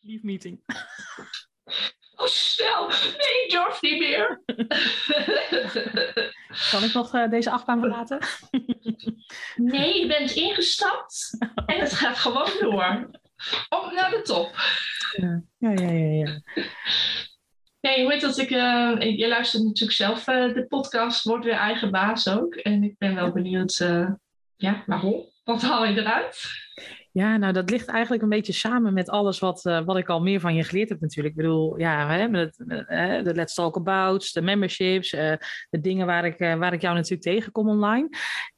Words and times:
Lief 0.00 0.22
meeting. 0.22 0.60
Oh, 2.20 2.26
snel. 2.26 2.88
Nee, 2.88 3.44
ik 3.44 3.50
durf 3.50 3.80
niet 3.80 3.98
meer. 3.98 4.42
Kan 6.70 6.82
ik 6.82 6.92
nog 6.92 7.14
uh, 7.14 7.30
deze 7.30 7.50
achtbaan 7.50 7.80
verlaten? 7.80 8.18
nee, 9.56 10.00
je 10.00 10.06
bent 10.06 10.30
ingestapt 10.30 11.36
en 11.66 11.80
het 11.80 11.92
gaat 11.92 12.18
gewoon 12.18 12.50
door. 12.60 13.10
Op 13.68 13.92
naar 13.92 14.10
de 14.10 14.20
top. 14.22 14.54
Ja, 15.16 15.42
ja, 15.58 15.70
ja, 15.70 15.90
ja. 15.90 16.24
ja. 16.24 16.40
Nee, 17.80 18.02
hoe 18.02 18.12
heet 18.12 18.20
dat? 18.20 18.38
Ik, 18.38 18.50
uh, 18.50 19.18
je 19.18 19.28
luistert 19.28 19.62
natuurlijk 19.62 19.96
zelf 19.96 20.28
uh, 20.28 20.54
de 20.54 20.66
podcast, 20.66 21.24
wordt 21.24 21.44
weer 21.44 21.54
eigen 21.54 21.90
baas 21.90 22.28
ook. 22.28 22.54
En 22.54 22.82
ik 22.82 22.98
ben 22.98 23.14
wel 23.14 23.32
benieuwd, 23.32 23.76
ja, 24.56 24.82
waarom? 24.86 25.24
Wat 25.44 25.62
haal 25.62 25.86
je 25.86 26.00
eruit? 26.00 26.50
Ja, 27.12 27.36
nou 27.36 27.52
dat 27.52 27.70
ligt 27.70 27.88
eigenlijk 27.88 28.22
een 28.22 28.28
beetje 28.28 28.52
samen 28.52 28.92
met 28.92 29.08
alles 29.08 29.38
wat, 29.38 29.64
uh, 29.64 29.84
wat 29.84 29.96
ik 29.96 30.08
al 30.08 30.20
meer 30.20 30.40
van 30.40 30.54
je 30.54 30.64
geleerd 30.64 30.88
heb 30.88 31.00
natuurlijk. 31.00 31.36
Ik 31.36 31.42
bedoel, 31.42 31.78
ja, 31.78 32.08
hè, 32.08 32.28
met, 32.28 32.58
uh, 32.66 33.22
de 33.22 33.34
Let's 33.34 33.54
Talk 33.54 33.76
About, 33.76 34.32
de 34.32 34.42
memberships, 34.42 35.12
uh, 35.12 35.32
de 35.70 35.80
dingen 35.80 36.06
waar 36.06 36.24
ik, 36.24 36.38
waar 36.38 36.72
ik 36.72 36.80
jou 36.80 36.94
natuurlijk 36.94 37.22
tegenkom 37.22 37.68
online. 37.68 38.08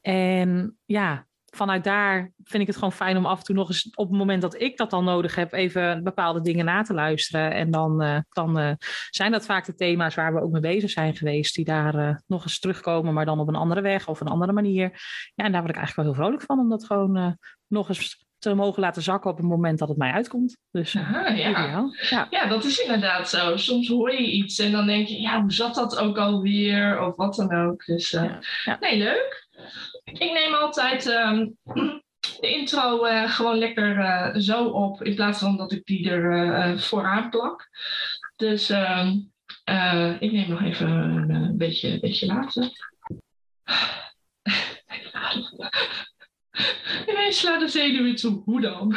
En 0.00 0.76
ja, 0.84 1.26
vanuit 1.44 1.84
daar 1.84 2.32
vind 2.44 2.62
ik 2.62 2.66
het 2.66 2.76
gewoon 2.76 2.92
fijn 2.92 3.16
om 3.16 3.26
af 3.26 3.38
en 3.38 3.44
toe 3.44 3.54
nog 3.54 3.68
eens 3.68 3.90
op 3.94 4.08
het 4.08 4.18
moment 4.18 4.42
dat 4.42 4.60
ik 4.60 4.76
dat 4.76 4.90
dan 4.90 5.04
nodig 5.04 5.34
heb, 5.34 5.52
even 5.52 6.02
bepaalde 6.02 6.40
dingen 6.40 6.64
na 6.64 6.82
te 6.82 6.94
luisteren. 6.94 7.52
En 7.52 7.70
dan, 7.70 8.24
dan 8.28 8.78
zijn 9.10 9.32
dat 9.32 9.44
vaak 9.44 9.64
de 9.64 9.74
thema's 9.74 10.14
waar 10.14 10.34
we 10.34 10.42
ook 10.42 10.52
mee 10.52 10.60
bezig 10.60 10.90
zijn 10.90 11.16
geweest, 11.16 11.54
die 11.54 11.64
daar 11.64 12.22
nog 12.26 12.42
eens 12.42 12.58
terugkomen, 12.58 13.14
maar 13.14 13.24
dan 13.24 13.40
op 13.40 13.48
een 13.48 13.54
andere 13.54 13.80
weg 13.80 14.08
of 14.08 14.20
een 14.20 14.26
andere 14.26 14.52
manier. 14.52 14.90
Ja, 15.34 15.44
en 15.44 15.52
daar 15.52 15.60
word 15.60 15.72
ik 15.74 15.80
eigenlijk 15.80 15.96
wel 15.96 16.04
heel 16.04 16.14
vrolijk 16.14 16.42
van, 16.42 16.58
om 16.58 16.68
dat 16.68 16.84
gewoon 16.84 17.38
nog 17.66 17.88
eens 17.88 18.24
te 18.42 18.54
mogen 18.54 18.82
laten 18.82 19.02
zakken 19.02 19.30
op 19.30 19.36
het 19.36 19.46
moment 19.46 19.78
dat 19.78 19.88
het 19.88 19.96
mij 19.96 20.12
uitkomt. 20.12 20.56
Dus 20.70 20.96
Aha, 20.96 21.28
ja. 21.28 21.90
ja. 22.10 22.26
Ja. 22.30 22.46
dat 22.46 22.64
is 22.64 22.78
inderdaad 22.78 23.28
zo. 23.28 23.56
Soms 23.56 23.88
hoor 23.88 24.12
je 24.12 24.30
iets 24.30 24.58
en 24.58 24.72
dan 24.72 24.86
denk 24.86 25.08
je, 25.08 25.20
ja, 25.20 25.40
hoe 25.40 25.52
zat 25.52 25.74
dat 25.74 25.98
ook 25.98 26.18
alweer? 26.18 27.00
Of 27.06 27.16
wat 27.16 27.34
dan 27.34 27.54
ook. 27.54 27.84
Dus 27.84 28.12
uh, 28.12 28.34
ja. 28.64 28.76
nee, 28.80 28.98
leuk. 28.98 29.48
Ik 30.04 30.32
neem 30.32 30.54
altijd 30.54 31.06
um, 31.06 31.56
de 32.40 32.50
intro 32.54 33.06
uh, 33.06 33.30
gewoon 33.30 33.58
lekker 33.58 33.98
uh, 33.98 34.36
zo 34.36 34.64
op, 34.64 35.02
in 35.02 35.14
plaats 35.14 35.38
van 35.38 35.56
dat 35.56 35.72
ik 35.72 35.84
die 35.84 36.10
er 36.10 36.78
vooraan 36.80 37.30
plak. 37.30 37.68
Dus 38.36 38.70
um, 38.70 39.32
ik 40.18 40.32
neem 40.32 40.48
nog 40.48 40.62
even 40.62 40.90
een 40.90 41.56
beetje, 41.56 42.00
beetje 42.00 42.26
later. 42.26 42.70
Ineens 47.08 47.38
slaat 47.38 47.60
de 47.60 47.68
zenuwen 47.68 48.14
toe. 48.14 48.42
Hoe 48.44 48.60
dan? 48.60 48.96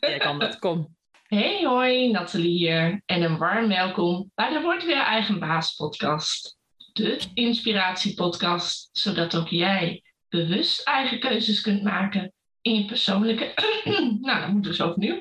Jij 0.00 0.18
kan 0.18 0.38
dat, 0.38 0.58
kom. 0.58 0.96
Hey 1.22 1.64
hoi, 1.64 2.10
Nathalie 2.10 2.58
hier 2.58 3.02
en 3.06 3.22
een 3.22 3.38
warm 3.38 3.68
welkom 3.68 4.30
bij 4.34 4.50
de 4.50 4.60
Word 4.60 4.84
Weer 4.84 5.02
Eigen 5.02 5.38
Baas 5.38 5.74
podcast. 5.74 6.58
De 6.92 7.20
inspiratiepodcast, 7.34 8.88
zodat 8.92 9.36
ook 9.36 9.48
jij 9.48 10.02
bewust 10.28 10.82
eigen 10.86 11.20
keuzes 11.20 11.60
kunt 11.60 11.82
maken 11.82 12.32
in 12.60 12.74
je 12.74 12.84
persoonlijke... 12.84 13.52
nou, 14.20 14.40
dan 14.40 14.52
moeten 14.52 14.70
we 14.70 14.76
zo 14.76 14.88
opnieuw. 14.88 15.20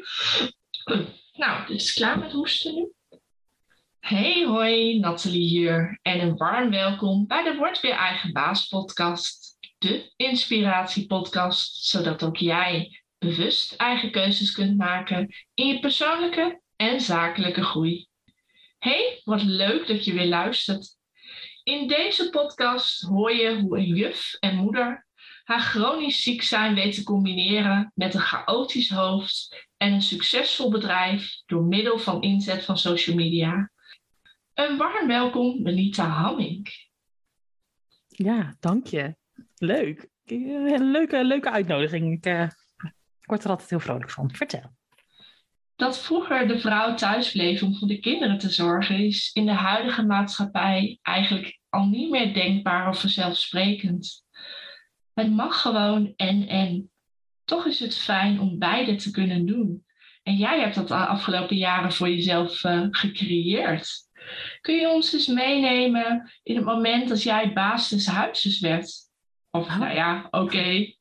nou, 1.33 1.67
dus 1.67 1.93
klaar 1.93 2.19
met 2.19 2.31
hoesten 2.31 2.75
nu? 2.75 2.91
Hey 3.99 4.45
hoi, 4.45 4.99
Nathalie 4.99 5.47
hier 5.47 5.99
en 6.01 6.19
een 6.19 6.37
warm 6.37 6.69
welkom 6.69 7.27
bij 7.27 7.43
de 7.43 7.55
Word 7.55 7.79
Weer 7.79 7.91
Eigen 7.91 8.33
Baas 8.33 8.67
podcast 8.67 9.48
de 9.79 10.11
inspiratiepodcast, 10.15 11.85
zodat 11.85 12.23
ook 12.23 12.37
jij 12.37 13.01
bewust 13.17 13.73
eigen 13.73 14.11
keuzes 14.11 14.51
kunt 14.51 14.77
maken 14.77 15.35
in 15.53 15.67
je 15.67 15.79
persoonlijke 15.79 16.61
en 16.75 17.01
zakelijke 17.01 17.63
groei. 17.63 18.07
Hey, 18.77 19.21
wat 19.23 19.43
leuk 19.43 19.87
dat 19.87 20.05
je 20.05 20.13
weer 20.13 20.27
luistert. 20.27 20.97
In 21.63 21.87
deze 21.87 22.29
podcast 22.29 23.01
hoor 23.01 23.31
je 23.31 23.59
hoe 23.59 23.77
een 23.77 23.95
juf 23.95 24.33
en 24.39 24.55
moeder 24.55 25.07
haar 25.49 25.61
chronisch 25.61 26.23
ziek 26.23 26.43
zijn 26.43 26.75
weet 26.75 26.93
te 26.93 27.03
combineren 27.03 27.91
met 27.95 28.13
een 28.13 28.21
chaotisch 28.21 28.89
hoofd 28.89 29.67
en 29.77 29.93
een 29.93 30.01
succesvol 30.01 30.69
bedrijf 30.69 31.41
door 31.45 31.63
middel 31.63 31.99
van 31.99 32.21
inzet 32.21 32.65
van 32.65 32.77
social 32.77 33.15
media. 33.15 33.71
Een 34.53 34.77
warm 34.77 35.07
welkom, 35.07 35.61
Melita 35.61 36.07
Hamming. 36.07 36.69
Ja, 38.07 38.55
dank 38.59 38.87
je. 38.87 39.18
Leuk. 39.59 40.09
Een 40.25 40.91
leuke, 40.91 41.23
leuke 41.23 41.51
uitnodiging. 41.51 42.13
Ik, 42.13 42.25
uh, 42.25 42.47
word 43.21 43.43
er 43.43 43.49
altijd 43.49 43.69
heel 43.69 43.79
vrolijk 43.79 44.09
van. 44.09 44.35
Vertel. 44.35 44.77
Dat 45.75 45.99
vroeger 45.99 46.47
de 46.47 46.59
vrouw 46.59 46.95
thuis 46.95 47.31
bleef 47.31 47.63
om 47.63 47.75
voor 47.75 47.87
de 47.87 47.99
kinderen 47.99 48.37
te 48.37 48.49
zorgen, 48.49 48.99
is 48.99 49.31
in 49.33 49.45
de 49.45 49.51
huidige 49.51 50.05
maatschappij 50.05 50.99
eigenlijk 51.01 51.59
al 51.69 51.85
niet 51.85 52.09
meer 52.09 52.33
denkbaar 52.33 52.89
of 52.89 52.99
vanzelfsprekend. 52.99 54.23
Het 55.13 55.31
mag 55.31 55.61
gewoon 55.61 56.13
en 56.15 56.47
en. 56.47 56.91
Toch 57.43 57.65
is 57.65 57.79
het 57.79 57.97
fijn 57.97 58.39
om 58.39 58.59
beide 58.59 58.95
te 58.95 59.11
kunnen 59.11 59.45
doen. 59.45 59.85
En 60.23 60.35
jij 60.35 60.59
hebt 60.59 60.75
dat 60.75 60.87
de 60.87 60.95
afgelopen 60.95 61.57
jaren 61.57 61.93
voor 61.93 62.09
jezelf 62.09 62.63
uh, 62.63 62.87
gecreëerd. 62.89 63.89
Kun 64.61 64.75
je 64.75 64.89
ons 64.89 65.13
eens 65.13 65.27
meenemen 65.27 66.31
in 66.43 66.55
het 66.55 66.65
moment 66.65 67.09
dat 67.09 67.23
jij 67.23 67.53
baas 67.53 67.89
des 67.89 68.07
huizes 68.07 68.59
werd? 68.59 69.08
Of 69.51 69.67
nou 69.67 69.93
ja, 69.93 70.27
oké. 70.29 70.93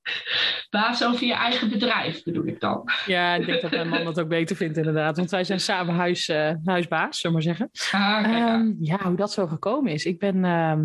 Baas 0.70 1.04
over 1.04 1.26
je 1.26 1.34
eigen 1.34 1.70
bedrijf 1.70 2.22
bedoel 2.22 2.46
ik 2.46 2.60
dan. 2.60 2.82
Ja, 3.06 3.34
ik 3.34 3.46
denk 3.46 3.60
dat 3.60 3.70
mijn 3.70 3.88
man 3.88 4.04
dat 4.04 4.20
ook 4.20 4.28
beter 4.28 4.56
vindt 4.56 4.76
inderdaad. 4.76 5.16
Want 5.16 5.30
wij 5.30 5.44
zijn 5.44 5.60
samen 5.60 5.94
huis, 5.94 6.28
uh, 6.28 6.52
huisbaas, 6.64 7.20
zullen 7.20 7.38
we 7.38 7.44
maar 7.44 7.56
zeggen. 7.56 7.70
Ah, 8.00 8.52
um, 8.54 8.76
ja, 8.80 8.98
hoe 9.02 9.16
dat 9.16 9.32
zo 9.32 9.46
gekomen 9.46 9.92
is. 9.92 10.04
Ik 10.04 10.18
ben 10.18 10.44
uh, 10.44 10.78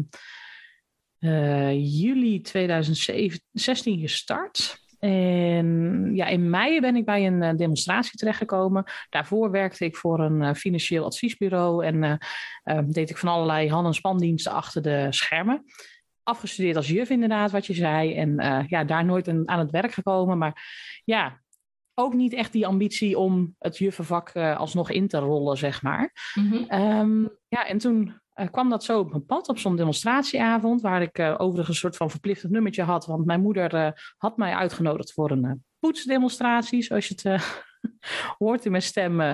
uh, 1.20 2.02
juli 2.02 2.42
2016 2.42 4.00
gestart. 4.00 4.82
En 5.00 6.10
ja, 6.16 6.26
in 6.26 6.50
mei 6.50 6.80
ben 6.80 6.96
ik 6.96 7.06
bij 7.06 7.28
een 7.28 7.58
demonstratie 7.58 8.18
terechtgekomen. 8.18 8.84
Daarvoor 9.10 9.52
werkte 9.52 9.86
ik 9.86 9.96
voor 9.96 10.20
een 10.20 10.56
financieel 10.56 11.06
adviesbureau 11.06 11.86
en 11.86 12.20
deed 12.86 13.10
ik 13.10 13.18
van 13.18 13.30
allerlei 13.30 13.70
hand- 13.70 13.88
en 13.88 13.94
spandiensten 13.94 14.52
achter 14.52 14.82
de 14.82 15.08
schermen 15.10 15.66
afgestudeerd 16.24 16.76
als 16.76 16.88
juf 16.88 17.10
inderdaad, 17.10 17.52
wat 17.52 17.66
je 17.66 17.74
zei. 17.74 18.14
En 18.16 18.42
uh, 18.42 18.68
ja, 18.68 18.84
daar 18.84 19.06
nooit 19.06 19.28
een, 19.28 19.50
aan 19.50 19.60
het 19.60 19.72
werk 19.72 19.92
gekomen. 19.92 20.38
Maar 20.38 20.64
ja, 21.04 21.42
ook 21.94 22.14
niet 22.14 22.34
echt 22.34 22.52
die 22.52 22.68
ambitie 22.68 23.18
om 23.18 23.56
het 23.60 23.78
juffenvak 23.78 24.34
uh, 24.34 24.58
alsnog 24.58 24.90
in 24.90 25.08
te 25.08 25.18
rollen, 25.18 25.58
zeg 25.58 25.82
maar. 25.82 26.12
Mm-hmm. 26.34 26.82
Um, 27.00 27.38
ja, 27.48 27.68
en 27.68 27.78
toen 27.78 28.22
uh, 28.36 28.48
kwam 28.52 28.70
dat 28.70 28.84
zo 28.84 29.00
op 29.00 29.10
mijn 29.10 29.26
pad 29.26 29.48
op 29.48 29.58
zo'n 29.58 29.76
demonstratieavond, 29.76 30.82
waar 30.82 31.02
ik 31.02 31.20
overigens 31.20 31.68
een 31.68 31.76
soort 31.76 31.96
van 31.96 32.10
verplicht 32.10 32.50
nummertje 32.50 32.84
had. 32.84 33.06
Want 33.06 33.26
mijn 33.26 33.42
moeder 33.42 33.94
had 34.18 34.38
mij 34.38 34.54
uitgenodigd 34.54 35.14
voor 35.14 35.32
een 35.32 35.64
poetsdemonstratie, 35.80 36.82
zoals 36.82 37.08
je 37.08 37.14
het 37.22 37.44
hoort 38.38 38.66
in 38.66 38.72
mijn 38.72 38.84
stem, 38.84 39.22
uh, 39.22 39.34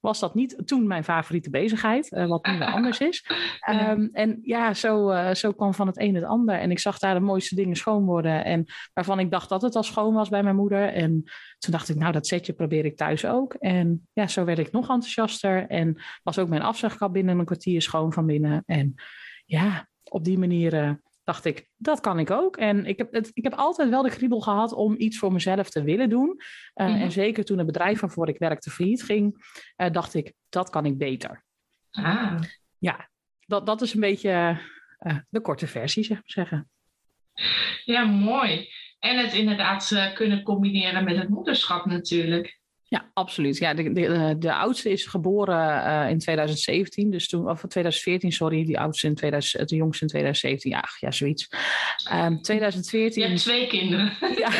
was 0.00 0.20
dat 0.20 0.34
niet 0.34 0.62
toen 0.64 0.86
mijn 0.86 1.04
favoriete 1.04 1.50
bezigheid, 1.50 2.12
uh, 2.12 2.26
wat 2.26 2.46
nu 2.46 2.60
anders 2.76 2.98
is. 2.98 3.26
Um, 3.70 4.08
en 4.12 4.38
ja, 4.42 4.74
zo, 4.74 5.10
uh, 5.10 5.34
zo 5.34 5.52
kwam 5.52 5.74
van 5.74 5.86
het 5.86 6.00
een 6.00 6.14
het 6.14 6.24
ander. 6.24 6.58
En 6.58 6.70
ik 6.70 6.78
zag 6.78 6.98
daar 6.98 7.14
de 7.14 7.20
mooiste 7.20 7.54
dingen 7.54 7.76
schoon 7.76 8.04
worden. 8.04 8.44
En 8.44 8.64
waarvan 8.92 9.18
ik 9.18 9.30
dacht 9.30 9.48
dat 9.48 9.62
het 9.62 9.76
al 9.76 9.82
schoon 9.82 10.14
was 10.14 10.28
bij 10.28 10.42
mijn 10.42 10.56
moeder. 10.56 10.92
En 10.92 11.22
toen 11.58 11.72
dacht 11.72 11.88
ik, 11.88 11.96
nou, 11.96 12.12
dat 12.12 12.26
setje 12.26 12.52
probeer 12.52 12.84
ik 12.84 12.96
thuis 12.96 13.24
ook. 13.24 13.54
En 13.54 14.08
ja, 14.12 14.26
zo 14.26 14.44
werd 14.44 14.58
ik 14.58 14.72
nog 14.72 14.88
enthousiaster. 14.88 15.66
En 15.66 16.02
was 16.22 16.38
ook 16.38 16.48
mijn 16.48 16.62
afzuigkap 16.62 17.12
binnen 17.12 17.38
een 17.38 17.44
kwartier 17.44 17.82
schoon 17.82 18.12
van 18.12 18.26
binnen. 18.26 18.62
En 18.66 18.94
ja, 19.44 19.88
op 20.04 20.24
die 20.24 20.38
manier 20.38 21.00
dacht 21.26 21.44
ik, 21.44 21.68
dat 21.76 22.00
kan 22.00 22.18
ik 22.18 22.30
ook. 22.30 22.56
En 22.56 22.86
ik 22.86 22.98
heb, 22.98 23.12
het, 23.12 23.30
ik 23.32 23.44
heb 23.44 23.54
altijd 23.54 23.88
wel 23.88 24.02
de 24.02 24.10
kriebel 24.10 24.40
gehad 24.40 24.72
om 24.72 24.94
iets 24.98 25.18
voor 25.18 25.32
mezelf 25.32 25.70
te 25.70 25.82
willen 25.82 26.08
doen. 26.08 26.40
Uh, 26.74 26.86
mm-hmm. 26.86 27.02
En 27.02 27.12
zeker 27.12 27.44
toen 27.44 27.58
het 27.58 27.66
bedrijf 27.66 28.00
waarvoor 28.00 28.28
ik 28.28 28.38
werkte 28.38 28.70
failliet 28.70 29.02
ging, 29.02 29.34
uh, 29.76 29.90
dacht 29.90 30.14
ik, 30.14 30.32
dat 30.48 30.70
kan 30.70 30.86
ik 30.86 30.98
beter. 30.98 31.44
Ah. 31.90 32.40
Ja, 32.78 33.10
dat, 33.46 33.66
dat 33.66 33.82
is 33.82 33.94
een 33.94 34.00
beetje 34.00 34.60
uh, 35.00 35.18
de 35.28 35.40
korte 35.40 35.66
versie, 35.66 36.04
zeg 36.04 36.16
maar 36.16 36.24
zeggen. 36.24 36.70
Ja, 37.84 38.04
mooi. 38.04 38.68
En 38.98 39.18
het 39.18 39.34
inderdaad 39.34 40.12
kunnen 40.14 40.42
combineren 40.42 41.04
met 41.04 41.16
het 41.16 41.28
moederschap 41.28 41.84
natuurlijk. 41.84 42.60
Ja, 42.88 43.10
absoluut. 43.12 43.56
Ja, 43.58 43.74
de, 43.74 43.92
de, 43.92 44.36
de 44.38 44.54
oudste 44.54 44.90
is 44.90 45.06
geboren 45.06 45.86
uh, 45.86 46.10
in 46.10 46.18
2017, 46.18 47.10
dus 47.10 47.28
toen, 47.28 47.48
of 47.50 47.60
2014, 47.60 48.32
sorry, 48.32 48.64
die 48.64 48.78
oudste 48.78 49.06
in 49.06 49.14
2000, 49.14 49.68
de 49.68 49.76
jongste 49.76 50.02
in 50.02 50.08
2017, 50.08 50.70
ja, 50.70 50.84
ja 51.00 51.10
zoiets. 51.10 51.48
Um, 52.12 52.42
2014. 52.42 53.22
Je 53.22 53.28
hebt 53.28 53.40
twee 53.40 53.66
kinderen. 53.66 54.12
Ja, 54.36 54.50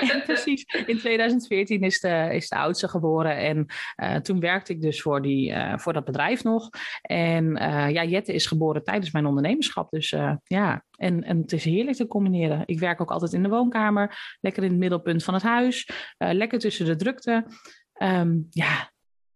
ja, 0.00 0.20
precies. 0.26 0.64
In 0.86 0.98
2014 0.98 1.80
is 1.80 2.00
de, 2.00 2.28
is 2.32 2.48
de 2.48 2.56
oudste 2.56 2.88
geboren 2.88 3.36
en 3.36 3.66
uh, 4.02 4.14
toen 4.14 4.40
werkte 4.40 4.72
ik 4.72 4.80
dus 4.80 5.02
voor, 5.02 5.22
die, 5.22 5.50
uh, 5.50 5.78
voor 5.78 5.92
dat 5.92 6.04
bedrijf 6.04 6.44
nog. 6.44 6.68
En 7.02 7.54
ja, 7.92 8.04
Jette 8.04 8.32
is 8.32 8.46
geboren 8.46 8.84
tijdens 8.84 9.10
mijn 9.10 9.26
ondernemerschap, 9.26 9.90
dus 9.90 10.14
ja, 10.44 10.84
en, 10.96 11.24
en 11.24 11.40
het 11.40 11.52
is 11.52 11.64
heerlijk 11.64 11.96
te 11.96 12.06
combineren. 12.06 12.62
Ik 12.66 12.78
werk 12.78 13.00
ook 13.00 13.10
altijd 13.10 13.32
in 13.32 13.42
de 13.42 13.48
woonkamer, 13.48 14.36
lekker 14.40 14.62
in 14.62 14.70
het 14.70 14.78
middelpunt 14.78 15.24
van 15.24 15.34
het 15.34 15.42
huis, 15.42 15.90
uh, 16.18 16.32
lekker 16.32 16.58
tussen 16.58 16.86
de 16.86 16.96
drukte. 16.96 17.46
Um, 18.02 18.46
ja, 18.50 18.92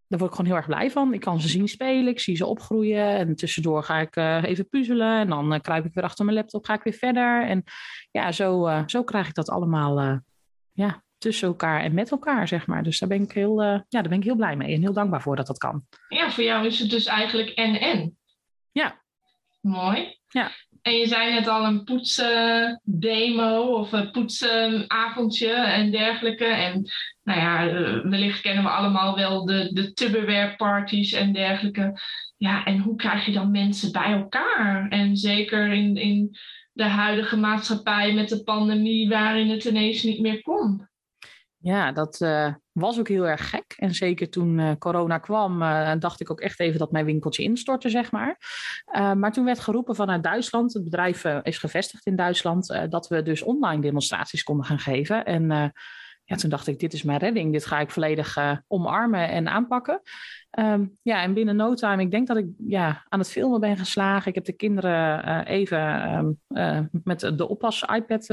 daar 0.07 0.19
word 0.19 0.31
ik 0.31 0.37
gewoon 0.37 0.47
heel 0.47 0.57
erg 0.57 0.67
blij 0.67 0.91
van. 0.91 1.15
Ik 1.15 1.21
kan 1.21 1.41
ze 1.41 1.49
zien 1.49 1.69
spelen, 1.69 2.13
ik 2.13 2.21
zie 2.21 2.37
ze 2.37 2.47
opgroeien. 2.47 3.07
En 3.07 3.37
tussendoor 3.37 3.83
ga 3.83 3.99
ik 3.99 4.17
even 4.17 4.69
puzzelen. 4.69 5.19
En 5.19 5.29
dan 5.29 5.61
kruip 5.61 5.85
ik 5.85 5.95
weer 5.95 6.05
achter 6.05 6.25
mijn 6.25 6.37
laptop, 6.37 6.65
ga 6.65 6.75
ik 6.75 6.83
weer 6.83 6.93
verder. 6.93 7.47
En 7.47 7.65
ja, 8.11 8.33
zo, 8.33 8.83
zo 8.87 9.05
krijg 9.05 9.29
ik 9.29 9.35
dat 9.35 9.51
allemaal 9.51 10.21
ja, 10.73 11.03
tussen 11.19 11.49
elkaar 11.49 11.81
en 11.81 11.95
met 11.95 12.11
elkaar, 12.11 12.49
zeg 12.49 12.67
maar. 12.67 12.83
Dus 12.83 12.99
daar 12.99 13.09
ben 13.09 13.23
ik 13.23 13.33
heel, 13.33 13.63
ja, 13.63 13.85
daar 13.89 14.09
ben 14.09 14.19
ik 14.19 14.25
heel 14.25 14.37
blij 14.37 14.57
mee 14.57 14.75
en 14.75 14.81
heel 14.81 14.93
dankbaar 14.93 15.23
voor 15.23 15.37
dat 15.37 15.47
dat 15.47 15.59
kan. 15.59 15.87
Ja, 16.09 16.31
voor 16.31 16.45
jou 16.45 16.67
is 16.67 16.79
het 16.79 16.91
dus 16.91 17.07
eigenlijk 17.07 17.49
en-en. 17.49 18.19
Ja. 18.73 19.03
Mooi. 19.61 20.19
Ja. 20.29 20.51
En 20.83 20.93
je 20.93 21.07
zei 21.07 21.33
net 21.33 21.49
al 21.49 21.65
een 21.65 21.85
poetsdemo 21.85 23.63
of 23.63 23.93
een 23.93 24.11
poetsavondje 24.11 25.53
en 25.53 25.91
dergelijke. 25.91 26.45
En 26.45 26.91
nou 27.23 27.41
ja, 27.41 27.69
eh, 27.69 28.01
wellicht 28.11 28.41
kennen 28.41 28.65
we 28.65 28.71
allemaal 28.71 29.17
wel 29.17 29.45
de, 29.45 29.71
de 29.73 29.93
en 31.17 31.33
dergelijke. 31.33 32.01
Ja, 32.37 32.65
en 32.65 32.79
hoe 32.79 32.97
krijg 32.97 33.27
je 33.27 33.33
dan 33.33 33.51
mensen 33.51 33.93
bij 33.93 34.13
elkaar? 34.13 34.89
En 34.89 35.17
zeker 35.17 35.73
in, 35.73 35.97
in 35.97 36.37
de 36.73 36.85
huidige 36.85 37.37
maatschappij 37.37 38.13
met 38.13 38.29
de 38.29 38.43
pandemie 38.43 39.09
waarin 39.09 39.51
het 39.51 39.65
ineens 39.65 40.03
niet 40.03 40.21
meer 40.21 40.43
kon. 40.43 40.89
Ja, 41.63 41.93
dat 41.93 42.21
uh, 42.21 42.55
was 42.73 42.99
ook 42.99 43.09
heel 43.09 43.29
erg 43.29 43.51
gek. 43.51 43.75
En 43.77 43.95
zeker 43.95 44.31
toen 44.31 44.59
uh, 44.59 44.73
corona 44.79 45.19
kwam, 45.19 45.63
uh, 45.63 45.93
dacht 45.99 46.21
ik 46.21 46.31
ook 46.31 46.41
echt 46.41 46.61
even 46.61 46.79
dat 46.79 46.93
mijn 46.93 47.05
winkeltje 47.05 47.43
instortte, 47.43 47.89
zeg 47.89 48.13
maar. 48.13 48.39
maar 48.93 49.33
toen 49.33 49.45
werd 49.45 49.61
geroepen 49.61 49.95
vanuit 49.95 50.23
Duitsland, 50.23 50.73
het 50.73 50.85
bedrijf 50.85 51.25
is 51.25 51.59
gevestigd 51.59 52.07
in 52.07 52.17
Duitsland, 52.17 52.67
dat 52.89 53.09
we 53.09 53.23
dus 53.23 53.43
online 53.43 53.83
demonstraties 53.83 54.43
konden 54.43 54.67
gaan 54.67 54.79
geven. 54.79 55.25
En 55.25 55.73
ja, 56.31 56.37
toen 56.37 56.51
dacht 56.51 56.67
ik, 56.67 56.79
dit 56.79 56.93
is 56.93 57.03
mijn 57.03 57.19
redding. 57.19 57.53
Dit 57.53 57.67
ga 57.67 57.81
ik 57.81 57.91
volledig 57.91 58.37
uh, 58.37 58.57
omarmen 58.67 59.29
en 59.29 59.49
aanpakken. 59.49 60.03
Um, 60.59 60.99
ja, 61.03 61.23
en 61.23 61.35
binnen 61.35 61.57
no 61.57 61.75
time, 61.75 62.03
ik 62.03 62.11
denk 62.11 62.27
dat 62.27 62.37
ik 62.37 62.47
ja, 62.67 63.05
aan 63.09 63.19
het 63.19 63.31
filmen 63.31 63.61
ben 63.61 63.77
geslagen. 63.77 64.29
Ik 64.29 64.35
heb 64.35 64.45
de 64.45 64.53
kinderen 64.53 65.29
uh, 65.29 65.41
even 65.45 66.13
um, 66.13 66.41
uh, 66.49 66.81
met 67.05 67.21
de 67.21 67.49
oppas-iPad 67.49 68.31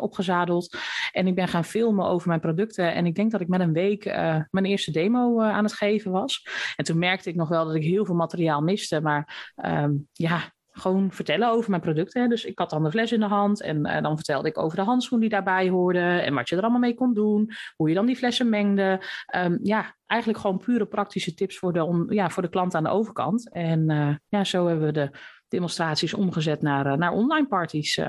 opgezadeld. 0.00 0.76
En 1.12 1.26
ik 1.26 1.34
ben 1.34 1.48
gaan 1.48 1.64
filmen 1.64 2.06
over 2.06 2.28
mijn 2.28 2.40
producten. 2.40 2.94
En 2.94 3.06
ik 3.06 3.14
denk 3.14 3.30
dat 3.30 3.40
ik 3.40 3.48
met 3.48 3.60
een 3.60 3.72
week 3.72 4.04
mijn 4.50 4.64
eerste 4.64 4.90
demo 4.90 5.40
aan 5.40 5.64
het 5.64 5.72
geven 5.72 6.10
was. 6.10 6.46
En 6.76 6.84
toen 6.84 6.98
merkte 6.98 7.28
ik 7.28 7.36
nog 7.36 7.48
wel 7.48 7.64
dat 7.64 7.74
ik 7.74 7.82
heel 7.82 8.04
veel 8.04 8.14
materiaal 8.14 8.60
miste. 8.60 9.00
Maar 9.00 9.52
um, 9.64 10.08
ja, 10.12 10.52
gewoon 10.78 11.12
vertellen 11.12 11.50
over 11.50 11.70
mijn 11.70 11.82
producten. 11.82 12.28
Dus 12.28 12.44
ik 12.44 12.58
had 12.58 12.70
dan 12.70 12.84
de 12.84 12.90
fles 12.90 13.12
in 13.12 13.20
de 13.20 13.26
hand 13.26 13.62
en 13.62 13.86
uh, 13.86 14.00
dan 14.00 14.16
vertelde 14.16 14.48
ik 14.48 14.58
over 14.58 14.76
de 14.76 14.84
handschoen 14.84 15.20
die 15.20 15.28
daarbij 15.28 15.68
hoorde 15.68 16.00
en 16.00 16.34
wat 16.34 16.48
je 16.48 16.56
er 16.56 16.62
allemaal 16.62 16.80
mee 16.80 16.94
kon 16.94 17.14
doen, 17.14 17.50
hoe 17.76 17.88
je 17.88 17.94
dan 17.94 18.06
die 18.06 18.16
flessen 18.16 18.48
mengde. 18.48 19.02
Um, 19.36 19.58
ja, 19.62 19.96
eigenlijk 20.06 20.40
gewoon 20.40 20.58
pure 20.58 20.86
praktische 20.86 21.34
tips 21.34 21.58
voor 21.58 21.72
de, 21.72 21.84
om, 21.84 22.12
ja, 22.12 22.30
voor 22.30 22.42
de 22.42 22.48
klant 22.48 22.74
aan 22.74 22.84
de 22.84 22.90
overkant. 22.90 23.52
En 23.52 23.90
uh, 23.90 24.14
ja, 24.28 24.44
zo 24.44 24.66
hebben 24.66 24.86
we 24.86 24.92
de 24.92 25.10
demonstraties 25.48 26.14
omgezet 26.14 26.62
naar, 26.62 26.86
uh, 26.86 26.92
naar 26.92 27.12
online 27.12 27.46
parties. 27.46 28.00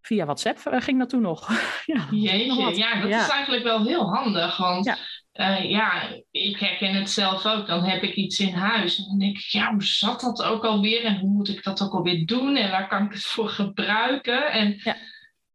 via 0.00 0.24
WhatsApp 0.24 0.58
ging 0.64 0.98
dat 0.98 1.08
toen 1.08 1.22
nog. 1.22 1.48
ja, 1.84 2.06
Jeetje, 2.10 2.76
ja, 2.76 3.00
dat 3.00 3.10
ja. 3.10 3.22
is 3.22 3.28
eigenlijk 3.28 3.64
wel 3.64 3.84
heel 3.84 4.14
handig, 4.14 4.56
want... 4.56 4.84
Ja 4.84 4.96
uh, 5.40 5.70
ja, 5.70 6.08
ik 6.30 6.58
herken 6.58 6.94
het 6.94 7.10
zelf 7.10 7.46
ook. 7.46 7.66
Dan 7.66 7.84
heb 7.84 8.02
ik 8.02 8.14
iets 8.14 8.40
in 8.40 8.52
huis. 8.52 8.98
En 8.98 9.04
dan 9.04 9.18
denk 9.18 9.36
ik, 9.36 9.44
ja, 9.44 9.70
hoe 9.72 9.84
zat 9.84 10.20
dat 10.20 10.42
ook 10.42 10.64
alweer? 10.64 11.04
En 11.04 11.18
hoe 11.18 11.30
moet 11.30 11.48
ik 11.48 11.62
dat 11.62 11.82
ook 11.82 11.92
alweer 11.92 12.26
doen? 12.26 12.56
En 12.56 12.70
waar 12.70 12.88
kan 12.88 13.04
ik 13.04 13.12
het 13.12 13.24
voor 13.24 13.48
gebruiken? 13.48 14.52
En 14.52 14.80
ja. 14.82 14.96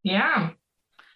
ja. 0.01 0.55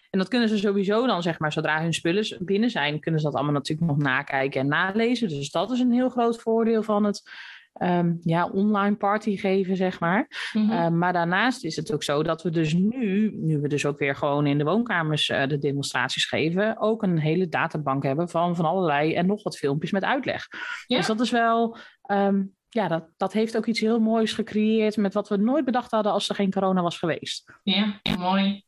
En 0.09 0.19
dat 0.19 0.27
kunnen 0.27 0.49
ze 0.49 0.57
sowieso 0.57 1.07
dan, 1.07 1.21
zeg 1.21 1.39
maar, 1.39 1.51
zodra 1.51 1.81
hun 1.81 1.93
spullen 1.93 2.37
binnen 2.39 2.69
zijn, 2.69 2.99
kunnen 2.99 3.19
ze 3.19 3.25
dat 3.25 3.35
allemaal 3.35 3.53
natuurlijk 3.53 3.87
nog 3.87 3.97
nakijken 3.97 4.61
en 4.61 4.67
nalezen. 4.67 5.29
Dus 5.29 5.51
dat 5.51 5.71
is 5.71 5.79
een 5.79 5.91
heel 5.91 6.09
groot 6.09 6.41
voordeel 6.41 6.83
van 6.83 7.03
het 7.03 7.31
um, 7.79 8.19
ja, 8.21 8.49
online 8.49 8.95
party 8.95 9.37
geven, 9.37 9.75
zeg 9.75 9.99
maar. 9.99 10.49
Mm 10.53 10.69
-hmm. 10.69 10.71
uh, 10.71 10.89
maar 10.89 11.13
daarnaast 11.13 11.63
is 11.63 11.75
het 11.75 11.93
ook 11.93 12.03
zo 12.03 12.23
dat 12.23 12.43
we 12.43 12.49
dus 12.49 12.73
nu, 12.73 13.31
nu 13.35 13.59
we 13.59 13.67
dus 13.67 13.85
ook 13.85 13.99
weer 13.99 14.15
gewoon 14.15 14.47
in 14.47 14.57
de 14.57 14.63
woonkamers 14.63 15.29
uh, 15.29 15.47
de 15.47 15.57
demonstraties 15.57 16.25
geven, 16.25 16.77
ook 16.79 17.03
een 17.03 17.19
hele 17.19 17.49
databank 17.49 18.03
hebben 18.03 18.29
van, 18.29 18.55
van 18.55 18.65
allerlei 18.65 19.13
en 19.13 19.25
nog 19.25 19.43
wat 19.43 19.57
filmpjes 19.57 19.91
met 19.91 20.03
uitleg. 20.03 20.47
Ja. 20.85 20.97
Dus 20.97 21.07
dat 21.07 21.19
is 21.19 21.31
wel. 21.31 21.77
Um, 22.11 22.55
ja, 22.69 22.87
dat, 22.87 23.09
dat 23.17 23.33
heeft 23.33 23.57
ook 23.57 23.65
iets 23.65 23.79
heel 23.79 23.99
moois 23.99 24.33
gecreëerd 24.33 24.97
met 24.97 25.13
wat 25.13 25.29
we 25.29 25.37
nooit 25.37 25.65
bedacht 25.65 25.91
hadden 25.91 26.11
als 26.11 26.29
er 26.29 26.35
geen 26.35 26.51
corona 26.51 26.81
was 26.81 26.97
geweest. 26.97 27.53
Ja, 27.63 27.99
mooi. 28.19 28.63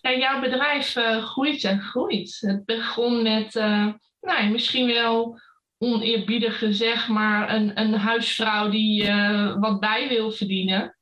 Ja, 0.00 0.12
jouw 0.12 0.40
bedrijf 0.40 0.96
uh, 0.96 1.24
groeit 1.24 1.64
en 1.64 1.80
groeit. 1.80 2.38
Het 2.40 2.64
begon 2.64 3.22
met, 3.22 3.54
uh, 3.54 3.92
nou, 4.20 4.50
misschien 4.50 4.86
wel 4.86 5.40
oneerbiedig 5.82 6.58
gezegd, 6.58 7.08
maar 7.08 7.54
een, 7.54 7.80
een 7.80 7.94
huisvrouw 7.94 8.68
die 8.68 9.04
uh, 9.04 9.60
wat 9.60 9.80
bij 9.80 10.08
wil 10.08 10.30
verdienen. 10.30 10.96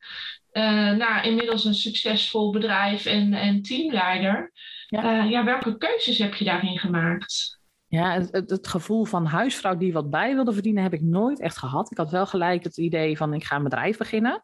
Uh, 0.53 0.91
nou, 0.91 1.27
inmiddels 1.27 1.65
een 1.65 1.75
succesvol 1.75 2.53
bedrijf 2.53 3.07
en, 3.07 3.33
en 3.33 3.63
teamleider. 3.63 4.53
Ja. 4.87 5.25
Uh, 5.25 5.31
ja, 5.31 5.45
welke 5.45 5.77
keuzes 5.77 6.19
heb 6.19 6.35
je 6.35 6.45
daarin 6.45 6.79
gemaakt? 6.79 7.59
Ja, 7.87 8.13
het, 8.13 8.51
het, 8.51 8.69
gevoel 8.69 9.05
van 9.05 9.27
huisvrouw 9.27 9.77
die 9.77 9.93
wat 9.93 10.11
bij 10.11 10.35
wilde 10.35 10.53
verdienen 10.53 10.83
heb 10.83 10.93
ik 10.93 11.03
nooit 11.03 11.41
echt 11.41 11.59
gehad. 11.59 11.91
Ik 11.91 11.97
had 11.97 12.11
wel 12.11 12.27
gelijk 12.27 12.65
het 12.65 12.77
idee 12.79 13.17
van 13.17 13.35
ik 13.35 13.45
ga 13.45 13.57
een 13.57 13.63
bedrijf 13.63 13.97
beginnen. 13.97 14.43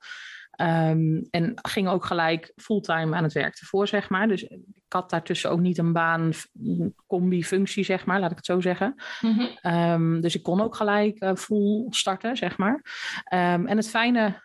Um, 0.56 1.26
en 1.30 1.52
ging 1.62 1.88
ook 1.88 2.04
gelijk 2.04 2.52
fulltime 2.56 3.16
aan 3.16 3.22
het 3.22 3.32
werk 3.32 3.56
ervoor, 3.56 3.88
zeg 3.88 4.08
maar. 4.08 4.28
Dus 4.28 4.42
ik 4.42 4.84
had 4.88 5.10
daartussen 5.10 5.50
ook 5.50 5.60
niet 5.60 5.78
een 5.78 5.92
baan, 5.92 6.32
combi-functie, 7.06 7.84
zeg 7.84 8.06
maar, 8.06 8.20
laat 8.20 8.30
ik 8.30 8.36
het 8.36 8.46
zo 8.46 8.60
zeggen. 8.60 8.94
Mm 9.20 9.32
-hmm. 9.32 9.72
um, 9.72 10.20
dus 10.20 10.34
ik 10.34 10.42
kon 10.42 10.60
ook 10.60 10.74
gelijk 10.74 11.22
uh, 11.22 11.34
full 11.34 11.86
starten, 11.90 12.36
zeg 12.36 12.58
maar. 12.58 12.74
Um, 12.74 13.66
en 13.66 13.76
het 13.76 13.88
fijne 13.88 14.42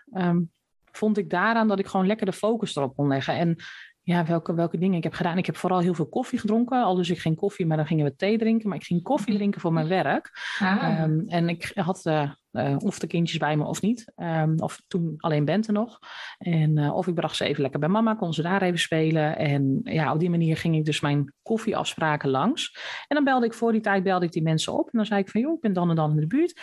vond 0.91 1.17
ik 1.17 1.29
daaraan 1.29 1.67
dat 1.67 1.79
ik 1.79 1.87
gewoon 1.87 2.07
lekker 2.07 2.25
de 2.25 2.33
focus 2.33 2.75
erop 2.75 2.95
kon 2.95 3.07
leggen. 3.07 3.35
En 3.35 3.55
ja, 4.03 4.25
welke, 4.25 4.53
welke 4.53 4.77
dingen 4.77 4.97
ik 4.97 5.03
heb 5.03 5.13
gedaan. 5.13 5.37
Ik 5.37 5.45
heb 5.45 5.57
vooral 5.57 5.79
heel 5.79 5.93
veel 5.93 6.09
koffie 6.09 6.39
gedronken. 6.39 6.83
Al 6.83 6.95
dus 6.95 7.09
ik 7.09 7.19
geen 7.19 7.35
koffie, 7.35 7.65
maar 7.65 7.77
dan 7.77 7.85
gingen 7.85 8.05
we 8.05 8.15
thee 8.15 8.37
drinken. 8.37 8.69
Maar 8.69 8.77
ik 8.77 8.83
ging 8.83 9.03
koffie 9.03 9.29
mhm. 9.29 9.37
drinken 9.37 9.61
voor 9.61 9.73
mijn 9.73 9.87
werk. 9.87 10.31
Ah. 10.59 10.99
En 11.27 11.49
ik 11.49 11.71
had 11.75 12.05
uh, 12.05 12.31
uh, 12.51 12.75
of 12.77 12.99
de 12.99 13.07
kindjes 13.07 13.37
bij 13.37 13.57
me 13.57 13.65
of 13.65 13.81
niet. 13.81 14.11
Um, 14.17 14.59
of 14.59 14.81
toen 14.87 15.13
alleen 15.17 15.45
Bente 15.45 15.71
nog. 15.71 15.99
En 16.37 16.77
uh, 16.77 16.95
of 16.95 17.07
ik 17.07 17.13
bracht 17.13 17.35
ze 17.35 17.45
even 17.45 17.61
lekker 17.61 17.79
bij 17.79 17.89
mama, 17.89 18.15
kon 18.15 18.33
ze 18.33 18.41
daar 18.41 18.61
even 18.61 18.79
spelen. 18.79 19.37
En 19.37 19.79
ja, 19.83 20.13
op 20.13 20.19
die 20.19 20.29
manier 20.29 20.57
ging 20.57 20.75
ik 20.75 20.85
dus 20.85 20.99
mijn 20.99 21.33
koffieafspraken 21.41 22.29
langs. 22.29 22.77
En 23.07 23.15
dan 23.15 23.23
belde 23.23 23.45
ik 23.45 23.53
voor 23.53 23.71
die 23.71 23.81
tijd 23.81 24.03
belde 24.03 24.25
ik 24.25 24.31
die 24.31 24.43
mensen 24.43 24.73
op. 24.73 24.85
En 24.85 24.91
dan 24.97 25.05
zei 25.05 25.21
ik 25.21 25.29
van, 25.29 25.41
joh, 25.41 25.53
ik 25.53 25.61
ben 25.61 25.73
dan 25.73 25.89
en 25.89 25.95
dan 25.95 26.11
in 26.11 26.19
de 26.19 26.27
buurt 26.27 26.61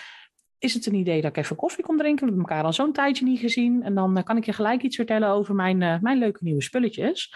is 0.59 0.75
het 0.75 0.87
een 0.87 0.95
idee 0.95 1.21
dat 1.21 1.31
ik 1.31 1.37
even 1.37 1.57
koffie 1.57 1.85
kom 1.85 1.97
drinken? 1.97 2.27
We 2.27 2.33
hebben 2.33 2.49
elkaar 2.49 2.65
al 2.65 2.73
zo'n 2.73 2.93
tijdje 2.93 3.25
niet 3.25 3.41
gezien. 3.41 3.83
En 3.83 3.95
dan 3.95 4.19
uh, 4.19 4.25
kan 4.25 4.37
ik 4.37 4.45
je 4.45 4.53
gelijk 4.53 4.83
iets 4.83 4.97
vertellen 4.97 5.29
over 5.29 5.55
mijn, 5.55 5.79
mijn 5.79 6.19
leuke 6.19 6.45
nieuwe 6.45 6.63
spulletjes. 6.63 7.35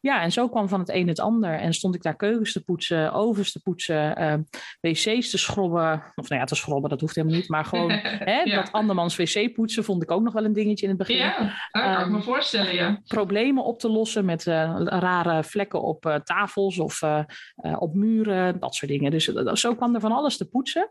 Ja, 0.00 0.22
en 0.22 0.32
zo 0.32 0.48
kwam 0.48 0.68
van 0.68 0.80
het 0.80 0.88
een 0.88 1.08
het 1.08 1.20
ander. 1.20 1.58
En 1.58 1.72
stond 1.72 1.94
ik 1.94 2.02
daar 2.02 2.16
keukens 2.16 2.52
te 2.52 2.64
poetsen, 2.64 3.12
ovens 3.12 3.52
te 3.52 3.62
poetsen, 3.62 4.22
uh, 4.22 4.34
wc's 4.80 5.30
te 5.30 5.38
schrobben. 5.38 6.02
Of 6.14 6.28
nou 6.28 6.40
ja, 6.40 6.46
te 6.46 6.54
schrobben, 6.54 6.90
dat 6.90 7.00
hoeft 7.00 7.14
helemaal 7.14 7.36
niet. 7.36 7.48
Maar 7.48 7.64
gewoon 7.64 7.90
hè, 8.30 8.40
ja. 8.40 8.56
dat 8.56 8.72
andermans 8.72 9.16
wc 9.16 9.52
poetsen 9.54 9.84
vond 9.84 10.02
ik 10.02 10.10
ook 10.10 10.22
nog 10.22 10.32
wel 10.32 10.44
een 10.44 10.52
dingetje 10.52 10.82
in 10.82 10.88
het 10.88 10.98
begin. 10.98 11.16
Ja, 11.16 11.38
dat 11.70 11.82
kan 11.82 12.00
um, 12.00 12.00
ik 12.00 12.08
me 12.08 12.22
voorstellen, 12.22 12.74
ja. 12.74 13.00
Problemen 13.06 13.64
op 13.64 13.78
te 13.78 13.88
lossen 13.88 14.24
met 14.24 14.44
rare 14.44 15.44
vlekken 15.44 15.82
op 15.82 16.20
tafels 16.24 16.78
of 16.78 17.02
op 17.78 17.94
muren, 17.94 18.60
dat 18.60 18.74
soort 18.74 18.90
dingen. 18.90 19.10
Dus 19.10 19.24
zo 19.52 19.74
kwam 19.74 19.94
er 19.94 20.00
van 20.00 20.12
alles 20.12 20.36
te 20.36 20.48
poetsen. 20.48 20.90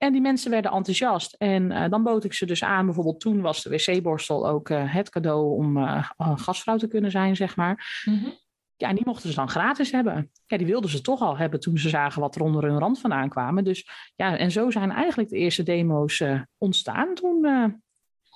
En 0.00 0.12
die 0.12 0.20
mensen 0.20 0.50
werden 0.50 0.70
enthousiast. 0.70 1.34
En 1.38 1.70
uh, 1.70 1.88
dan 1.88 2.02
bood 2.02 2.24
ik 2.24 2.32
ze 2.32 2.46
dus 2.46 2.64
aan, 2.64 2.84
bijvoorbeeld 2.84 3.20
toen 3.20 3.40
was 3.40 3.62
de 3.62 3.70
wc-borstel 3.70 4.48
ook 4.48 4.68
uh, 4.68 4.94
het 4.94 5.10
cadeau 5.10 5.56
om 5.56 5.76
uh, 5.76 6.10
gastvrouw 6.16 6.76
te 6.76 6.88
kunnen 6.88 7.10
zijn, 7.10 7.36
zeg 7.36 7.56
maar. 7.56 8.02
Mm 8.04 8.18
-hmm. 8.18 8.38
Ja, 8.76 8.88
en 8.88 8.94
die 8.94 9.06
mochten 9.06 9.28
ze 9.28 9.34
dan 9.34 9.48
gratis 9.48 9.92
hebben. 9.92 10.30
Ja, 10.46 10.56
die 10.56 10.66
wilden 10.66 10.90
ze 10.90 11.00
toch 11.00 11.20
al 11.20 11.36
hebben 11.36 11.60
toen 11.60 11.78
ze 11.78 11.88
zagen 11.88 12.20
wat 12.20 12.34
er 12.34 12.42
onder 12.42 12.62
hun 12.62 12.78
rand 12.78 13.00
vandaan 13.00 13.28
kwamen. 13.28 13.64
Dus 13.64 13.88
ja, 14.16 14.36
en 14.36 14.50
zo 14.50 14.70
zijn 14.70 14.90
eigenlijk 14.90 15.28
de 15.30 15.36
eerste 15.36 15.62
demo's 15.62 16.22
ontstaan 16.58 17.14
toen. 17.14 17.40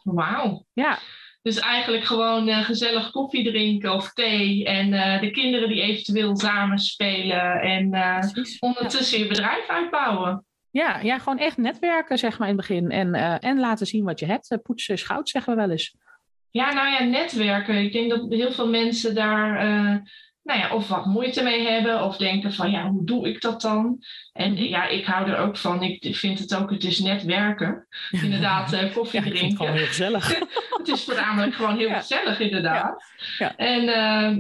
Wauw. 0.03 0.67
Ja. 0.73 0.99
Dus 1.43 1.59
eigenlijk 1.59 2.05
gewoon 2.05 2.49
gezellig 2.49 3.11
koffie 3.11 3.45
drinken 3.45 3.93
of 3.93 4.13
thee. 4.13 4.65
En 4.65 4.91
de 5.21 5.31
kinderen 5.31 5.69
die 5.69 5.83
eventueel 5.83 6.37
samen 6.37 6.79
spelen. 6.79 7.61
En 7.61 7.91
ondertussen 8.61 9.19
je 9.19 9.27
bedrijf 9.27 9.69
uitbouwen. 9.69 10.45
Ja, 10.75 11.01
ja, 11.01 11.19
gewoon 11.19 11.39
echt 11.39 11.57
netwerken, 11.57 12.19
zeg 12.19 12.39
maar, 12.39 12.49
in 12.49 12.57
het 12.59 12.67
begin. 12.67 12.91
En, 12.91 13.15
uh, 13.15 13.45
en 13.45 13.61
laten 13.61 13.87
zien 13.87 14.05
wat 14.05 14.19
je 14.19 14.27
hebt. 14.27 14.59
Poetsen 14.63 14.95
is 14.95 15.03
goud, 15.03 15.29
zeggen 15.29 15.55
we 15.55 15.61
wel 15.61 15.71
eens. 15.71 15.97
Ja, 16.51 16.73
nou 16.73 16.89
ja, 16.89 17.03
netwerken. 17.03 17.75
Ik 17.75 17.93
denk 17.93 18.11
dat 18.11 18.27
heel 18.29 18.53
veel 18.53 18.69
mensen 18.69 19.15
daar 19.15 19.67
uh, 19.67 19.97
nou 20.43 20.61
ja, 20.61 20.75
of 20.75 20.89
wat 20.89 21.05
moeite 21.05 21.43
mee 21.43 21.69
hebben. 21.69 22.05
Of 22.05 22.17
denken 22.17 22.53
van, 22.53 22.71
ja, 22.71 22.89
hoe 22.89 23.05
doe 23.05 23.29
ik 23.29 23.41
dat 23.41 23.61
dan? 23.61 23.99
En 24.33 24.69
ja, 24.69 24.87
ik 24.87 25.05
hou 25.05 25.31
er 25.31 25.39
ook 25.39 25.57
van. 25.57 25.83
Ik 25.83 26.17
vind 26.17 26.39
het 26.39 26.55
ook, 26.55 26.71
het 26.71 26.85
is 26.85 26.99
netwerken. 26.99 27.87
Inderdaad, 28.25 28.93
koffie 28.93 29.25
ja, 29.25 29.27
drinken. 29.27 29.49
Het 29.49 29.57
gewoon 29.57 29.77
heel 29.77 29.87
gezellig. 29.87 30.39
het 30.79 30.89
is 30.89 31.05
voornamelijk 31.05 31.55
gewoon 31.55 31.77
heel 31.77 31.89
ja. 31.89 31.99
gezellig, 31.99 32.41
inderdaad. 32.41 33.05
Ja. 33.39 33.57
En 33.57 33.83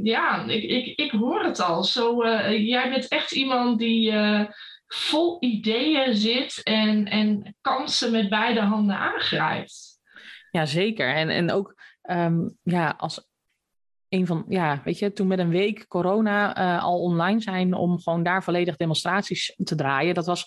ja, 0.04 0.44
ik, 0.46 0.62
ik, 0.62 0.98
ik 0.98 1.10
hoor 1.10 1.44
het 1.44 1.60
al. 1.60 1.84
Zo, 1.84 2.26
jij 2.50 2.90
bent 2.90 3.08
echt 3.08 3.32
iemand 3.32 3.78
die 3.78 4.12
vol 4.86 5.36
ideeën 5.40 6.16
zit 6.16 6.62
en, 6.62 7.04
en 7.06 7.56
kansen 7.60 8.10
met 8.10 8.28
beide 8.28 8.60
handen 8.60 8.96
aangrijpt. 8.96 10.00
Ja, 10.50 10.66
zeker. 10.66 11.14
En, 11.14 11.28
en 11.28 11.50
ook 11.50 11.74
ehm, 12.02 12.48
ja, 12.62 12.94
als 12.98 13.28
een 14.08 14.26
van, 14.26 14.44
ja, 14.48 14.80
weet 14.84 14.98
je, 14.98 15.12
toen 15.12 15.26
met 15.26 15.38
een 15.38 15.48
week 15.48 15.88
corona 15.88 16.58
uh, 16.58 16.82
al 16.82 17.00
online 17.00 17.40
zijn 17.40 17.74
om 17.74 18.00
gewoon 18.00 18.22
daar 18.22 18.42
volledig 18.42 18.76
demonstraties 18.76 19.54
te 19.64 19.74
draaien, 19.74 20.14
dat 20.14 20.26
was 20.26 20.46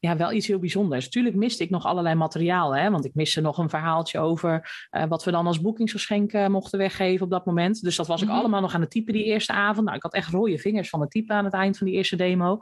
ja, 0.00 0.16
wel 0.16 0.32
iets 0.32 0.46
heel 0.46 0.58
bijzonders. 0.58 1.08
Tuurlijk 1.08 1.34
miste 1.34 1.62
ik 1.62 1.70
nog 1.70 1.84
allerlei 1.84 2.14
materiaal, 2.14 2.76
hè, 2.76 2.90
want 2.90 3.04
ik 3.04 3.14
miste 3.14 3.40
nog 3.40 3.58
een 3.58 3.68
verhaaltje 3.68 4.18
over 4.18 4.86
uh, 4.90 5.04
wat 5.04 5.24
we 5.24 5.30
dan 5.30 5.46
als 5.46 5.60
boekingsgeschenk 5.60 6.32
uh, 6.32 6.46
mochten 6.46 6.78
weggeven 6.78 7.24
op 7.24 7.30
dat 7.30 7.46
moment. 7.46 7.82
Dus 7.82 7.96
dat 7.96 8.06
was 8.06 8.20
ik 8.20 8.26
mm 8.26 8.32
-hmm. 8.32 8.40
allemaal 8.40 8.60
nog 8.60 8.74
aan 8.74 8.80
het 8.80 8.90
typen 8.90 9.12
die 9.12 9.24
eerste 9.24 9.52
avond. 9.52 9.84
Nou, 9.84 9.96
ik 9.96 10.02
had 10.02 10.14
echt 10.14 10.30
rode 10.30 10.58
vingers 10.58 10.88
van 10.88 11.00
het 11.00 11.10
typen 11.10 11.36
aan 11.36 11.44
het 11.44 11.54
eind 11.54 11.78
van 11.78 11.86
die 11.86 11.96
eerste 11.96 12.16
demo. 12.16 12.58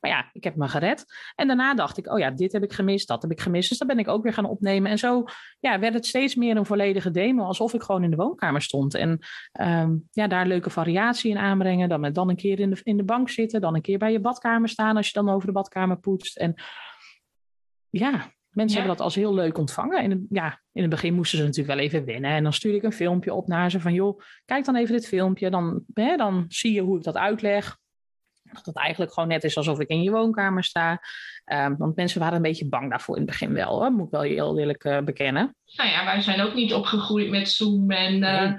Maar 0.00 0.10
ja, 0.10 0.30
ik 0.32 0.44
heb 0.44 0.56
me 0.56 0.68
gered. 0.68 1.04
En 1.34 1.46
daarna 1.46 1.74
dacht 1.74 1.98
ik, 1.98 2.12
oh 2.12 2.18
ja, 2.18 2.30
dit 2.30 2.52
heb 2.52 2.62
ik 2.62 2.72
gemist, 2.72 3.08
dat 3.08 3.22
heb 3.22 3.30
ik 3.30 3.40
gemist. 3.40 3.68
Dus 3.68 3.78
dat 3.78 3.88
ben 3.88 3.98
ik 3.98 4.08
ook 4.08 4.22
weer 4.22 4.32
gaan 4.32 4.44
opnemen. 4.44 4.90
En 4.90 4.98
zo 4.98 5.24
ja, 5.60 5.78
werd 5.78 5.94
het 5.94 6.06
steeds 6.06 6.34
meer 6.34 6.56
een 6.56 6.66
volledige 6.66 7.10
demo, 7.10 7.44
alsof 7.44 7.74
ik 7.74 7.82
gewoon 7.82 8.04
in 8.04 8.10
de 8.10 8.16
woonkamer 8.16 8.62
stond. 8.62 8.94
En 8.94 9.18
um, 9.60 10.08
ja, 10.10 10.26
daar 10.26 10.46
leuke 10.46 10.70
variatie 10.70 11.30
in 11.30 11.38
aanbrengen. 11.38 11.88
Dan, 11.88 12.00
met 12.00 12.14
dan 12.14 12.28
een 12.28 12.36
keer 12.36 12.60
in 12.60 12.70
de, 12.70 12.80
in 12.82 12.96
de 12.96 13.04
bank 13.04 13.30
zitten, 13.30 13.60
dan 13.60 13.74
een 13.74 13.82
keer 13.82 13.98
bij 13.98 14.12
je 14.12 14.20
badkamer 14.20 14.68
staan 14.68 14.96
als 14.96 15.06
je 15.06 15.12
dan 15.12 15.28
over 15.28 15.46
de 15.46 15.52
badkamer 15.52 15.98
poetst. 15.98 16.36
En 16.36 16.54
ja, 17.90 18.10
mensen 18.48 18.76
ja. 18.76 18.84
hebben 18.84 18.96
dat 18.96 19.00
als 19.00 19.14
heel 19.14 19.34
leuk 19.34 19.58
ontvangen. 19.58 20.02
En 20.02 20.26
ja, 20.30 20.60
in 20.72 20.82
het 20.82 20.90
begin 20.90 21.14
moesten 21.14 21.38
ze 21.38 21.44
natuurlijk 21.44 21.74
wel 21.74 21.84
even 21.84 22.04
wennen. 22.04 22.30
En 22.30 22.42
dan 22.42 22.52
stuurde 22.52 22.78
ik 22.78 22.84
een 22.84 22.92
filmpje 22.92 23.34
op 23.34 23.46
naar 23.46 23.70
ze 23.70 23.80
van, 23.80 23.92
joh, 23.92 24.20
kijk 24.44 24.64
dan 24.64 24.76
even 24.76 24.94
dit 24.94 25.08
filmpje. 25.08 25.50
Dan, 25.50 25.82
hè, 25.94 26.16
dan 26.16 26.44
zie 26.48 26.72
je 26.72 26.80
hoe 26.80 26.96
ik 26.96 27.04
dat 27.04 27.16
uitleg. 27.16 27.78
Dat 28.52 28.66
het 28.66 28.76
eigenlijk 28.76 29.12
gewoon 29.12 29.28
net 29.28 29.44
is 29.44 29.56
alsof 29.56 29.80
ik 29.80 29.88
in 29.88 30.02
je 30.02 30.10
woonkamer 30.10 30.64
sta. 30.64 31.00
Um, 31.52 31.76
want 31.76 31.96
mensen 31.96 32.20
waren 32.20 32.36
een 32.36 32.42
beetje 32.42 32.68
bang 32.68 32.90
daarvoor 32.90 33.16
in 33.16 33.22
het 33.22 33.30
begin 33.30 33.52
wel. 33.52 33.78
Hoor. 33.78 33.90
Moet 33.90 34.06
ik 34.06 34.12
wel 34.12 34.20
heel 34.20 34.58
eerlijk 34.58 34.84
uh, 34.84 35.00
bekennen. 35.00 35.56
Nou 35.76 35.90
ja, 35.90 36.04
wij 36.04 36.20
zijn 36.20 36.40
ook 36.40 36.54
niet 36.54 36.74
opgegroeid 36.74 37.30
met 37.30 37.48
Zoom 37.48 37.90
en... 37.90 38.14
Uh, 38.14 38.42
nee. 38.42 38.56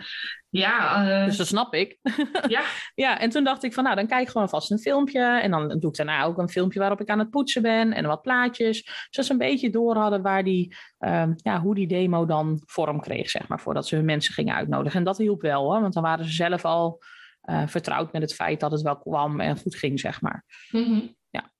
Ja, 0.50 1.08
uh... 1.20 1.25
dus 1.25 1.38
dat 1.38 1.48
snap 1.48 1.74
ik. 1.74 1.98
Ja. 2.48 2.63
ja, 2.96 3.20
en 3.20 3.29
toen 3.29 3.44
dacht 3.44 3.63
ik 3.63 3.74
van 3.74 3.84
nou, 3.84 3.96
dan 3.96 4.08
kijk 4.08 4.22
ik 4.22 4.29
gewoon 4.29 4.50
vast 4.50 4.72
een 4.72 4.79
filmpje. 4.79 5.22
En 5.22 5.51
dan 5.51 5.68
doe 5.79 5.89
ik 5.89 5.96
daarna 5.96 6.24
ook 6.24 6.38
een 6.38 6.50
filmpje 6.50 6.79
waarop 6.79 7.01
ik 7.01 7.10
aan 7.10 7.20
het 7.20 7.29
poetsen 7.29 7.62
ben. 7.62 7.94
En 7.94 8.06
wat 8.06 8.22
plaatjes. 8.22 9.08
Zodat 9.10 9.25
ze 9.25 9.32
een 9.32 9.38
beetje 9.38 9.70
door 9.70 9.96
hadden 9.96 10.22
waar 10.22 10.44
die, 10.44 10.75
um, 11.00 11.36
ja, 11.36 11.62
hoe 11.62 11.75
die 11.75 11.88
demo 11.88 12.25
dan 12.25 12.62
vorm 12.65 13.01
kreeg, 13.01 13.29
zeg 13.29 13.48
maar. 13.48 13.60
Voordat 13.60 13.88
ze 13.88 13.96
hun 13.96 14.06
mensen 14.06 14.34
gingen 14.34 14.56
uitnodigen. 14.56 15.00
En 15.00 15.06
dat 15.06 15.18
hielp 15.18 15.41
wel, 15.41 15.63
hoor, 15.63 15.82
want 15.82 15.94
dan 15.94 16.03
waren 16.03 16.25
ze 16.25 16.32
zelf 16.32 16.65
al 16.65 17.01
uh, 17.50 17.68
vertrouwd 17.68 18.12
met 18.12 18.22
het 18.22 18.34
feit 18.34 18.60
dat 18.60 18.72
het 18.72 18.82
wel 18.82 18.98
kwam 18.98 19.39
en 19.39 19.58
goed 19.58 19.75
ging, 19.75 20.00
zeg 20.00 20.22
maar. 20.22 20.46
Mm 20.72 20.84
-hmm. 20.84 21.15
Ja. 21.29 21.51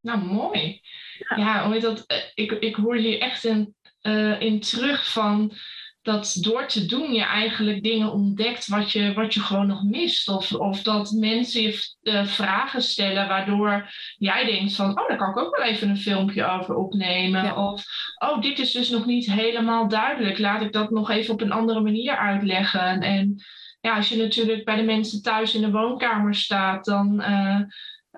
Nou, 0.00 0.24
mooi. 0.24 0.80
Ja, 1.28 1.36
ja 1.36 1.64
hoe 1.64 1.72
heet 1.72 1.82
dat? 1.82 2.04
Ik, 2.34 2.52
ik 2.52 2.74
hoor 2.74 2.96
hier 2.96 3.20
echt 3.20 3.44
in, 3.44 3.74
uh, 4.02 4.40
in 4.40 4.60
terug 4.60 5.12
van 5.12 5.52
dat 6.06 6.36
door 6.40 6.66
te 6.66 6.86
doen 6.86 7.12
je 7.12 7.24
eigenlijk 7.24 7.82
dingen 7.82 8.12
ontdekt 8.12 8.66
wat 8.66 8.92
je, 8.92 9.12
wat 9.12 9.34
je 9.34 9.40
gewoon 9.40 9.66
nog 9.66 9.82
mist. 9.82 10.28
Of, 10.28 10.52
of 10.52 10.82
dat 10.82 11.10
mensen 11.10 11.62
je 11.62 11.94
uh, 12.02 12.24
vragen 12.24 12.82
stellen 12.82 13.28
waardoor 13.28 13.90
jij 14.16 14.44
denkt 14.44 14.74
van, 14.74 15.00
oh, 15.00 15.08
daar 15.08 15.16
kan 15.16 15.30
ik 15.30 15.36
ook 15.36 15.56
wel 15.56 15.66
even 15.66 15.88
een 15.88 15.96
filmpje 15.96 16.44
over 16.44 16.74
opnemen. 16.74 17.44
Ja. 17.44 17.70
Of, 17.70 17.84
oh, 18.18 18.40
dit 18.40 18.58
is 18.58 18.72
dus 18.72 18.90
nog 18.90 19.06
niet 19.06 19.32
helemaal 19.32 19.88
duidelijk. 19.88 20.38
Laat 20.38 20.62
ik 20.62 20.72
dat 20.72 20.90
nog 20.90 21.10
even 21.10 21.34
op 21.34 21.40
een 21.40 21.52
andere 21.52 21.80
manier 21.80 22.16
uitleggen. 22.16 23.00
En 23.00 23.44
ja, 23.80 23.96
als 23.96 24.08
je 24.08 24.16
natuurlijk 24.16 24.64
bij 24.64 24.76
de 24.76 24.82
mensen 24.82 25.22
thuis 25.22 25.54
in 25.54 25.60
de 25.60 25.70
woonkamer 25.70 26.34
staat, 26.34 26.84
dan... 26.84 27.20
Uh, 27.20 27.60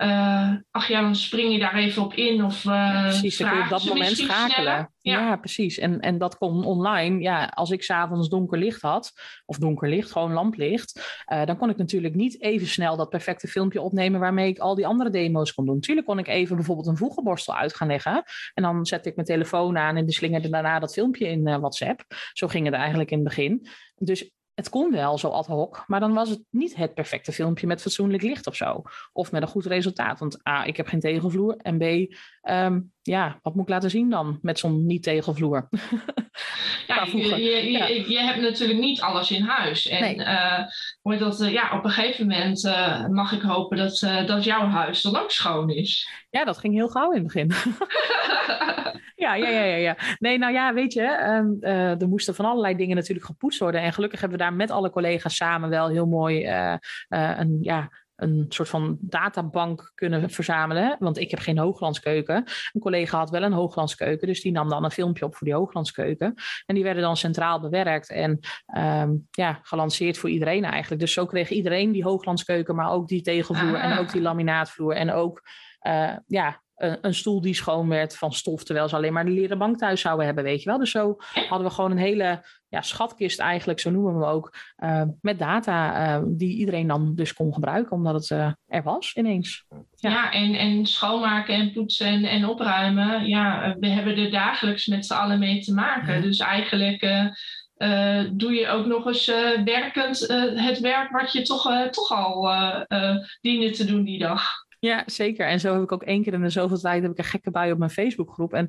uh, 0.02 0.54
ach 0.70 0.88
ja, 0.88 1.00
dan 1.00 1.16
spring 1.16 1.52
je 1.52 1.58
daar 1.58 1.74
even 1.74 2.02
op 2.02 2.14
in 2.14 2.44
of 2.44 2.64
uh, 2.64 2.72
ja, 2.72 3.02
precies, 3.02 3.36
dan 3.36 3.48
kun 3.48 3.56
je 3.58 3.64
op 3.64 3.70
dat 3.70 3.84
moment 3.84 4.16
schakelen. 4.16 4.92
Ja. 5.00 5.20
Ja. 5.20 5.36
precies. 5.36 5.78
En, 5.78 6.00
en 6.00 6.18
dat 6.18 6.36
kon 6.36 6.64
online. 6.64 7.20
Ja, 7.20 7.44
als 7.44 7.70
ik 7.70 7.82
s'avonds 7.82 8.28
donker 8.28 8.58
licht 8.58 8.82
had, 8.82 9.12
of 9.46 9.58
donker 9.58 9.88
licht, 9.88 10.12
gewoon 10.12 10.32
lamplicht, 10.32 11.22
uh, 11.32 11.44
dan 11.44 11.56
kon 11.56 11.70
ik 11.70 11.76
natuurlijk 11.76 12.14
niet 12.14 12.42
even 12.42 12.66
snel 12.66 12.96
dat 12.96 13.08
perfecte 13.08 13.48
filmpje 13.48 13.80
opnemen 13.80 14.20
waarmee 14.20 14.48
ik 14.48 14.58
al 14.58 14.74
die 14.74 14.86
andere 14.86 15.10
demo's 15.10 15.54
kon 15.54 15.66
doen. 15.66 15.80
Tuurlijk 15.80 16.06
kon 16.06 16.18
ik 16.18 16.28
even 16.28 16.56
bijvoorbeeld 16.56 16.86
een 16.86 16.96
voegelborstel 16.96 17.56
uit 17.56 17.74
gaan 17.74 17.88
leggen 17.88 18.22
en 18.54 18.62
dan 18.62 18.86
zette 18.86 19.08
ik 19.08 19.14
mijn 19.14 19.26
telefoon 19.26 19.78
aan 19.78 19.96
en 19.96 20.06
de 20.06 20.12
slingerde 20.12 20.48
daarna 20.48 20.78
dat 20.78 20.92
filmpje 20.92 21.28
in 21.28 21.42
WhatsApp. 21.42 22.04
Zo 22.32 22.48
ging 22.48 22.64
het 22.64 22.74
eigenlijk 22.74 23.10
in 23.10 23.18
het 23.18 23.28
begin. 23.28 23.66
Dus 23.96 24.30
het 24.58 24.68
kon 24.68 24.90
wel 24.90 25.18
zo 25.18 25.28
ad 25.28 25.46
hoc, 25.46 25.84
maar 25.86 26.00
dan 26.00 26.14
was 26.14 26.28
het 26.28 26.42
niet 26.50 26.76
het 26.76 26.94
perfecte 26.94 27.32
filmpje 27.32 27.66
met 27.66 27.82
fatsoenlijk 27.82 28.22
licht 28.22 28.46
of 28.46 28.56
zo. 28.56 28.82
Of 29.12 29.32
met 29.32 29.42
een 29.42 29.48
goed 29.48 29.66
resultaat. 29.66 30.18
Want 30.18 30.48
A, 30.48 30.64
ik 30.64 30.76
heb 30.76 30.86
geen 30.86 31.00
tegelvloer. 31.00 31.56
En 31.56 31.78
B, 31.78 32.14
um, 32.50 32.92
ja, 33.02 33.38
wat 33.42 33.54
moet 33.54 33.62
ik 33.62 33.68
laten 33.68 33.90
zien 33.90 34.10
dan 34.10 34.38
met 34.42 34.58
zo'n 34.58 34.86
niet-tegelvloer? 34.86 35.68
ja, 36.86 37.04
je, 37.04 37.16
je, 37.16 37.70
ja. 37.70 37.86
Je, 37.86 38.10
je, 38.10 38.20
hebt 38.20 38.40
natuurlijk 38.40 38.78
niet 38.78 39.00
alles 39.00 39.30
in 39.30 39.42
huis. 39.42 39.86
En 39.86 40.00
nee. 40.00 40.16
uh, 40.16 41.18
dat, 41.18 41.40
uh, 41.40 41.52
ja, 41.52 41.76
op 41.76 41.84
een 41.84 41.90
gegeven 41.90 42.26
moment 42.26 42.64
uh, 42.64 43.06
mag 43.06 43.32
ik 43.32 43.42
hopen 43.42 43.76
dat, 43.76 43.98
dat 44.26 44.44
jouw 44.44 44.66
huis 44.66 45.02
dan 45.02 45.16
ook 45.16 45.30
schoon 45.30 45.70
is. 45.70 46.08
Ja, 46.30 46.44
dat 46.44 46.58
ging 46.58 46.74
heel 46.74 46.88
gauw 46.88 47.12
in 47.12 47.24
het 47.24 47.32
begin. 47.32 47.52
ja, 49.18 49.34
ja, 49.34 49.48
ja, 49.48 49.62
ja, 49.62 49.76
ja. 49.76 49.96
Nee, 50.18 50.38
nou 50.38 50.52
ja, 50.52 50.74
weet 50.74 50.92
je, 50.92 51.02
um, 51.02 51.56
er 52.00 52.08
moesten 52.08 52.34
van 52.34 52.44
allerlei 52.44 52.76
dingen 52.76 52.96
natuurlijk 52.96 53.26
gepoetst 53.26 53.60
worden. 53.60 53.80
En 53.80 53.92
gelukkig 53.92 54.20
hebben 54.20 54.38
we 54.38 54.44
daar 54.44 54.54
met 54.54 54.70
alle 54.70 54.90
collega's 54.90 55.36
samen 55.36 55.68
wel 55.68 55.88
heel 55.88 56.06
mooi 56.06 56.46
een, 57.08 57.58
ja, 57.60 57.90
een 58.18 58.46
soort 58.48 58.68
van 58.68 58.98
databank 59.00 59.92
kunnen 59.94 60.30
verzamelen. 60.30 60.96
Want 60.98 61.18
ik 61.18 61.30
heb 61.30 61.40
geen 61.40 61.58
hooglandskeuken. 61.58 62.36
Een 62.72 62.80
collega 62.80 63.18
had 63.18 63.30
wel 63.30 63.42
een 63.42 63.52
hooglandskeuken, 63.52 64.26
dus 64.26 64.40
die 64.40 64.52
nam 64.52 64.68
dan 64.68 64.84
een 64.84 64.90
filmpje 64.90 65.24
op 65.24 65.36
voor 65.36 65.46
die 65.46 65.56
hooglandskeuken. 65.56 66.34
En 66.66 66.74
die 66.74 66.84
werden 66.84 67.02
dan 67.02 67.16
centraal 67.16 67.60
bewerkt 67.60 68.10
en 68.10 68.38
um, 68.76 69.28
ja, 69.30 69.60
gelanceerd 69.62 70.18
voor 70.18 70.30
iedereen 70.30 70.64
eigenlijk. 70.64 71.00
Dus 71.00 71.12
zo 71.12 71.26
kreeg 71.26 71.50
iedereen 71.50 71.92
die 71.92 72.04
hooglandskeuken, 72.04 72.74
maar 72.74 72.90
ook 72.90 73.08
die 73.08 73.22
tegelvloer 73.22 73.76
ah. 73.76 73.84
en 73.84 73.98
ook 73.98 74.12
die 74.12 74.22
laminaatvloer 74.22 74.94
en 74.94 75.12
ook 75.12 75.42
uh, 75.86 76.16
ja, 76.26 76.62
een, 76.78 76.98
een, 77.00 77.14
stoel 77.14 77.40
die 77.40 77.54
schoon 77.54 77.88
werd 77.88 78.16
van 78.16 78.32
stof, 78.32 78.64
terwijl 78.64 78.88
ze 78.88 78.96
alleen 78.96 79.12
maar 79.12 79.24
de 79.24 79.30
leren 79.30 79.58
bank 79.58 79.78
thuis 79.78 80.00
zouden 80.00 80.26
hebben, 80.26 80.44
weet 80.44 80.62
je 80.62 80.68
wel. 80.68 80.78
Dus 80.78 80.90
zo 80.90 81.16
hadden 81.48 81.68
we 81.68 81.74
gewoon 81.74 81.90
een 81.90 81.98
hele 81.98 82.44
ja, 82.68 82.82
schatkist 82.82 83.38
eigenlijk, 83.38 83.80
zo 83.80 83.90
noemen 83.90 84.18
we 84.18 84.24
hem 84.24 84.34
ook, 84.34 84.54
uh, 84.84 85.02
met 85.20 85.38
data 85.38 86.06
uh, 86.18 86.24
die 86.26 86.56
iedereen 86.56 86.86
dan 86.86 87.14
dus 87.14 87.34
kon 87.34 87.54
gebruiken, 87.54 87.96
omdat 87.96 88.14
het 88.14 88.30
uh, 88.30 88.52
er 88.66 88.82
was 88.82 89.14
ineens. 89.14 89.64
Ja, 89.94 90.10
ja 90.10 90.32
en, 90.32 90.54
en 90.54 90.86
schoonmaken 90.86 91.54
en 91.54 91.72
poetsen 91.72 92.06
en, 92.06 92.24
en 92.24 92.46
opruimen, 92.46 93.26
ja, 93.26 93.76
we 93.80 93.88
hebben 93.88 94.16
er 94.16 94.30
dagelijks 94.30 94.86
met 94.86 95.06
z'n 95.06 95.14
allen 95.14 95.38
mee 95.38 95.60
te 95.60 95.74
maken. 95.74 96.14
Ja. 96.14 96.20
Dus 96.20 96.38
eigenlijk 96.38 97.00
doe 98.32 98.52
je 98.52 98.68
ook 98.68 98.86
nog 98.86 99.06
eens 99.06 99.26
werkend 99.64 100.18
het 100.54 100.80
werk 100.80 101.10
wat 101.10 101.32
je 101.32 101.42
toch, 101.42 101.88
toch 101.90 102.10
al 102.10 102.50
diende 103.40 103.70
te 103.70 103.84
doen 103.84 104.04
die 104.04 104.18
dag. 104.18 104.66
Ja, 104.80 105.02
zeker. 105.06 105.46
En 105.46 105.60
zo 105.60 105.72
heb 105.72 105.82
ik 105.82 105.92
ook 105.92 106.02
één 106.02 106.22
keer 106.22 106.32
in 106.32 106.42
de 106.42 106.50
zoveel 106.50 106.78
tijd 106.78 107.02
heb 107.02 107.10
ik 107.10 107.18
een 107.18 107.24
gekke 107.24 107.50
bui 107.50 107.72
op 107.72 107.78
mijn 107.78 107.90
Facebookgroep. 107.90 108.52
En 108.52 108.68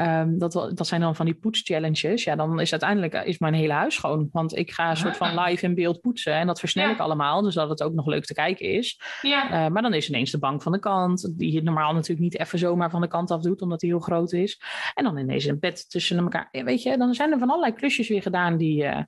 um, 0.00 0.38
dat, 0.38 0.52
dat 0.52 0.86
zijn 0.86 1.00
dan 1.00 1.16
van 1.16 1.26
die 1.26 1.34
poetschallenges. 1.34 2.24
Ja, 2.24 2.36
dan 2.36 2.60
is 2.60 2.70
uiteindelijk 2.70 3.14
is 3.14 3.38
mijn 3.38 3.54
hele 3.54 3.72
huis 3.72 3.94
schoon. 3.94 4.28
Want 4.32 4.56
ik 4.56 4.70
ga 4.70 4.90
een 4.90 4.96
soort 4.96 5.16
van 5.16 5.40
live 5.40 5.64
in 5.64 5.74
beeld 5.74 6.00
poetsen. 6.00 6.34
En 6.34 6.46
dat 6.46 6.58
versnel 6.58 6.86
ja. 6.86 6.92
ik 6.92 6.98
allemaal, 6.98 7.42
dus 7.42 7.54
dat 7.54 7.68
het 7.68 7.82
ook 7.82 7.92
nog 7.92 8.06
leuk 8.06 8.24
te 8.24 8.34
kijken 8.34 8.66
is. 8.66 9.00
Ja. 9.22 9.44
Uh, 9.44 9.72
maar 9.72 9.82
dan 9.82 9.94
is 9.94 10.08
ineens 10.08 10.30
de 10.30 10.38
bank 10.38 10.62
van 10.62 10.72
de 10.72 10.78
kant. 10.78 11.38
Die 11.38 11.52
je 11.52 11.62
normaal 11.62 11.92
natuurlijk 11.92 12.20
niet 12.20 12.38
even 12.38 12.58
zomaar 12.58 12.90
van 12.90 13.00
de 13.00 13.08
kant 13.08 13.30
af 13.30 13.42
doet, 13.42 13.62
omdat 13.62 13.80
die 13.80 13.90
heel 13.90 14.00
groot 14.00 14.32
is. 14.32 14.60
En 14.94 15.04
dan 15.04 15.18
ineens 15.18 15.44
een 15.44 15.58
bed 15.58 15.90
tussen 15.90 16.18
elkaar. 16.18 16.48
Weet 16.50 16.82
je, 16.82 16.96
dan 16.96 17.14
zijn 17.14 17.32
er 17.32 17.38
van 17.38 17.48
allerlei 17.48 17.72
klusjes 17.72 18.08
weer 18.08 18.22
gedaan 18.22 18.56
die... 18.56 18.82
Uh, 18.82 19.02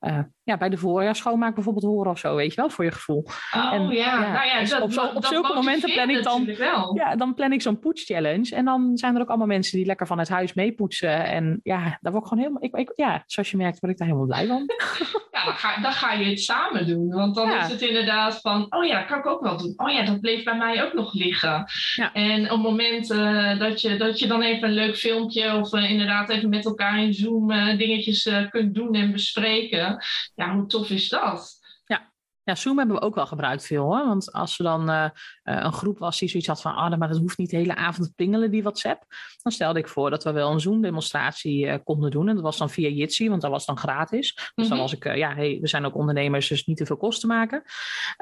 uh, 0.00 0.18
ja, 0.46 0.56
bij 0.56 0.68
de 0.68 0.76
voorjaar 0.76 1.16
schoonmaak 1.16 1.54
bijvoorbeeld 1.54 1.84
horen 1.84 2.10
of 2.10 2.18
zo, 2.18 2.34
weet 2.34 2.54
je 2.54 2.60
wel, 2.60 2.70
voor 2.70 2.84
je 2.84 2.92
gevoel. 2.92 3.24
Oh 3.54 3.72
en, 3.72 3.88
ja, 3.88 3.90
ja, 3.90 4.32
nou 4.32 4.46
ja, 4.46 4.60
dus 4.60 4.70
dat, 4.70 5.14
op, 5.14 5.24
zulke 5.24 5.54
momenten 5.54 5.92
plan 5.92 6.10
ik 6.10 6.22
dan, 6.22 6.48
ja, 6.94 7.16
dan 7.16 7.34
plan 7.34 7.52
ik 7.52 7.62
zo'n 7.62 7.78
poetschallenge. 7.78 8.54
En 8.54 8.64
dan 8.64 8.96
zijn 8.96 9.14
er 9.14 9.20
ook 9.20 9.28
allemaal 9.28 9.46
mensen 9.46 9.76
die 9.76 9.86
lekker 9.86 10.06
van 10.06 10.18
het 10.18 10.28
huis 10.28 10.54
meepoetsen. 10.54 11.24
En 11.24 11.60
ja, 11.62 11.98
daar 12.00 12.12
word 12.12 12.24
ik 12.24 12.28
gewoon 12.28 12.44
helemaal, 12.44 12.62
ik, 12.62 12.74
ik, 12.74 12.92
ja, 12.96 13.22
zoals 13.26 13.50
je 13.50 13.56
merkt, 13.56 13.80
word 13.80 13.92
ik 13.92 13.98
daar 13.98 14.08
helemaal 14.08 14.28
blij 14.28 14.46
van. 14.46 14.64
ja, 15.36 15.44
dan 15.44 15.54
ga, 15.54 15.80
dan 15.80 15.92
ga 15.92 16.12
je 16.12 16.24
het 16.24 16.40
samen 16.40 16.86
doen. 16.86 17.08
Want 17.08 17.34
dan 17.34 17.50
ja. 17.50 17.64
is 17.64 17.72
het 17.72 17.82
inderdaad 17.82 18.40
van, 18.40 18.66
oh 18.68 18.84
ja, 18.84 19.02
kan 19.02 19.18
ik 19.18 19.26
ook 19.26 19.42
wel 19.42 19.56
doen. 19.56 19.72
Oh 19.76 19.90
ja, 19.90 20.04
dat 20.04 20.20
bleef 20.20 20.44
bij 20.44 20.56
mij 20.56 20.84
ook 20.84 20.92
nog 20.92 21.14
liggen. 21.14 21.64
Ja. 21.94 22.12
En 22.12 22.42
op 22.42 22.50
het 22.50 22.62
moment 22.62 23.10
uh, 23.10 23.58
dat, 23.58 23.80
je, 23.80 23.96
dat 23.96 24.18
je 24.18 24.26
dan 24.26 24.42
even 24.42 24.68
een 24.68 24.74
leuk 24.74 24.96
filmpje 24.96 25.54
of 25.54 25.72
uh, 25.72 25.90
inderdaad 25.90 26.28
even 26.28 26.48
met 26.48 26.64
elkaar 26.64 27.02
in 27.02 27.14
Zoom 27.14 27.50
uh, 27.50 27.78
dingetjes 27.78 28.30
kunt 28.50 28.74
doen 28.74 28.94
en 28.94 29.12
bespreken. 29.12 30.04
Ja, 30.36 30.54
hoe 30.54 30.66
tof 30.66 30.90
is 30.90 31.08
dat? 31.08 31.58
Ja, 31.84 32.12
Ja, 32.42 32.54
Zoom 32.54 32.78
hebben 32.78 32.96
we 32.96 33.02
ook 33.02 33.14
wel 33.14 33.26
gebruikt 33.26 33.66
veel 33.66 33.82
hoor. 33.82 34.06
Want 34.06 34.32
als 34.32 34.58
er 34.58 34.64
dan 34.64 34.90
uh, 34.90 35.08
een 35.42 35.72
groep 35.72 35.98
was 35.98 36.18
die 36.18 36.28
zoiets 36.28 36.48
had 36.48 36.60
van, 36.60 36.74
ah, 36.74 36.98
maar 36.98 37.08
dat 37.08 37.18
hoeft 37.18 37.38
niet 37.38 37.50
de 37.50 37.56
hele 37.56 37.74
avond 37.74 38.06
te 38.06 38.14
pingelen, 38.14 38.50
die 38.50 38.62
WhatsApp. 38.62 39.04
Dan 39.42 39.52
stelde 39.52 39.78
ik 39.78 39.88
voor 39.88 40.10
dat 40.10 40.24
we 40.24 40.32
wel 40.32 40.50
een 40.50 40.60
Zoom-demonstratie 40.60 41.66
uh, 41.66 41.74
konden 41.84 42.10
doen. 42.10 42.28
En 42.28 42.34
dat 42.34 42.44
was 42.44 42.58
dan 42.58 42.70
via 42.70 42.88
Jitsi, 42.88 43.28
want 43.28 43.42
dat 43.42 43.50
was 43.50 43.66
dan 43.66 43.78
gratis. 43.78 44.34
Dus 44.34 44.44
mm 44.54 44.64
-hmm. 44.64 44.68
dan 44.68 44.78
was 44.78 44.92
ik, 44.92 45.04
ja, 45.04 45.34
hey, 45.34 45.58
we 45.60 45.68
zijn 45.68 45.84
ook 45.84 45.94
ondernemers, 45.94 46.48
dus 46.48 46.66
niet 46.66 46.76
te 46.76 46.86
veel 46.86 46.96
kosten 46.96 47.28
maken. 47.28 47.62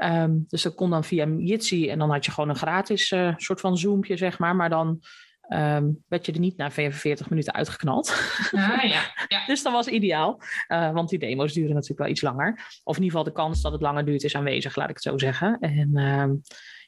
Um, 0.04 0.44
dus 0.49 0.62
dat 0.62 0.75
kon 0.75 0.90
dan 0.90 1.04
via 1.04 1.26
Jitsi 1.26 1.88
en 1.88 1.99
dan 1.99 2.11
had 2.11 2.25
je 2.25 2.30
gewoon 2.30 2.50
een 2.50 2.56
gratis 2.56 3.14
soort 3.37 3.61
van 3.61 3.76
Zoompje, 3.76 4.16
zeg 4.16 4.38
maar. 4.38 4.56
Maar 4.56 4.71
dan 4.71 5.00
um, 5.48 6.04
werd 6.08 6.26
je 6.26 6.32
er 6.32 6.38
niet 6.38 6.56
na 6.56 6.70
45 6.70 7.30
minuten 7.30 7.54
uitgeknald. 7.54 8.10
Ah, 8.52 8.82
ja. 8.82 9.02
ja. 9.28 9.46
dus 9.46 9.62
dat 9.62 9.72
was 9.72 9.86
ideaal, 9.86 10.40
uh, 10.68 10.92
want 10.92 11.08
die 11.08 11.18
demo's 11.18 11.52
duren 11.52 11.74
natuurlijk 11.74 12.00
wel 12.00 12.10
iets 12.10 12.22
langer. 12.22 12.80
Of 12.84 12.96
in 12.96 13.02
ieder 13.02 13.18
geval 13.18 13.32
de 13.32 13.40
kans 13.40 13.62
dat 13.62 13.72
het 13.72 13.82
langer 13.82 14.04
duurt 14.04 14.24
is 14.24 14.36
aanwezig, 14.36 14.76
laat 14.76 14.88
ik 14.88 14.94
het 14.94 15.04
zo 15.04 15.18
zeggen. 15.18 15.58
En 15.60 15.96
um, 15.96 16.40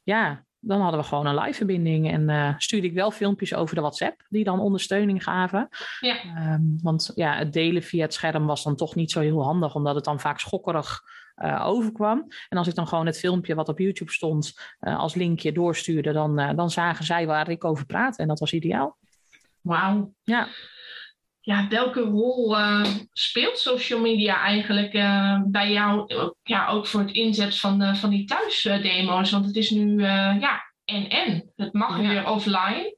ja, 0.03 0.45
dan 0.61 0.81
hadden 0.81 1.01
we 1.01 1.07
gewoon 1.07 1.27
een 1.27 1.39
live 1.39 1.57
verbinding 1.57 2.11
en 2.11 2.29
uh, 2.29 2.55
stuurde 2.59 2.87
ik 2.87 2.95
wel 2.95 3.11
filmpjes 3.11 3.55
over 3.55 3.75
de 3.75 3.81
WhatsApp 3.81 4.27
die 4.29 4.45
dan 4.45 4.61
ondersteuning 4.61 5.23
gaven. 5.23 5.69
Ja. 6.01 6.53
Um, 6.55 6.79
want 6.83 7.13
ja, 7.15 7.37
het 7.37 7.53
delen 7.53 7.83
via 7.83 8.03
het 8.03 8.15
scherm 8.15 8.47
was 8.47 8.65
dan 8.65 8.77
toch 8.77 8.95
niet 8.95 9.11
zo 9.11 9.21
heel 9.21 9.43
handig, 9.43 9.75
omdat 9.75 9.95
het 9.95 10.05
dan 10.05 10.21
vaak 10.21 10.39
schokkerig 10.39 11.03
uh, 11.43 11.67
overkwam. 11.67 12.27
En 12.49 12.59
als 12.59 12.69
ik 12.69 12.75
dan 12.75 12.89
gewoon 12.89 13.07
het 13.07 13.19
filmpje 13.19 13.55
wat 13.55 13.69
op 13.69 13.79
YouTube 13.79 14.13
stond 14.13 14.61
uh, 14.81 14.99
als 14.99 15.15
linkje 15.15 15.53
doorstuurde, 15.53 16.13
dan, 16.13 16.41
uh, 16.41 16.51
dan 16.57 16.71
zagen 16.71 17.05
zij 17.05 17.27
waar 17.27 17.49
ik 17.49 17.65
over 17.65 17.87
praat. 17.87 18.19
En 18.19 18.29
dat 18.29 18.39
was 18.39 18.53
ideaal. 18.53 18.99
Wauw. 19.61 20.13
Ja. 20.23 20.49
Ja, 21.41 21.69
welke 21.69 22.01
rol 22.01 22.57
speelt 23.13 23.59
social 23.59 24.01
media 24.01 24.41
eigenlijk 24.41 24.93
bij 25.47 25.73
jou? 25.73 26.15
Ja, 26.43 26.69
ook 26.69 26.87
voor 26.87 27.01
het 27.01 27.11
inzet 27.11 27.59
van, 27.59 27.97
van 27.97 28.11
die 28.11 28.25
thuisdemo's. 28.25 29.31
Want 29.31 29.47
het 29.47 29.57
is 29.57 29.71
nu 29.71 30.01
ja, 30.41 30.73
en 30.85 31.09
en. 31.09 31.53
Het 31.57 31.73
mag 31.73 32.01
ja. 32.03 32.09
weer 32.09 32.29
offline. 32.29 32.97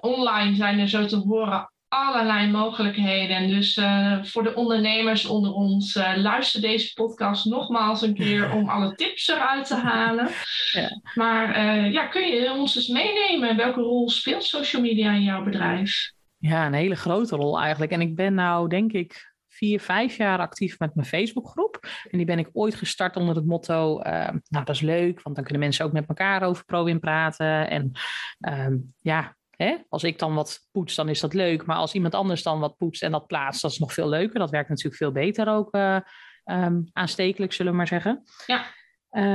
online 0.00 0.54
zijn 0.54 0.78
er 0.78 0.88
zo 0.88 1.06
te 1.06 1.16
horen 1.16 1.70
allerlei 1.90 2.50
mogelijkheden. 2.50 3.48
Dus 3.48 3.76
uh, 3.76 4.24
voor 4.24 4.42
de 4.42 4.54
ondernemers 4.54 5.26
onder 5.26 5.52
ons, 5.52 5.96
uh, 5.96 6.12
luister 6.16 6.60
deze 6.60 6.92
podcast 6.94 7.44
nogmaals 7.44 8.02
een 8.02 8.14
keer 8.14 8.52
om 8.52 8.68
alle 8.68 8.94
tips 8.94 9.28
eruit 9.28 9.66
te 9.66 9.74
halen. 9.74 10.28
Ja. 10.70 11.00
Maar 11.14 11.56
uh, 11.56 11.92
ja, 11.92 12.06
kun 12.06 12.26
je 12.26 12.52
ons 12.52 12.76
eens 12.76 12.88
meenemen? 12.88 13.56
Welke 13.56 13.80
rol 13.80 14.10
speelt 14.10 14.44
social 14.44 14.82
media 14.82 15.12
in 15.12 15.22
jouw 15.22 15.44
bedrijf? 15.44 16.12
Ja, 16.38 16.66
een 16.66 16.72
hele 16.72 16.94
grote 16.94 17.36
rol 17.36 17.60
eigenlijk. 17.60 17.92
En 17.92 18.00
ik 18.00 18.14
ben 18.14 18.34
nou, 18.34 18.68
denk 18.68 18.92
ik, 18.92 19.32
vier, 19.48 19.80
vijf 19.80 20.16
jaar 20.16 20.38
actief 20.38 20.78
met 20.78 20.94
mijn 20.94 21.06
Facebookgroep. 21.06 21.88
En 22.10 22.18
die 22.18 22.26
ben 22.26 22.38
ik 22.38 22.48
ooit 22.52 22.74
gestart 22.74 23.16
onder 23.16 23.34
het 23.34 23.46
motto, 23.46 23.98
nou 23.98 24.64
dat 24.64 24.68
is 24.68 24.80
leuk, 24.80 25.22
want 25.22 25.34
dan 25.34 25.44
kunnen 25.44 25.62
mensen 25.62 25.84
ook 25.84 25.92
met 25.92 26.08
elkaar 26.08 26.42
over 26.42 26.64
ProWin 26.64 27.00
praten. 27.00 27.70
En 27.70 27.92
um, 28.38 28.94
ja, 28.98 29.36
Hè? 29.64 29.76
Als 29.88 30.04
ik 30.04 30.18
dan 30.18 30.34
wat 30.34 30.68
poets, 30.70 30.94
dan 30.94 31.08
is 31.08 31.20
dat 31.20 31.34
leuk. 31.34 31.66
Maar 31.66 31.76
als 31.76 31.94
iemand 31.94 32.14
anders 32.14 32.42
dan 32.42 32.60
wat 32.60 32.76
poetst 32.76 33.02
en 33.02 33.10
dat 33.10 33.26
plaatst, 33.26 33.62
dat 33.62 33.70
is 33.70 33.78
nog 33.78 33.92
veel 33.92 34.08
leuker. 34.08 34.38
Dat 34.38 34.50
werkt 34.50 34.68
natuurlijk 34.68 34.96
veel 34.96 35.12
beter 35.12 35.48
ook 35.48 35.74
uh, 35.74 36.00
um, 36.44 36.90
aanstekelijk, 36.92 37.52
zullen 37.52 37.72
we 37.72 37.78
maar 37.78 37.86
zeggen. 37.86 38.22
Ja. 38.46 38.64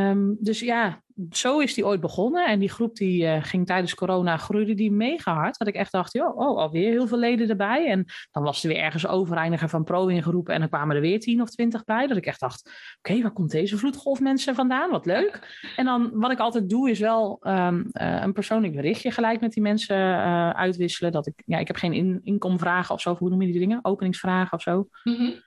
Um, 0.10 0.38
dus 0.39 0.60
ja, 0.60 1.03
zo 1.32 1.60
is 1.60 1.74
die 1.74 1.86
ooit 1.86 2.02
begonnen. 2.02 2.48
En 2.48 2.60
die 2.60 2.70
groep 2.70 2.96
die 2.96 3.24
uh, 3.24 3.44
ging 3.44 3.66
tijdens 3.66 3.96
corona, 3.96 4.38
groeide 4.38 4.74
die 4.74 4.92
mega 4.92 5.34
hard. 5.34 5.58
Dat 5.58 5.68
ik 5.68 5.76
echt 5.76 5.92
dacht, 5.92 6.14
joh, 6.14 6.38
oh, 6.38 6.58
alweer 6.58 6.90
heel 6.90 7.08
veel 7.08 7.18
leden 7.18 7.50
erbij. 7.50 7.88
En 7.88 8.06
dan 8.32 8.44
was 8.44 8.64
er 8.64 8.70
weer 8.70 8.78
ergens 8.78 9.08
overeiniger 9.08 9.70
van 9.70 9.84
pro 9.84 10.08
ingeroepen. 10.08 10.54
En 10.54 10.60
dan 10.60 10.70
kwamen 10.70 10.96
er 10.96 11.02
weer 11.02 11.20
tien 11.20 11.42
of 11.42 11.50
twintig 11.50 11.84
bij. 11.84 12.08
Dat 12.08 12.18
ik 12.18 12.26
echt 12.26 12.40
dacht, 12.40 12.66
oké, 12.66 13.10
okay, 13.10 13.22
waar 13.22 13.34
komt 13.34 13.52
deze 13.52 13.78
vloedgolf 13.78 14.20
mensen 14.20 14.56
vandaan? 14.56 14.90
Wat 14.90 15.06
leuk. 15.06 15.64
En 15.76 15.86
dan 15.86 16.10
wat 16.14 16.32
ik 16.32 16.40
altijd 16.40 16.70
doe, 16.70 16.90
is 16.90 17.00
wel 17.00 17.40
um, 17.42 17.90
uh, 17.92 18.22
een 18.22 18.34
persoonlijk 18.34 18.76
berichtje 18.76 19.12
gelijk 19.12 19.42
met 19.42 19.52
die 19.52 19.64
mensen 19.64 19.98
uh, 19.98 20.50
uitwisselen. 20.50 21.12
Dat 21.12 21.28
ik, 21.28 21.44
ja, 21.46 21.58
ik 21.58 21.68
heb 21.68 21.76
geen 21.76 21.94
in, 21.94 22.20
inkomvragen 22.24 22.96
of 22.96 23.02
zo. 23.02 23.16
Hoe 23.16 23.30
noem 23.30 23.42
je 23.42 23.52
die 23.52 23.60
dingen? 23.60 23.80
Openingsvragen 23.82 24.54
of 24.54 24.62
zo. 24.62 24.88
Mm 25.04 25.16
-hmm 25.16 25.44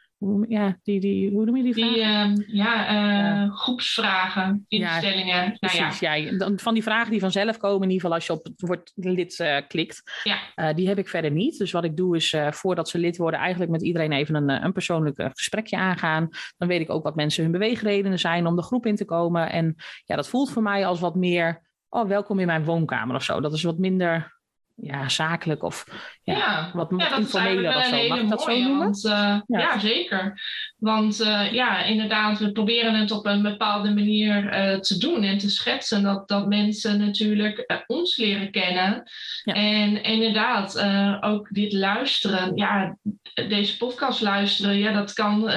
ja, 0.49 0.79
die, 0.83 1.01
die, 1.01 1.31
hoe 1.31 1.45
noem 1.45 1.57
je 1.57 1.63
die 1.63 1.75
vragen? 1.75 2.35
Die, 2.35 2.45
uh, 2.45 2.55
ja, 2.55 2.91
uh, 2.91 2.95
ja, 2.95 3.49
groepsvragen, 3.51 4.65
instellingen. 4.69 5.45
Ja, 5.45 5.57
precies, 5.59 6.01
nou 6.01 6.21
ja. 6.21 6.31
ja. 6.31 6.53
Van 6.57 6.75
die 6.75 6.83
vragen 6.83 7.11
die 7.11 7.21
vanzelf 7.21 7.57
komen, 7.57 7.83
in 7.83 7.91
ieder 7.91 8.01
geval 8.01 8.15
als 8.15 8.27
je 8.27 8.33
op 8.33 8.45
het 8.45 8.61
woord 8.61 8.93
lid 8.95 9.39
uh, 9.39 9.57
klikt. 9.69 10.03
Ja. 10.23 10.73
die 10.73 10.89
heb 10.89 10.99
ik 10.99 11.09
verder 11.09 11.31
niet. 11.31 11.59
Dus 11.59 11.73
wat 11.73 11.85
ik 11.85 11.97
doe 11.97 12.17
is, 12.17 12.37
voordat 12.51 12.89
ze 12.89 12.99
lid 12.99 13.17
worden, 13.17 13.41
eigenlijk 13.41 13.71
met 13.71 13.83
iedereen 13.83 14.13
even 14.13 14.35
een, 14.35 14.65
een 14.65 14.73
persoonlijk 14.73 15.31
gesprekje 15.33 15.77
aangaan. 15.77 16.29
Dan 16.57 16.69
weet 16.69 16.81
ik 16.81 16.91
ook 16.91 17.03
wat 17.03 17.17
mensen 17.17 17.43
hun 17.43 17.53
beweegredenen 17.53 18.19
zijn 18.19 18.47
om 18.47 18.57
de 18.57 18.63
groep 18.63 18.87
in 18.87 18.97
te 18.97 19.05
komen. 19.05 19.51
En 19.51 19.75
ja, 20.05 20.17
dat 20.17 20.29
voelt 20.29 20.51
voor 20.51 20.63
mij 20.63 20.87
als 20.87 21.01
wat 21.01 21.15
meer, 21.15 21.63
oh, 21.89 22.09
welkom 22.09 22.39
in 22.39 22.47
mijn 22.47 22.65
woonkamer 22.65 23.17
of 23.17 23.23
zo. 23.23 23.41
Dat 23.41 23.53
is 23.53 23.63
wat 23.63 23.79
minder 23.79 24.38
ja, 24.81 25.09
zakelijk 25.09 25.63
of 25.63 25.85
ja, 26.23 26.37
ja. 26.37 26.71
wat 26.75 26.93
ja, 26.97 27.17
informeler 27.17 27.77
of 27.77 27.85
zo. 27.85 28.09
Mag 28.09 28.21
ik 28.21 28.29
dat 28.29 28.43
zo 28.43 28.59
noemen? 28.59 28.79
Want, 28.79 29.05
uh, 29.05 29.13
ja. 29.13 29.43
ja. 29.47 29.79
zeker. 29.79 30.41
Want 30.79 31.21
uh, 31.21 31.53
ja, 31.53 31.83
inderdaad, 31.85 32.39
we 32.39 32.53
proberen 32.53 32.95
het 32.95 33.11
op 33.11 33.27
een 33.27 33.43
bepaalde 33.43 33.95
manier 33.95 34.45
uh, 34.45 34.79
te 34.79 34.99
doen 34.99 35.23
en 35.23 35.39
te 35.39 35.51
schetsen. 35.51 36.03
Dat, 36.03 36.29
dat 36.29 36.47
mensen 36.47 36.99
natuurlijk 36.99 37.83
ons 37.87 38.17
leren 38.17 38.51
kennen. 38.51 39.03
En 39.45 40.03
inderdaad, 40.03 40.81
ook 41.21 41.49
dit 41.51 41.73
luisteren. 41.73 42.57
Ja, 42.57 42.97
deze 43.35 43.77
podcast 43.77 44.21
luisteren, 44.21 44.79
ja, 44.79 44.93
dat 44.93 45.13
kan 45.13 45.51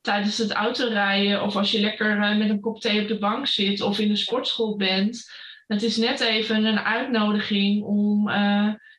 tijdens 0.00 0.38
het 0.38 0.52
autorijden 0.52 1.42
of 1.42 1.56
als 1.56 1.70
je 1.70 1.80
lekker 1.80 2.36
met 2.36 2.50
een 2.50 2.60
kop 2.60 2.80
thee 2.80 3.02
op 3.02 3.08
de 3.08 3.18
bank 3.18 3.46
zit 3.46 3.80
of 3.80 3.98
in 3.98 4.08
de 4.08 4.16
sportschool 4.16 4.76
bent. 4.76 5.46
Het 5.68 5.82
is 5.82 5.96
net 5.96 6.20
even 6.20 6.64
een 6.64 6.78
uitnodiging 6.78 7.84
om 7.84 8.28
uh, 8.28 8.34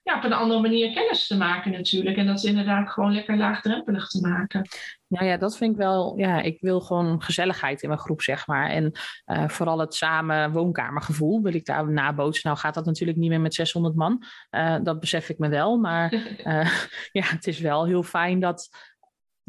ja, 0.03 0.17
op 0.17 0.23
een 0.23 0.33
andere 0.33 0.61
manier 0.61 0.93
kennis 0.93 1.27
te 1.27 1.37
maken 1.37 1.71
natuurlijk. 1.71 2.17
En 2.17 2.25
dat 2.25 2.37
is 2.37 2.43
inderdaad 2.43 2.89
gewoon 2.89 3.13
lekker 3.13 3.37
laagdrempelig 3.37 4.07
te 4.07 4.27
maken. 4.27 4.67
Nou 5.07 5.25
ja, 5.25 5.37
dat 5.37 5.57
vind 5.57 5.71
ik 5.71 5.77
wel. 5.77 6.17
Ja, 6.17 6.41
ik 6.41 6.57
wil 6.61 6.81
gewoon 6.81 7.21
gezelligheid 7.21 7.81
in 7.81 7.89
mijn 7.89 8.01
groep, 8.01 8.21
zeg 8.21 8.47
maar. 8.47 8.69
En 8.69 8.91
uh, 9.25 9.47
vooral 9.47 9.79
het 9.79 9.95
samen 9.95 10.51
woonkamergevoel 10.51 11.41
wil 11.41 11.53
ik 11.53 11.65
daar 11.65 11.91
nabootsen. 11.91 12.47
Nou 12.49 12.61
gaat 12.61 12.73
dat 12.73 12.85
natuurlijk 12.85 13.17
niet 13.17 13.29
meer 13.29 13.41
met 13.41 13.53
600 13.53 13.95
man. 13.95 14.23
Uh, 14.51 14.77
dat 14.83 14.99
besef 14.99 15.29
ik 15.29 15.37
me 15.37 15.49
wel. 15.49 15.77
Maar 15.77 16.13
ja, 17.19 17.23
het 17.23 17.47
is 17.47 17.59
wel 17.59 17.85
heel 17.85 18.03
fijn 18.03 18.39
dat 18.39 18.69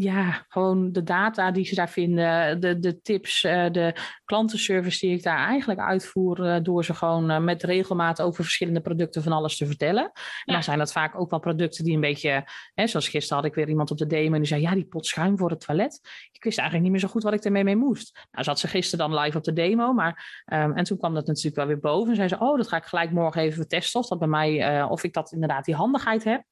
ja, 0.03 0.45
gewoon 0.49 0.93
de 0.93 1.03
data 1.03 1.51
die 1.51 1.65
ze 1.65 1.75
daar 1.75 1.91
vinden, 1.91 2.61
de, 2.61 2.79
de 2.79 3.01
tips, 3.01 3.41
de 3.41 3.95
klantenservice 4.25 5.07
die 5.07 5.17
ik 5.17 5.23
daar 5.23 5.47
eigenlijk 5.47 5.81
uitvoer, 5.81 6.63
door 6.63 6.85
ze 6.85 6.95
gewoon 6.95 7.45
met 7.45 7.63
regelmaat 7.63 8.23
over 8.23 8.45
verschillende 8.45 8.81
producten 8.81 9.23
van 9.23 9.33
alles 9.33 9.57
te 9.57 9.67
vertellen. 9.67 10.05
En 10.05 10.13
ja. 10.45 10.53
dan 10.53 10.63
zijn 10.63 10.79
dat 10.79 10.93
vaak 10.93 11.21
ook 11.21 11.31
wel 11.31 11.39
producten 11.39 11.85
die 11.85 11.95
een 11.95 12.01
beetje, 12.01 12.45
hè, 12.75 12.87
zoals 12.87 13.09
gisteren 13.09 13.37
had 13.37 13.47
ik 13.47 13.55
weer 13.55 13.69
iemand 13.69 13.91
op 13.91 13.99
de 13.99 14.07
demo 14.07 14.35
en 14.35 14.41
die 14.41 14.49
zei, 14.49 14.61
ja, 14.61 14.75
die 14.75 14.87
pot 14.87 15.07
schuim 15.07 15.39
voor 15.39 15.51
het 15.51 15.61
toilet. 15.61 16.01
Ik 16.33 16.45
wist 16.45 16.59
eigenlijk 16.59 16.83
niet 16.83 17.01
meer 17.01 17.09
zo 17.09 17.13
goed 17.13 17.23
wat 17.23 17.33
ik 17.33 17.45
ermee 17.45 17.65
mee 17.65 17.77
moest. 17.77 18.27
Nou 18.31 18.45
zat 18.45 18.59
ze 18.59 18.69
gisteren 18.69 19.11
dan 19.11 19.21
live 19.21 19.37
op 19.37 19.45
de 19.45 19.53
demo, 19.53 19.93
maar, 19.93 20.45
um, 20.53 20.73
en 20.73 20.85
toen 20.85 20.99
kwam 20.99 21.15
dat 21.15 21.27
natuurlijk 21.27 21.57
wel 21.57 21.67
weer 21.67 21.79
boven 21.81 22.11
en 22.11 22.17
zei 22.17 22.29
ze, 22.29 22.39
oh, 22.39 22.57
dat 22.57 22.69
ga 22.69 22.77
ik 22.77 22.85
gelijk 22.85 23.11
morgen 23.11 23.43
even 23.43 23.69
testen 23.69 24.01
of 24.01 24.09
dat 24.09 24.19
bij 24.19 24.29
mij, 24.29 24.79
uh, 24.79 24.91
of 24.91 25.05
ik 25.05 25.13
dat 25.13 25.33
inderdaad 25.33 25.65
die 25.65 25.75
handigheid 25.75 26.25
heb. 26.25 26.43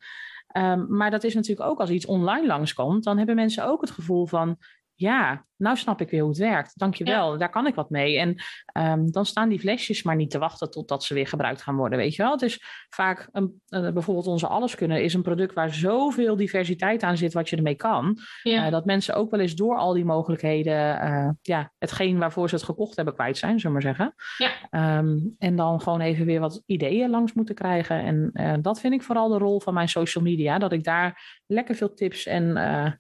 Um, 0.57 0.97
maar 0.97 1.11
dat 1.11 1.25
is 1.25 1.35
natuurlijk 1.35 1.71
ook 1.71 1.81
als 1.81 1.91
iets 1.91 2.07
online 2.07 2.47
langskomt, 2.47 3.05
dan 3.05 3.19
hebben 3.19 3.35
mensen 3.35 3.67
ook 3.67 3.81
het 3.81 3.91
gevoel 3.91 4.27
van, 4.27 4.59
ja, 5.01 5.45
nou 5.57 5.77
snap 5.77 6.01
ik 6.01 6.11
weer 6.11 6.21
hoe 6.21 6.29
het 6.29 6.39
werkt. 6.39 6.79
Dankjewel, 6.79 7.33
ja. 7.33 7.39
daar 7.39 7.51
kan 7.51 7.67
ik 7.67 7.75
wat 7.75 7.91
mee. 7.91 8.19
En 8.19 8.43
um, 8.73 9.11
dan 9.13 9.27
staan 9.27 9.49
die 9.49 9.59
flesjes 9.59 10.03
maar 10.03 10.17
niet 10.17 10.31
te 10.31 10.39
wachten 10.39 10.71
totdat 10.71 11.05
ze 11.05 11.15
weer 11.15 11.27
gebruikt 11.27 11.63
gaan 11.63 11.77
worden, 11.77 11.99
weet 11.99 12.15
je 12.15 12.23
wel. 12.23 12.33
Het 12.33 12.43
is 12.43 12.63
vaak, 12.89 13.29
een, 13.33 13.63
uh, 13.69 13.91
bijvoorbeeld 13.91 14.27
onze 14.27 14.47
Alleskunnen 14.47 15.03
is 15.03 15.15
een 15.15 15.23
product 15.23 15.55
waar 15.55 15.75
zoveel 15.75 16.37
diversiteit 16.37 17.03
aan 17.03 17.17
zit 17.17 17.33
wat 17.33 17.49
je 17.49 17.57
ermee 17.57 17.75
kan. 17.75 18.19
Ja. 18.43 18.65
Uh, 18.65 18.71
dat 18.71 18.85
mensen 18.85 19.15
ook 19.15 19.31
wel 19.31 19.41
eens 19.41 19.55
door 19.55 19.77
al 19.77 19.93
die 19.93 20.05
mogelijkheden, 20.05 21.05
uh, 21.05 21.31
ja, 21.43 21.73
hetgeen 21.79 22.19
waarvoor 22.19 22.49
ze 22.49 22.55
het 22.55 22.65
gekocht 22.65 22.97
hebben 22.97 23.15
kwijt 23.15 23.39
zijn, 23.39 23.61
zullen 23.61 23.77
we 23.77 23.85
maar 23.85 23.97
zeggen. 23.97 24.15
Ja. 24.71 24.99
Um, 24.99 25.35
en 25.39 25.57
dan 25.57 25.81
gewoon 25.81 26.01
even 26.01 26.27
weer 26.27 26.41
wat 26.41 26.63
ideeën 26.67 27.11
langs 27.11 27.33
moeten 27.33 27.55
krijgen. 27.55 28.33
En 28.35 28.63
dat 28.63 28.81
vind 28.81 28.95
ik 28.95 29.03
vooral 29.03 29.29
de 29.29 29.39
rol 29.39 29.61
van 29.61 29.75
mijn 29.75 29.89
social 29.89 30.25
media, 30.25 30.59
dat 30.59 30.73
ik 30.73 30.85
daar 30.85 31.41
lekker 31.47 31.75
veel 31.75 31.95
tips 31.95 32.27
en 32.27 32.53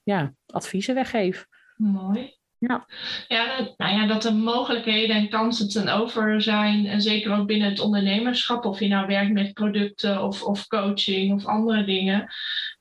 ja, 0.05 0.33
adviezen 0.47 0.95
weggeef. 0.95 1.47
Mooi. 1.79 2.37
Ja. 2.59 2.87
Ja, 3.29 3.69
nou 3.77 3.93
ja, 3.93 4.07
dat 4.07 4.25
er 4.25 4.35
mogelijkheden 4.35 5.17
en 5.17 5.29
kansen 5.29 5.69
ten 5.69 5.89
over 5.89 6.43
zijn. 6.43 6.87
En 6.87 7.03
zeker 7.03 7.33
ook 7.39 7.47
binnen 7.47 7.69
het 7.69 7.81
ondernemerschap, 7.81 8.65
of 8.65 8.81
je 8.81 8.89
nou 8.89 9.07
werkt 9.07 9.33
met 9.33 9.53
producten 9.53 10.23
of, 10.23 10.43
of 10.43 10.67
coaching 10.67 11.33
of 11.33 11.47
andere 11.47 11.85
dingen. 11.85 12.29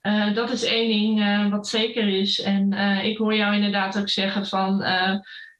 Uh, 0.01 0.33
dat 0.33 0.51
is 0.51 0.63
één 0.63 0.87
ding 0.87 1.19
uh, 1.19 1.51
wat 1.51 1.67
zeker 1.67 2.07
is. 2.07 2.41
En 2.41 2.73
uh, 2.73 3.03
ik 3.05 3.17
hoor 3.17 3.35
jou 3.35 3.55
inderdaad 3.55 3.99
ook 3.99 4.09
zeggen 4.09 4.45
van 4.45 4.77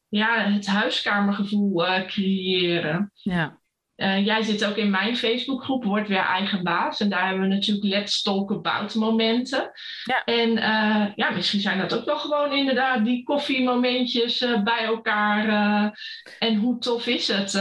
ja, 0.10 0.52
het 0.52 0.68
huiskamergevoel 0.68 1.84
creëren. 2.06 3.12
Ja. 3.14 3.60
Uh, 3.98 4.26
jij 4.26 4.42
zit 4.42 4.66
ook 4.66 4.76
in 4.76 4.90
mijn 4.90 5.18
Facebookgroep, 5.18 5.84
Word 5.84 6.08
Weer 6.08 6.26
Eigen 6.26 6.64
Baas. 6.64 7.00
En 7.00 7.10
daar 7.10 7.28
hebben 7.28 7.48
we 7.48 7.56
natuurlijk 7.56 7.88
Let's 7.88 8.22
Talk 8.22 8.52
About 8.52 8.96
momenten. 8.96 9.72
Ja. 10.04 10.24
En 10.24 10.50
uh, 10.50 11.06
ja, 11.16 11.30
misschien 11.34 11.60
zijn 11.60 11.78
dat 11.78 11.98
ook 11.98 12.06
wel 12.06 12.18
gewoon 12.18 12.52
inderdaad 12.52 13.06
die 13.06 13.24
koffiemomentjes 13.24 14.42
uh, 14.42 14.64
bij 14.64 14.84
elkaar. 14.84 15.46
en 16.40 16.56
hoe 16.56 16.80
tof 16.80 17.08
is 17.08 17.28
het? 17.28 17.52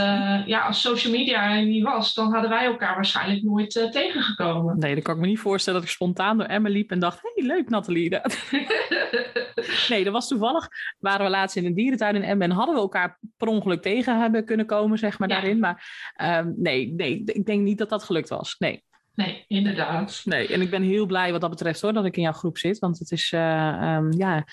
ja, 0.47 0.61
als 0.67 0.81
social 0.81 1.13
media 1.13 1.57
er 1.57 1.65
niet 1.65 1.85
was, 1.85 2.15
dan 2.15 2.33
hadden 2.33 2.51
wij 2.51 2.65
elkaar 2.65 2.95
waarschijnlijk 2.95 3.43
nooit 3.43 3.89
tegengekomen. 3.93 4.79
Nee, 4.79 4.95
dan 4.95 5.03
kan 5.03 5.15
ik 5.15 5.21
me 5.21 5.27
niet 5.27 5.39
voorstellen 5.39 5.81
dat 5.81 5.89
ik 5.89 5.95
spontaan 5.95 6.39
door 6.39 6.47
Emma 6.47 6.69
liep 6.69 6.91
en 6.91 6.99
dacht, 6.99 7.21
hey, 7.23 7.45
leuk 7.47 7.69
Nathalie. 7.69 8.11
nee, 9.89 10.05
dat 10.05 10.13
was 10.13 10.29
toevallig. 10.29 10.69
Waren 10.99 11.25
we 11.25 11.31
laatst 11.31 11.57
in 11.57 11.67
een 11.67 11.75
dierentuin 11.75 12.15
in 12.15 12.23
Emmen 12.23 12.51
en 12.51 12.57
hadden 12.57 12.75
we 12.75 12.81
elkaar 12.81 13.19
per 13.37 13.49
ongeluk 13.49 13.83
tegen 13.83 14.21
hebben 14.21 14.45
kunnen 14.45 14.67
komen, 14.67 14.99
zeg 14.99 15.19
maar, 15.19 15.29
daarin. 15.29 15.59
Maar 15.59 16.15
um, 16.27 16.55
nee, 16.57 16.93
nee, 16.93 17.23
ik 17.25 17.47
denk 17.47 17.63
niet 17.63 17.79
dat 17.79 17.89
dat 17.89 18.05
gelukt 18.05 18.29
was. 18.29 18.57
Nee. 18.59 18.85
Nee, 19.15 19.45
inderdaad. 19.49 20.23
Nee, 20.25 20.49
en 20.49 20.61
ik 20.61 20.71
ben 20.71 20.83
heel 20.83 21.07
blij 21.07 21.33
wat 21.33 21.41
dat 21.41 21.51
betreft 21.51 21.81
hoor, 21.81 21.93
dat 21.93 22.05
ik 22.05 22.17
in 22.17 22.23
jouw 22.23 22.33
groep 22.33 22.59
zit. 22.59 22.79
Want 22.79 22.99
het 22.99 23.11
is, 23.11 23.33
uh, 23.33 23.97
um, 23.97 24.13
ja, 24.13 24.47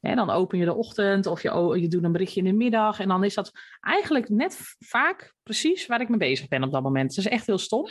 dan 0.00 0.30
open 0.30 0.58
je 0.58 0.64
de 0.64 0.74
ochtend 0.74 1.26
of 1.26 1.42
je, 1.42 1.78
je 1.80 1.88
doet 1.88 2.04
een 2.04 2.12
berichtje 2.12 2.40
in 2.40 2.46
de 2.46 2.52
middag. 2.52 3.00
En 3.00 3.08
dan 3.08 3.24
is 3.24 3.34
dat 3.34 3.52
eigenlijk 3.80 4.28
net 4.28 4.58
vaak 4.78 5.34
precies 5.42 5.86
waar 5.86 6.00
ik 6.00 6.08
mee 6.08 6.18
bezig 6.18 6.48
ben 6.48 6.62
op 6.62 6.72
dat 6.72 6.82
moment. 6.82 7.16
Het 7.16 7.26
is 7.26 7.32
echt 7.32 7.46
heel 7.46 7.58
stom. 7.58 7.88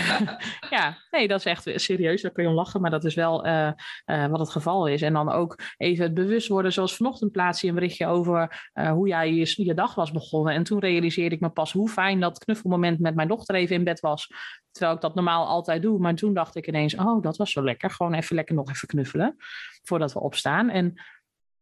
ja, 0.70 0.98
nee, 1.10 1.28
dat 1.28 1.38
is 1.38 1.44
echt 1.44 1.70
serieus. 1.74 2.22
Daar 2.22 2.30
kun 2.30 2.42
je 2.42 2.48
om 2.48 2.54
lachen, 2.54 2.80
maar 2.80 2.90
dat 2.90 3.04
is 3.04 3.14
wel 3.14 3.46
uh, 3.46 3.70
uh, 4.06 4.26
wat 4.26 4.40
het 4.40 4.50
geval 4.50 4.86
is. 4.86 5.02
En 5.02 5.12
dan 5.12 5.30
ook 5.30 5.58
even 5.76 6.04
het 6.04 6.14
bewust 6.14 6.48
worden. 6.48 6.72
Zoals 6.72 6.96
vanochtend 6.96 7.32
plaats 7.32 7.60
je 7.60 7.68
een 7.68 7.74
berichtje 7.74 8.06
over 8.06 8.70
uh, 8.74 8.90
hoe 8.90 9.08
jij 9.08 9.32
je, 9.32 9.64
je 9.64 9.74
dag 9.74 9.94
was 9.94 10.10
begonnen. 10.10 10.54
En 10.54 10.62
toen 10.62 10.78
realiseerde 10.78 11.34
ik 11.34 11.40
me 11.40 11.50
pas 11.50 11.72
hoe 11.72 11.88
fijn 11.88 12.20
dat 12.20 12.38
knuffelmoment 12.38 13.00
met 13.00 13.14
mijn 13.14 13.28
dochter 13.28 13.54
even 13.54 13.76
in 13.76 13.84
bed 13.84 14.00
was. 14.00 14.28
Terwijl 14.70 14.94
ik 14.94 15.00
dat 15.00 15.14
normaal 15.14 15.46
altijd 15.46 15.82
doe. 15.82 15.98
Maar 15.98 16.14
toen 16.14 16.34
dacht 16.34 16.56
ik 16.56 16.66
ineens, 16.66 16.94
oh, 16.94 17.22
dat 17.22 17.36
was 17.36 17.50
zo 17.50 17.64
lekker. 17.64 17.90
Gewoon 17.90 18.14
even 18.14 18.36
lekker 18.36 18.54
nog 18.54 18.70
even 18.70 18.88
knuffelen 18.88 19.36
voordat 19.82 20.12
we 20.12 20.20
opstaan. 20.20 20.68
En 20.68 20.94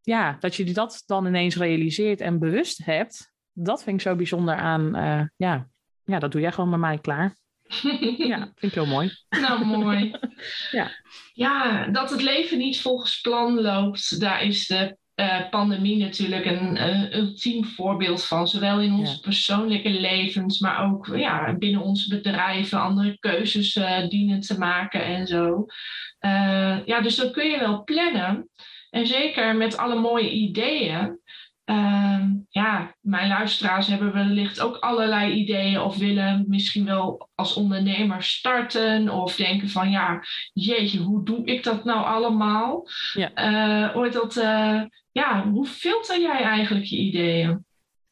ja, 0.03 0.37
dat 0.41 0.55
je 0.55 0.73
dat 0.73 1.03
dan 1.07 1.27
ineens 1.27 1.57
realiseert 1.57 2.21
en 2.21 2.39
bewust 2.39 2.85
hebt, 2.85 3.33
dat 3.53 3.83
vind 3.83 3.97
ik 3.97 4.03
zo 4.03 4.17
bijzonder 4.17 4.55
aan. 4.55 4.97
Uh, 4.97 5.23
ja, 5.37 5.69
ja, 6.05 6.19
dat 6.19 6.33
doe 6.33 6.41
jij 6.41 6.53
gewoon 6.53 6.71
met 6.71 6.81
mij 6.81 6.99
klaar. 6.99 7.37
ja, 8.17 8.39
vind 8.57 8.73
ik 8.73 8.75
heel 8.75 8.87
mooi. 8.87 9.11
Nou, 9.29 9.65
mooi. 9.65 10.15
ja. 10.71 10.91
ja, 11.33 11.87
dat 11.87 12.11
het 12.11 12.23
leven 12.23 12.59
niet 12.59 12.81
volgens 12.81 13.21
plan 13.21 13.61
loopt, 13.61 14.21
daar 14.21 14.43
is 14.43 14.67
de 14.67 14.98
uh, 15.21 15.49
pandemie 15.51 15.97
natuurlijk 15.97 16.45
een, 16.45 16.89
een 16.89 17.17
ultiem 17.17 17.65
voorbeeld 17.65 18.25
van. 18.25 18.49
Zowel 18.49 18.81
in 18.81 18.93
onze 18.93 19.21
persoonlijke 19.21 19.91
levens, 19.91 20.59
maar 20.59 20.85
ook 20.85 21.07
ja, 21.07 21.57
binnen 21.57 21.83
onze 21.83 22.09
bedrijven 22.09 22.81
andere 22.81 23.19
keuzes 23.19 23.77
uh, 23.77 24.09
dienen 24.09 24.41
te 24.41 24.59
maken 24.59 25.05
en 25.05 25.27
zo. 25.27 25.67
ja, 26.85 27.01
dus 27.01 27.17
dan 27.17 27.33
kun 27.33 27.51
je 27.51 27.59
wel 27.59 27.85
plannen. 27.85 28.49
En 28.91 29.07
zeker 29.07 29.57
met 29.57 29.77
alle 29.77 30.01
mooie 30.01 30.31
ideeën. 30.31 31.19
Uh, 31.71 32.25
ja, 32.49 32.95
mijn 33.01 33.29
luisteraars 33.29 33.87
hebben 33.87 34.13
wellicht 34.13 34.61
ook 34.61 34.77
allerlei 34.77 35.33
ideeën 35.33 35.81
of 35.81 35.97
willen 35.97 36.45
misschien 36.49 36.85
wel 36.85 37.29
als 37.35 37.55
ondernemer 37.55 38.23
starten 38.23 39.09
of 39.09 39.37
denken 39.37 39.69
van 39.69 39.91
ja, 39.91 40.25
jeetje, 40.53 40.99
hoe 40.99 41.25
doe 41.25 41.45
ik 41.45 41.65
dat 41.65 41.85
nou 41.85 42.05
allemaal? 42.05 42.89
Ja. 43.13 43.31
Uh, 43.95 44.13
dat, 44.13 44.37
uh, 44.37 44.83
ja, 45.19 45.51
hoe 45.51 45.67
filter 45.67 46.21
jij 46.21 46.43
eigenlijk 46.43 46.87
je 46.87 46.97
ideeën? 46.97 47.67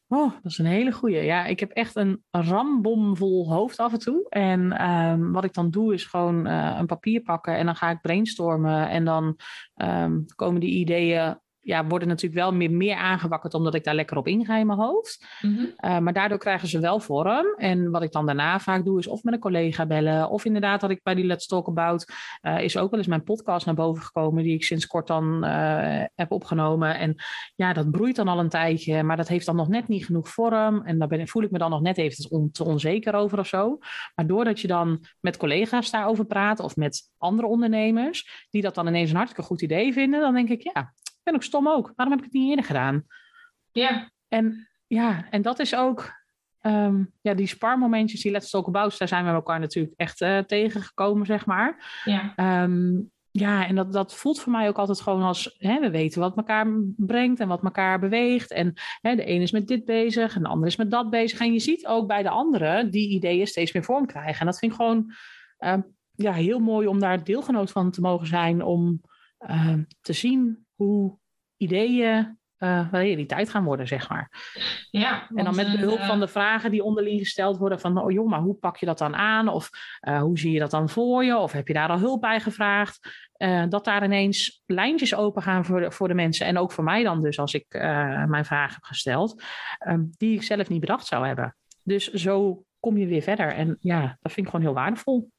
Oh, 0.09 0.33
dat 0.43 0.53
is 0.53 0.59
een 0.59 0.67
hele 0.67 0.93
goeie. 0.93 1.23
Ja, 1.23 1.45
ik 1.45 1.61
heb 1.61 1.71
echt 1.71 1.97
een 1.97 2.25
rambomvol 2.31 3.53
hoofd 3.53 3.79
af 3.79 3.93
en 3.93 3.99
toe. 3.99 4.29
En 4.29 4.91
um, 4.91 5.33
wat 5.33 5.45
ik 5.45 5.55
dan 5.55 5.71
doe 5.71 5.95
is 5.95 6.05
gewoon 6.05 6.47
uh, 6.47 6.77
een 6.79 6.87
papier 6.87 7.21
pakken 7.21 7.57
en 7.57 7.67
dan 7.67 7.77
ga 7.77 7.91
ik 7.91 8.01
brainstormen. 8.01 8.89
En 8.89 9.05
dan 9.05 9.37
um, 9.75 10.25
komen 10.35 10.61
die 10.61 10.79
ideeën 10.79 11.41
ja, 11.67 11.87
worden 11.87 12.09
natuurlijk 12.09 12.41
wel 12.41 12.53
meer, 12.53 12.71
meer 12.71 12.97
aangewakkerd 12.97 13.55
omdat 13.55 13.75
ik 13.75 13.85
daar 13.85 13.95
lekker 13.95 14.17
op 14.17 14.27
inga 14.27 14.57
in 14.57 14.67
mijn 14.67 14.79
hoofd. 14.79 15.27
Mm 15.41 15.57
-hmm. 15.57 16.03
maar 16.03 16.13
daardoor 16.13 16.39
krijgen 16.39 16.69
ze 16.69 16.81
wel 16.81 17.01
vorm. 17.01 17.55
En 17.57 17.91
wat 17.91 18.03
ik 18.03 18.13
dan 18.13 18.27
daarna 18.27 18.61
vaak 18.61 18.85
doe, 18.85 18.99
is 18.99 19.07
of 19.07 19.23
met 19.23 19.35
een 19.35 19.41
collega 19.41 19.87
bellen. 19.87 20.31
Of 20.31 20.45
inderdaad, 20.45 20.81
dat 20.81 20.91
ik 20.91 21.03
bij 21.03 21.15
die 21.15 21.25
Let's 21.25 21.47
Talk 21.47 21.69
About 21.69 22.13
uh, 22.43 22.61
is 22.61 22.77
ook 22.77 22.91
wel 22.91 22.99
eens 22.99 23.09
mijn 23.09 23.23
podcast 23.23 23.67
naar 23.67 23.75
boven 23.75 24.03
gekomen, 24.03 24.43
die 24.43 24.55
ik 24.55 24.65
sinds 24.65 24.87
kort 24.87 25.07
dan 25.07 25.45
uh, 25.45 26.03
heb 26.15 26.33
opgenomen. 26.33 26.99
En 26.99 27.15
ja, 27.55 27.73
dat 27.73 27.91
broeit 27.91 28.17
dan 28.17 28.29
al 28.29 28.39
een 28.39 28.49
tijdje, 28.49 29.03
maar 29.03 29.17
dat 29.17 29.29
heeft 29.29 29.47
dan 29.47 29.57
nog 29.57 29.69
net 29.69 29.89
niet 29.89 30.05
genoeg 30.05 30.29
vorm. 30.29 30.83
En 30.85 30.99
daar 30.99 31.09
ben, 31.09 31.29
voel 31.29 31.43
ik 31.43 31.51
me 31.51 31.59
dan 31.59 31.71
nog 31.71 31.81
net 31.81 31.99
even 31.99 32.31
on, 32.31 32.51
te 32.51 32.65
onzeker 32.65 33.15
over 33.15 33.39
of 33.39 33.47
zo. 33.47 33.79
Maar 34.15 34.27
doordat 34.27 34.61
je 34.61 34.69
dan 34.69 35.05
met 35.21 35.37
collega's 35.37 35.91
daarover 35.91 36.25
praat 36.25 36.61
of 36.61 36.77
met 36.77 37.11
andere 37.19 37.49
ondernemers, 37.49 38.47
die 38.51 38.63
dat 38.63 38.75
dan 38.75 38.87
ineens 38.87 39.11
een 39.11 39.17
hartstikke 39.17 39.49
goed 39.49 39.63
idee 39.63 39.93
vinden, 39.93 40.21
dan 40.21 40.35
denk 40.35 40.49
ik, 40.49 40.63
ja, 40.63 40.93
ben 41.27 41.35
ook 41.35 41.43
stom 41.43 41.69
ook. 41.69 41.93
Waarom 41.97 42.17
heb 42.17 42.25
ik 42.25 42.33
het 42.33 42.41
niet 42.41 42.51
eerder 42.51 42.65
gedaan? 42.65 43.05
Ja. 43.73 44.11
En 44.29 44.69
ja, 44.87 45.27
en 45.31 45.43
dat 45.43 45.59
is 45.59 45.75
ook 45.75 46.13
um, 46.63 47.13
ja, 47.21 47.35
die 47.35 47.47
sparmomentjes, 47.47 48.23
die 48.23 48.33
Let's 48.33 48.51
Talk 48.51 48.67
About, 48.67 48.99
daar 48.99 49.09
zijn 49.09 49.25
we 49.25 49.31
elkaar 49.31 49.61
natuurlijk 49.61 49.95
echt 49.97 50.21
uh, 50.21 50.39
tegengekomen, 50.39 51.27
zeg 51.27 51.47
maar. 51.47 52.01
Ja. 52.05 52.63
Um, 52.63 53.11
ja, 53.31 53.67
en 53.67 53.75
dat, 53.75 53.93
dat 53.93 54.15
voelt 54.15 54.41
voor 54.41 54.53
mij 54.53 54.69
ook 54.69 54.79
altijd 54.79 55.01
gewoon 55.01 55.23
als 55.23 55.55
hè, 55.59 55.81
we 55.81 55.91
weten 55.91 56.21
wat 56.21 56.37
elkaar 56.37 56.67
brengt 56.97 57.41
en 57.41 57.49
wat 57.49 57.63
elkaar 57.63 57.99
beweegt. 57.99 58.51
En 58.51 58.75
hè, 59.01 59.17
de 59.17 59.31
een 59.31 59.41
is 59.41 59.51
met 59.51 59.67
dit 59.67 59.85
bezig 59.85 60.37
en 60.37 60.43
de 60.43 60.49
ander 60.49 60.69
is 60.69 60.77
met 60.77 60.91
dat 60.91 61.11
bezig. 61.11 61.41
En 61.41 61.53
je 61.53 61.59
ziet 61.59 61.87
ook 61.87 62.07
bij 62.07 62.23
de 62.23 62.29
anderen 62.29 62.91
die 62.91 63.09
ideeën 63.09 63.47
steeds 63.47 63.73
meer 63.73 63.85
vorm 63.85 64.07
krijgen. 64.07 64.41
En 64.41 64.47
dat 64.47 64.59
vind 64.59 64.73
ik 64.73 64.79
gewoon 64.79 65.13
uh, 65.59 65.75
ja, 66.15 66.33
heel 66.33 66.59
mooi 66.59 66.87
om 66.87 66.99
daar 66.99 67.25
deelgenoot 67.25 67.71
van 67.71 67.91
te 67.91 68.01
mogen 68.01 68.27
zijn. 68.27 68.63
Om 68.63 69.01
uh, 69.51 69.75
te 70.01 70.13
zien 70.13 70.66
hoe 70.77 71.19
ideeën 71.57 72.39
uh, 72.59 72.87
realiteit 72.91 73.51
gaan 73.51 73.65
worden, 73.65 73.87
zeg 73.87 74.09
maar. 74.09 74.31
Ja, 74.91 75.29
en 75.35 75.45
dan 75.45 75.57
met 75.57 75.71
behulp 75.71 75.99
uh, 75.99 76.07
van 76.07 76.21
de 76.21 76.29
vragen 76.29 76.71
die 76.71 76.83
onderling 76.83 77.19
gesteld 77.19 77.57
worden 77.59 77.81
van, 77.81 77.99
oh 77.99 78.11
joh, 78.11 78.29
maar 78.29 78.41
hoe 78.41 78.55
pak 78.55 78.77
je 78.77 78.87
dat 78.87 78.99
dan 78.99 79.15
aan? 79.15 79.49
Of 79.49 79.71
uh, 80.01 80.21
hoe 80.21 80.39
zie 80.39 80.53
je 80.53 80.59
dat 80.59 80.71
dan 80.71 80.89
voor 80.89 81.25
je? 81.25 81.37
Of 81.37 81.53
heb 81.53 81.69
je 81.69 81.75
daar 81.75 81.89
al 81.89 81.99
hulp 81.99 82.21
bij 82.21 82.41
gevraagd? 82.41 83.25
dat 83.69 83.85
daar 83.85 84.05
ineens 84.05 84.63
lijntjes 84.67 85.15
open 85.15 85.43
gaan 85.43 85.65
voor 85.65 85.81
de, 85.81 85.91
voor 85.91 86.09
de 86.09 86.15
mensen 86.15 86.47
en 86.47 86.59
ook 86.59 86.73
voor 86.73 86.85
mij 86.85 87.03
dan 87.03 87.23
dus, 87.23 87.39
als 87.39 87.55
ik 87.55 87.67
mijn 88.27 88.45
vraag 88.45 88.75
heb 88.75 88.83
gesteld, 88.83 89.43
die 90.17 90.35
ik 90.35 90.43
zelf 90.43 90.69
niet 90.69 90.81
bedacht 90.81 91.07
zou 91.07 91.27
hebben. 91.27 91.57
Dus 91.83 92.13
zo 92.13 92.65
kom 92.81 92.97
je 92.97 93.07
weer 93.07 93.23
verder. 93.23 93.53
En 93.53 93.77
ja, 93.81 94.19
dat 94.21 94.33
vind 94.33 94.47
ik 94.47 94.53
gewoon 94.53 94.67
heel 94.67 94.75
waardevol. 94.75 95.31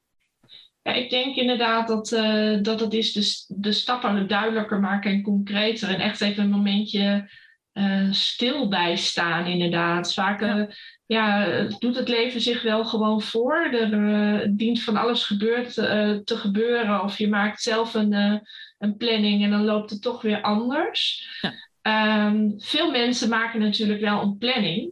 Ja, 0.87 0.93
ik 0.93 1.09
denk 1.09 1.35
inderdaad 1.35 1.87
dat, 1.87 2.11
uh, 2.11 2.57
dat 2.61 2.79
het 2.79 2.93
is 2.93 3.13
de, 3.13 3.55
de 3.61 3.71
stappen 3.71 4.27
duidelijker 4.27 4.79
maken 4.79 5.11
en 5.11 5.21
concreter. 5.21 5.89
En 5.89 5.99
echt 5.99 6.21
even 6.21 6.43
een 6.43 6.49
momentje 6.49 7.29
uh, 7.73 8.11
stil 8.11 8.67
bijstaan, 8.67 9.45
inderdaad. 9.45 10.13
Vaak 10.13 10.41
ja. 10.41 10.67
ja. 11.05 11.45
doet 11.79 11.95
het 11.95 12.07
leven 12.07 12.41
zich 12.41 12.61
wel 12.61 12.85
gewoon 12.85 13.21
voor. 13.21 13.69
Er 13.71 13.93
uh, 13.93 14.47
dient 14.49 14.83
van 14.83 14.97
alles 14.97 15.23
gebeurt, 15.23 15.73
te 15.73 16.37
gebeuren. 16.37 17.03
Of 17.03 17.17
je 17.17 17.27
maakt 17.27 17.61
zelf 17.61 17.93
een, 17.93 18.41
een 18.77 18.97
planning 18.97 19.43
en 19.43 19.49
dan 19.49 19.65
loopt 19.65 19.89
het 19.89 20.01
toch 20.01 20.21
weer 20.21 20.41
anders. 20.41 21.27
Ja. 21.41 22.27
Um, 22.27 22.53
veel 22.57 22.91
mensen 22.91 23.29
maken 23.29 23.59
natuurlijk 23.59 24.01
wel 24.01 24.21
een 24.21 24.37
planning. 24.37 24.91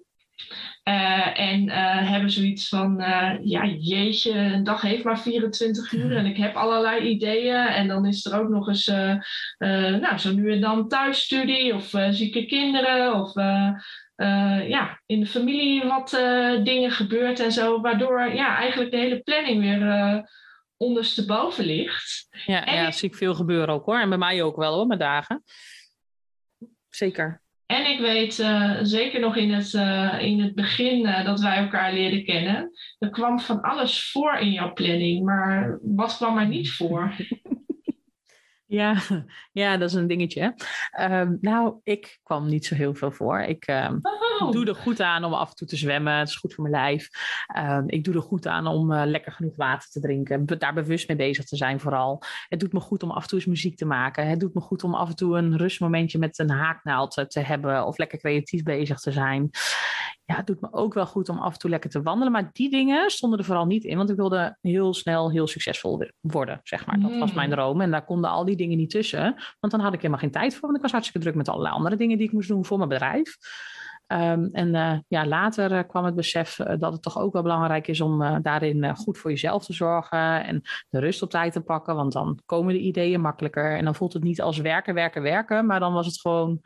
Uh, 0.89 1.39
en 1.39 1.67
uh, 1.67 2.10
hebben 2.10 2.30
zoiets 2.30 2.69
van, 2.69 3.02
uh, 3.02 3.34
ja 3.41 3.65
jeetje, 3.65 4.32
een 4.32 4.63
dag 4.63 4.82
heeft 4.82 5.04
maar 5.04 5.19
24 5.19 5.91
uur 5.91 6.17
en 6.17 6.26
ik 6.26 6.38
heb 6.38 6.56
allerlei 6.56 7.10
ideeën. 7.10 7.67
En 7.67 7.88
dan 7.88 8.06
is 8.06 8.26
er 8.26 8.39
ook 8.39 8.50
nog 8.50 8.67
eens, 8.67 8.86
nou 9.58 10.17
zo 10.17 10.34
nu 10.34 10.52
en 10.52 10.62
dan 10.62 10.88
thuisstudie 10.88 11.74
of 11.74 11.93
zieke 12.10 12.45
kinderen 12.45 13.13
of 13.13 13.34
ja, 14.67 15.02
in 15.06 15.19
de 15.19 15.26
familie 15.26 15.84
wat 15.84 16.10
dingen 16.63 16.91
gebeurt 16.91 17.39
en 17.39 17.52
zo. 17.52 17.82
Waardoor 17.82 18.34
ja, 18.34 18.58
eigenlijk 18.58 18.91
de 18.91 18.98
hele 18.98 19.19
planning 19.19 19.62
weer 19.62 20.24
ondersteboven 20.78 21.65
ligt. 21.65 22.28
Ja, 22.45 22.65
en 22.65 22.76
ja, 22.76 22.91
zie 22.91 23.10
ik 23.10 23.15
veel 23.15 23.36
gebeuren 23.36 23.76
ook 23.76 23.86
hoor. 23.86 24.00
En 24.00 24.10
bij 24.10 24.17
mij 24.17 24.43
ook 24.43 24.56
wel 24.56 24.74
hoor, 24.74 24.88
mijn 24.88 25.00
dagen. 25.00 25.43
Zeker. 26.89 27.43
En 27.65 27.89
ik 27.89 27.99
weet 27.99 28.39
uh, 28.39 28.80
zeker 28.82 29.19
nog 29.19 29.36
in 29.36 29.54
het, 29.54 29.73
uh, 29.73 30.21
in 30.21 30.41
het 30.41 30.56
begin 30.56 31.06
uh, 31.06 31.25
dat 31.25 31.39
wij 31.39 31.58
elkaar 31.58 31.93
leerden 31.93 32.25
kennen. 32.25 32.71
Er 32.99 33.10
kwam 33.10 33.39
van 33.39 33.62
alles 33.62 34.12
voor 34.12 34.38
in 34.38 34.51
jouw 34.51 34.73
planning, 34.73 35.25
maar 35.25 35.80
wat 35.82 36.15
kwam 36.15 36.38
er 36.38 36.47
niet 36.47 36.71
voor? 36.71 37.13
Ja, 38.67 38.95
ja, 39.51 39.78
dat 39.78 39.89
is 39.89 39.95
een 39.95 40.08
dingetje. 40.08 40.56
Um, 40.99 41.38
nou, 41.41 41.80
ik 41.84 42.19
kwam 42.23 42.47
niet 42.47 42.65
zo 42.65 42.75
heel 42.75 42.95
veel 42.95 43.12
voor. 43.12 43.39
Ik, 43.39 43.67
um, 43.67 44.01
ik 44.39 44.52
doe 44.52 44.65
er 44.65 44.76
goed 44.76 45.02
aan 45.02 45.24
om 45.24 45.34
af 45.34 45.50
en 45.50 45.56
toe 45.56 45.67
te 45.67 45.76
zwemmen. 45.76 46.13
Het 46.13 46.28
is 46.28 46.36
goed 46.36 46.54
voor 46.54 46.69
mijn 46.69 46.84
lijf. 46.84 47.10
Ehm, 47.48 47.84
ik 47.88 48.04
doe 48.04 48.13
er 48.13 48.21
goed 48.21 48.48
aan 48.48 48.67
om 48.67 48.91
uh, 48.91 49.02
lekker 49.06 49.32
genoeg 49.32 49.56
water 49.56 49.89
te 49.89 50.00
drinken. 50.00 50.45
Daar 50.45 50.74
bewust 50.74 51.08
mee 51.08 51.17
bezig 51.17 51.45
te 51.45 51.56
zijn 51.56 51.80
vooral. 51.80 52.21
Het 52.48 52.60
doet 52.60 52.74
me 52.74 52.80
goed 52.80 53.04
om 53.04 53.12
af 53.12 53.21
en 53.21 53.28
toe 53.28 53.38
eens 53.38 53.48
muziek 53.48 53.78
te 53.78 53.86
maken. 53.86 54.28
Het 54.28 54.39
doet 54.39 54.54
me 54.54 54.62
goed 54.62 54.84
om 54.84 54.95
af 54.95 55.10
en 55.10 55.15
toe 55.15 55.38
een 55.38 55.58
rustmomentje 55.58 56.17
met 56.19 56.39
een 56.39 56.50
haaknaald 56.50 57.26
te 57.28 57.39
hebben. 57.39 57.86
Of 57.86 57.98
lekker 57.98 58.19
creatief 58.19 58.63
bezig 58.63 59.00
te 59.00 59.12
zijn. 59.12 59.50
Ja, 60.26 60.36
het 60.36 60.48
doet 60.48 60.62
me 60.62 60.67
ook 60.71 60.93
wel 60.93 61.06
goed 61.06 61.30
om 61.30 61.38
af 61.39 61.54
en 61.54 61.60
toe 61.60 61.69
lekker 61.69 61.89
te 61.89 62.02
wandelen. 62.02 62.32
Maar 62.32 62.50
die 62.52 62.69
dingen 62.69 63.10
stonden 63.10 63.39
er 63.39 63.45
vooral 63.45 63.65
niet 63.65 63.84
in. 63.84 63.98
Want 63.98 64.10
ik 64.10 64.15
wilde 64.15 64.58
heel 64.62 64.93
snel 64.93 65.32
heel 65.32 65.48
succesvol 65.48 66.06
worden, 66.19 66.60
zeg 66.63 66.86
maar. 66.86 67.00
Dat 67.00 67.17
was 67.17 67.34
mijn 67.34 67.50
Mm. 67.50 67.56
droom. 67.56 67.82
En 67.82 67.91
daar 67.91 68.06
konden 68.06 68.30
al 68.30 68.45
die 68.45 68.56
dingen 68.56 68.78
niet 68.78 68.89
tussen. 68.89 69.36
Want 69.60 69.74
dan 69.74 69.80
had 69.82 69.93
ik 69.93 69.98
helemaal 69.98 70.19
geen 70.19 70.32
tijd 70.32 70.54
voor. 70.54 70.62
Want 70.62 70.76
ik 70.76 70.82
was 70.82 70.91
hartstikke 70.91 71.19
druk 71.19 71.36
met 71.36 71.50
allerlei 71.50 71.76
andere 71.76 71.95
dingen 71.95 72.17
die 72.17 72.28
ik 72.28 72.34
moest 72.34 72.48
doen 72.48 72.65
voor 72.65 72.78
mijn 72.78 72.89
bedrijf. 72.89 73.38
Ehm, 74.08 74.48
en 74.52 74.76
eh, 74.76 75.00
ja, 75.08 75.28
later 75.28 75.72
eh, 75.72 75.88
kwam 75.88 76.06
het 76.06 76.15
besef 76.15 76.60
eh, 76.60 76.80
dat 76.80 76.94
het 76.94 77.02
toch 77.02 77.18
ook 77.18 77.34
wel 77.34 77.41
belangrijk 77.41 77.88
is 77.88 78.02
om 78.02 78.41
daarin 78.41 78.96
goed 78.96 79.18
voor 79.18 79.30
jezelf 79.30 79.65
te 79.65 79.74
zorgen 79.74 80.46
en 80.46 80.62
de 80.89 81.00
rust 81.00 81.22
op 81.22 81.30
tijd 81.30 81.54
te 81.54 81.62
pakken, 81.62 81.96
want 81.96 82.12
dan 82.13 82.39
komen 82.46 82.74
de 82.74 82.80
ideeën 82.80 83.22
makkelijker 83.22 83.78
en 83.78 83.86
dan 83.86 83.96
voelt 83.96 84.13
het 84.13 84.24
niet 84.24 84.41
als 84.41 84.58
werken, 84.58 84.94
werken, 84.94 85.22
werken, 85.22 85.65
maar 85.65 85.80
dan 85.80 85.94
was 85.94 86.06
het 86.06 86.20
gewoon 86.20 86.62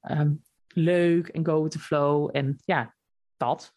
ehm, 0.00 0.32
leuk 0.68 1.28
en 1.28 1.46
go 1.46 1.62
with 1.62 1.72
the 1.72 1.78
flow 1.78 2.28
en 2.32 2.58
ja, 2.64 2.94
dat 3.36 3.74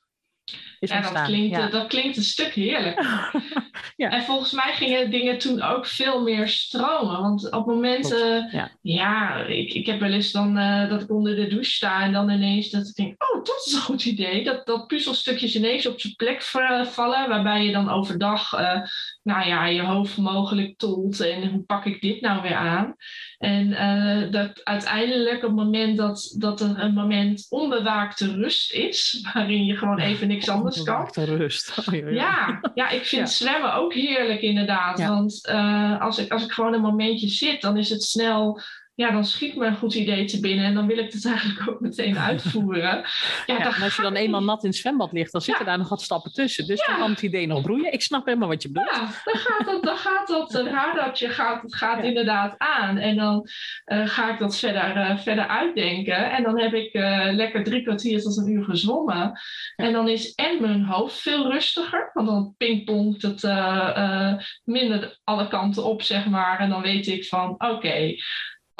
is 0.80 0.90
Ja, 0.90 1.02
dat 1.02 1.22
klinkt, 1.24 1.56
ja. 1.56 1.66
eh, 1.66 1.72
dat 1.72 1.88
klinkt 1.88 2.18
een 2.18 2.24
stuk 2.24 2.54
heerlijk. 2.54 3.00
Ja. 3.96 4.10
En 4.10 4.24
volgens 4.24 4.52
mij 4.52 4.74
gingen 4.74 5.12
dingen 5.12 5.38
toen 5.38 5.62
ook 5.62 5.86
veel 5.86 6.22
meer 6.22 6.48
stromen. 6.48 7.22
Want 7.22 7.52
op 7.52 7.66
momenten, 7.66 8.50
Ja. 8.52 8.72
ja, 8.82 9.36
ik, 9.46 9.74
ik 9.74 9.86
heb 9.86 10.00
wel 10.00 10.12
eens 10.12 10.32
dan 10.32 10.58
eh, 10.58 10.90
dat 10.90 11.02
ik 11.02 11.10
onder 11.12 11.36
de 11.36 11.48
douche 11.48 11.72
sta 11.72 12.02
en 12.02 12.12
dan 12.14 12.30
ineens 12.30 12.70
dat 12.70 12.88
ik 12.88 12.96
denk, 12.96 13.24
oh, 13.24 13.44
dat 13.44 13.64
is 13.66 13.74
een 13.74 13.82
goed 13.82 14.06
idee. 14.06 14.44
Dat, 14.44 14.66
dat 14.66 14.88
puzzelstukjes 14.88 15.56
ineens 15.56 15.86
op 15.88 16.00
zijn 16.02 16.16
plek 16.16 16.42
va- 16.42 16.86
vallen, 16.86 17.30
waarbij 17.30 17.66
je 17.66 17.72
dan 17.72 17.90
overdag, 17.90 18.54
eh, 18.54 18.82
nou 19.24 19.48
ja, 19.48 19.66
je 19.66 19.82
hoofd 19.82 20.18
mogelijk 20.18 20.78
tolt 20.78 21.20
en 21.20 21.50
hoe 21.50 21.62
pak 21.64 21.86
ik 21.86 22.02
dit 22.02 22.22
nou 22.22 22.42
weer 22.42 22.56
aan? 22.56 22.96
En 23.38 23.74
eh, 23.74 24.32
dat 24.32 24.64
uiteindelijk 24.64 25.36
op 25.36 25.42
het 25.42 25.56
moment 25.66 25.98
dat, 25.98 26.36
dat 26.38 26.62
er 26.62 26.80
een 26.80 26.94
moment 26.94 27.46
onbewaakte 27.50 28.34
rust 28.34 28.72
is, 28.74 29.28
waarin 29.34 29.66
je 29.66 29.76
gewoon 29.78 30.00
even 30.00 30.28
niks 30.28 30.41
anders 30.50 30.84
kan, 30.84 31.10
rust. 31.14 31.78
Oei. 31.90 32.14
ja, 32.14 32.60
ja, 32.74 32.90
ik 32.90 33.06
vind 33.06 33.22
Ja. 33.22 33.34
zwemmen 33.34 33.74
ook 33.74 33.94
heerlijk 33.94 34.42
inderdaad. 34.42 34.98
Ja. 34.98 35.08
Want 35.10 35.48
eh, 35.48 36.02
als, 36.02 36.18
ik, 36.18 36.32
als 36.32 36.44
ik 36.44 36.52
gewoon 36.52 36.74
een 36.74 36.82
momentje 36.82 37.28
zit, 37.28 37.62
dan 37.62 37.78
is 37.78 37.90
het 37.90 38.04
snel... 38.04 38.62
Ja, 38.96 39.12
dan 39.12 39.26
schiet 39.26 39.56
me 39.56 39.66
een 39.66 39.76
goed 39.78 39.94
idee 39.96 40.26
te 40.26 40.40
binnen 40.40 40.66
en 40.66 40.74
dan 40.74 40.88
wil 40.88 40.98
ik 40.98 41.12
het 41.14 41.26
eigenlijk 41.34 41.70
ook 41.70 41.80
meteen 41.80 42.18
uitvoeren. 42.18 42.82
Ja, 42.82 43.04
Ja, 43.46 43.64
dan 43.64 43.74
en 43.74 43.82
als 43.82 43.96
je 43.96 44.02
dan 44.02 44.16
eenmaal 44.16 44.44
nat 44.44 44.64
in 44.64 44.70
het 44.70 44.78
zwembad 44.78 45.12
ligt, 45.12 45.32
dan 45.32 45.42
zitten 45.42 45.64
Ja. 45.66 45.70
daar 45.70 45.80
nog 45.80 45.90
wat 45.90 46.02
stappen 46.02 46.34
tussen. 46.34 46.66
Dus 46.68 46.80
Ja. 46.80 46.88
dan 46.92 47.00
kan 47.00 47.10
het 47.10 47.22
idee 47.22 47.48
nog 47.48 47.62
broeien. 47.62 47.94
Ik 47.94 48.02
snap 48.02 48.26
helemaal 48.26 48.48
wat 48.48 48.62
je 48.62 48.72
bedoelt. 48.72 48.90
Ja, 48.96 49.00
dan 49.24 49.36
gaat 49.42 49.66
dat, 49.66 49.84
dan 49.84 49.98
gaat 49.98 50.28
dat 50.28 50.54
een 50.54 50.66
radartje 50.70 51.30
gaat, 51.30 51.62
het 51.62 51.76
gaat 51.76 52.04
inderdaad 52.04 52.56
aan. 52.58 52.98
En 52.98 53.16
dan 53.16 53.48
eh, 53.86 54.08
ga 54.08 54.34
ik 54.34 54.40
dat 54.40 54.58
verder, 54.58 54.96
eh, 54.96 55.18
verder 55.18 55.48
uitdenken. 55.48 56.32
En 56.32 56.44
dan 56.44 56.60
heb 56.60 56.74
ik 56.74 56.94
eh, 56.94 57.28
lekker 57.32 57.64
drie 57.64 57.84
kwartier 57.84 58.22
tot 58.22 58.38
een 58.38 58.52
uur 58.52 58.64
gezwommen. 58.64 59.40
En 59.76 59.94
dan 59.94 60.08
is 60.08 60.34
en 60.34 60.62
mijn 60.62 60.84
hoofd 60.86 61.20
veel 61.22 61.52
rustiger. 61.52 62.10
Want 62.14 62.28
dan 62.28 62.54
pingpongt 62.58 63.22
het 63.22 63.44
eh, 63.44 63.92
eh, 63.96 64.40
minder 64.64 65.20
alle 65.24 65.48
kanten 65.48 65.84
op, 65.84 66.02
zeg 66.02 66.26
maar. 66.26 66.60
En 66.60 66.70
dan 66.70 66.82
weet 66.82 67.08
ik 67.08 67.26
van, 67.26 67.56
oké... 67.58 68.16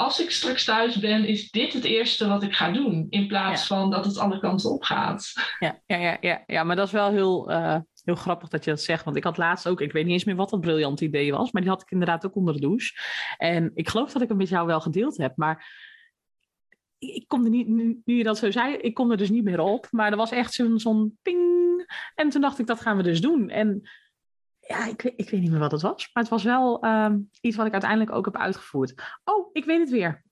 als 0.02 0.20
ik 0.20 0.30
straks 0.30 0.64
thuis 0.64 0.98
ben, 0.98 1.24
is 1.24 1.50
dit 1.50 1.72
het 1.72 1.84
eerste 1.84 2.28
wat 2.28 2.42
ik 2.42 2.54
ga 2.54 2.70
doen. 2.70 3.06
In 3.10 3.26
plaats 3.26 3.66
van 3.66 3.90
dat 3.90 4.04
het 4.04 4.18
alle 4.18 4.38
kanten 4.38 4.70
op 4.70 4.82
gaat. 4.82 5.32
Ja, 5.58 5.80
ja, 5.86 5.96
ja, 5.96 6.16
ja, 6.20 6.42
ja, 6.46 6.64
maar 6.64 6.76
dat 6.76 6.86
is 6.86 6.92
wel 6.92 7.10
heel, 7.10 7.50
eh, 7.50 7.76
heel 8.04 8.14
grappig 8.14 8.48
dat 8.48 8.64
je 8.64 8.70
dat 8.70 8.80
zegt. 8.80 9.04
Want 9.04 9.16
ik 9.16 9.24
had 9.24 9.36
laatst 9.36 9.68
ook, 9.68 9.80
ik 9.80 9.92
weet 9.92 10.04
niet 10.04 10.12
eens 10.12 10.24
meer 10.24 10.36
wat 10.36 10.50
dat 10.50 10.60
briljant 10.60 11.00
idee 11.00 11.32
was, 11.32 11.52
maar 11.52 11.62
die 11.62 11.70
had 11.70 11.82
ik 11.82 11.90
inderdaad 11.90 12.26
ook 12.26 12.36
onder 12.36 12.54
de 12.54 12.60
douche. 12.60 12.92
En 13.36 13.70
ik 13.74 13.88
geloof 13.88 14.12
dat 14.12 14.22
ik 14.22 14.28
hem 14.28 14.36
met 14.36 14.48
jou 14.48 14.66
wel 14.66 14.80
gedeeld 14.80 15.16
heb, 15.16 15.36
maar 15.36 15.90
ik 16.98 17.24
kom 17.28 17.44
er 17.44 17.50
niet, 17.50 17.68
nu, 17.68 18.00
nu 18.04 18.16
je 18.16 18.24
dat 18.24 18.38
zo 18.38 18.50
zei, 18.50 18.76
ik 18.76 18.94
kom 18.94 19.10
er 19.10 19.16
dus 19.16 19.30
niet 19.30 19.44
meer 19.44 19.60
op. 19.60 19.86
Maar 19.90 20.10
er 20.10 20.16
was 20.16 20.30
echt 20.30 20.52
zo'n 20.52 20.78
zo'n 20.78 21.18
ping. 21.22 21.40
En 22.14 22.28
toen 22.28 22.40
dacht 22.40 22.58
ik, 22.58 22.66
dat 22.66 22.80
gaan 22.80 22.96
we 22.96 23.02
dus 23.02 23.20
doen. 23.20 23.48
En 23.48 23.82
ja, 24.68 24.86
ik, 24.86 25.02
weet- 25.02 25.12
ik 25.16 25.30
weet 25.30 25.40
niet 25.40 25.50
meer 25.50 25.58
wat 25.60 25.72
het 25.72 25.82
was, 25.82 26.10
maar 26.12 26.22
het 26.22 26.32
was 26.32 26.42
wel 26.42 26.82
ehm, 26.82 27.18
iets 27.40 27.56
wat 27.56 27.66
ik 27.66 27.72
uiteindelijk 27.72 28.12
ook 28.12 28.24
heb 28.24 28.36
uitgevoerd. 28.36 29.02
Oh, 29.24 29.50
ik 29.52 29.64
weet 29.64 29.78
het 29.80 29.90
weer. 29.90 30.22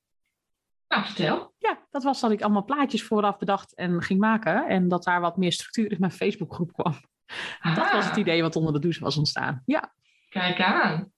Nou, 0.89 1.05
vertel. 1.05 1.55
Ja, 1.59 1.79
dat 1.91 2.03
was 2.03 2.21
dat 2.21 2.31
ik 2.31 2.41
allemaal 2.43 2.65
plaatjes 2.65 3.03
vooraf 3.05 3.39
bedacht 3.39 3.75
en 3.75 4.03
ging 4.03 4.21
maken. 4.21 4.69
En 4.69 4.89
dat 4.89 5.05
daar 5.05 5.21
wat 5.21 5.37
meer 5.37 5.53
structuur 5.53 5.91
in 5.93 5.97
mijn 6.01 6.13
Facebookgroep 6.13 6.73
kwam. 6.73 6.93
Dat 7.75 7.93
was 7.93 8.05
het 8.05 8.13
Ah, 8.13 8.19
idee 8.19 8.43
wat 8.43 8.57
onder 8.57 8.73
de 8.73 8.79
douche 8.79 9.01
was 9.01 9.17
ontstaan. 9.17 9.63
Ja, 9.67 9.93
Kijk 10.29 10.61
aan. 10.61 11.13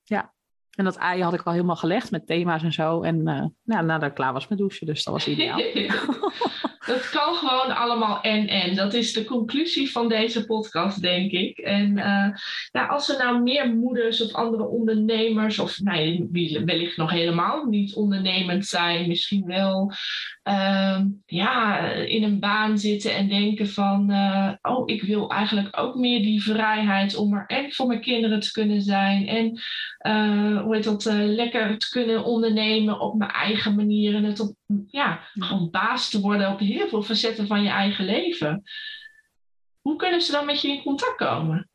en 0.72 0.84
dat 0.84 0.96
ei 0.96 1.22
had 1.22 1.34
ik 1.34 1.42
al 1.42 1.52
helemaal 1.52 1.76
gelegd 1.76 2.10
met 2.10 2.26
thema's 2.26 2.62
en 2.62 2.72
zo. 2.72 3.02
En 3.02 3.26
eh 3.28 3.44
nou, 3.62 3.84
nadat 3.84 4.08
ik 4.08 4.14
klaar 4.14 4.32
was 4.32 4.48
met 4.48 4.58
douchen, 4.58 4.86
dus 4.86 5.04
dat 5.04 5.14
was 5.14 5.28
ideaal. 5.28 5.58
Het 6.82 7.10
kan 7.10 7.34
gewoon 7.34 7.76
allemaal 7.76 8.20
en 8.20 8.48
en. 8.48 8.74
Dat 8.74 8.94
is 8.94 9.12
de 9.12 9.24
conclusie 9.24 9.90
van 9.90 10.08
deze 10.08 10.44
podcast, 10.44 11.02
denk 11.02 11.30
ik. 11.30 11.58
En 11.58 11.94
ja, 12.72 12.86
als 12.86 13.08
er 13.08 13.18
nou 13.18 13.42
meer 13.42 13.74
moeders 13.74 14.22
of 14.22 14.32
andere 14.32 14.66
ondernemers, 14.66 15.58
of 15.58 15.80
nee, 15.80 16.28
wie 16.30 16.64
wellicht 16.64 16.96
nog 16.96 17.10
helemaal 17.10 17.64
niet 17.64 17.94
ondernemend 17.94 18.66
zijn, 18.66 19.08
misschien 19.08 19.46
wel 19.46 19.92
ehm, 20.42 21.06
ja, 21.26 21.80
in 21.90 22.22
een 22.22 22.40
baan 22.40 22.78
zitten 22.78 23.14
en 23.14 23.28
denken 23.28 23.68
van, 23.68 24.10
eh, 24.10 24.52
oh, 24.62 24.82
ik 24.88 25.02
wil 25.02 25.30
eigenlijk 25.30 25.78
ook 25.78 25.94
meer 25.94 26.22
die 26.22 26.42
vrijheid 26.42 27.16
om 27.16 27.34
er 27.34 27.46
en 27.46 27.72
voor 27.72 27.86
mijn 27.86 28.00
kinderen 28.00 28.40
te 28.40 28.52
kunnen 28.52 28.82
zijn 28.82 29.26
en 29.26 29.60
eh, 29.98 30.62
hoe 30.62 30.74
heet 30.74 30.84
dat, 30.84 31.04
lekker 31.14 31.78
te 31.78 31.88
kunnen 31.88 32.24
ondernemen 32.24 33.00
op 33.00 33.18
mijn 33.18 33.30
eigen 33.30 33.74
manier 33.74 34.14
en 34.14 34.24
het 34.24 34.40
op, 34.40 34.54
ja, 34.86 35.20
gewoon 35.34 35.70
baas 35.70 36.10
te 36.10 36.20
worden 36.20 36.50
op 36.52 36.58
heel 36.58 36.88
veel 36.88 37.02
facetten 37.02 37.46
van 37.46 37.62
je 37.62 37.68
eigen 37.70 38.04
leven. 38.04 38.62
Hoe 39.80 39.96
kunnen 39.96 40.20
ze 40.20 40.32
dan 40.32 40.46
met 40.46 40.60
je 40.60 40.68
in 40.68 40.82
contact 40.82 41.16
komen? 41.16 41.66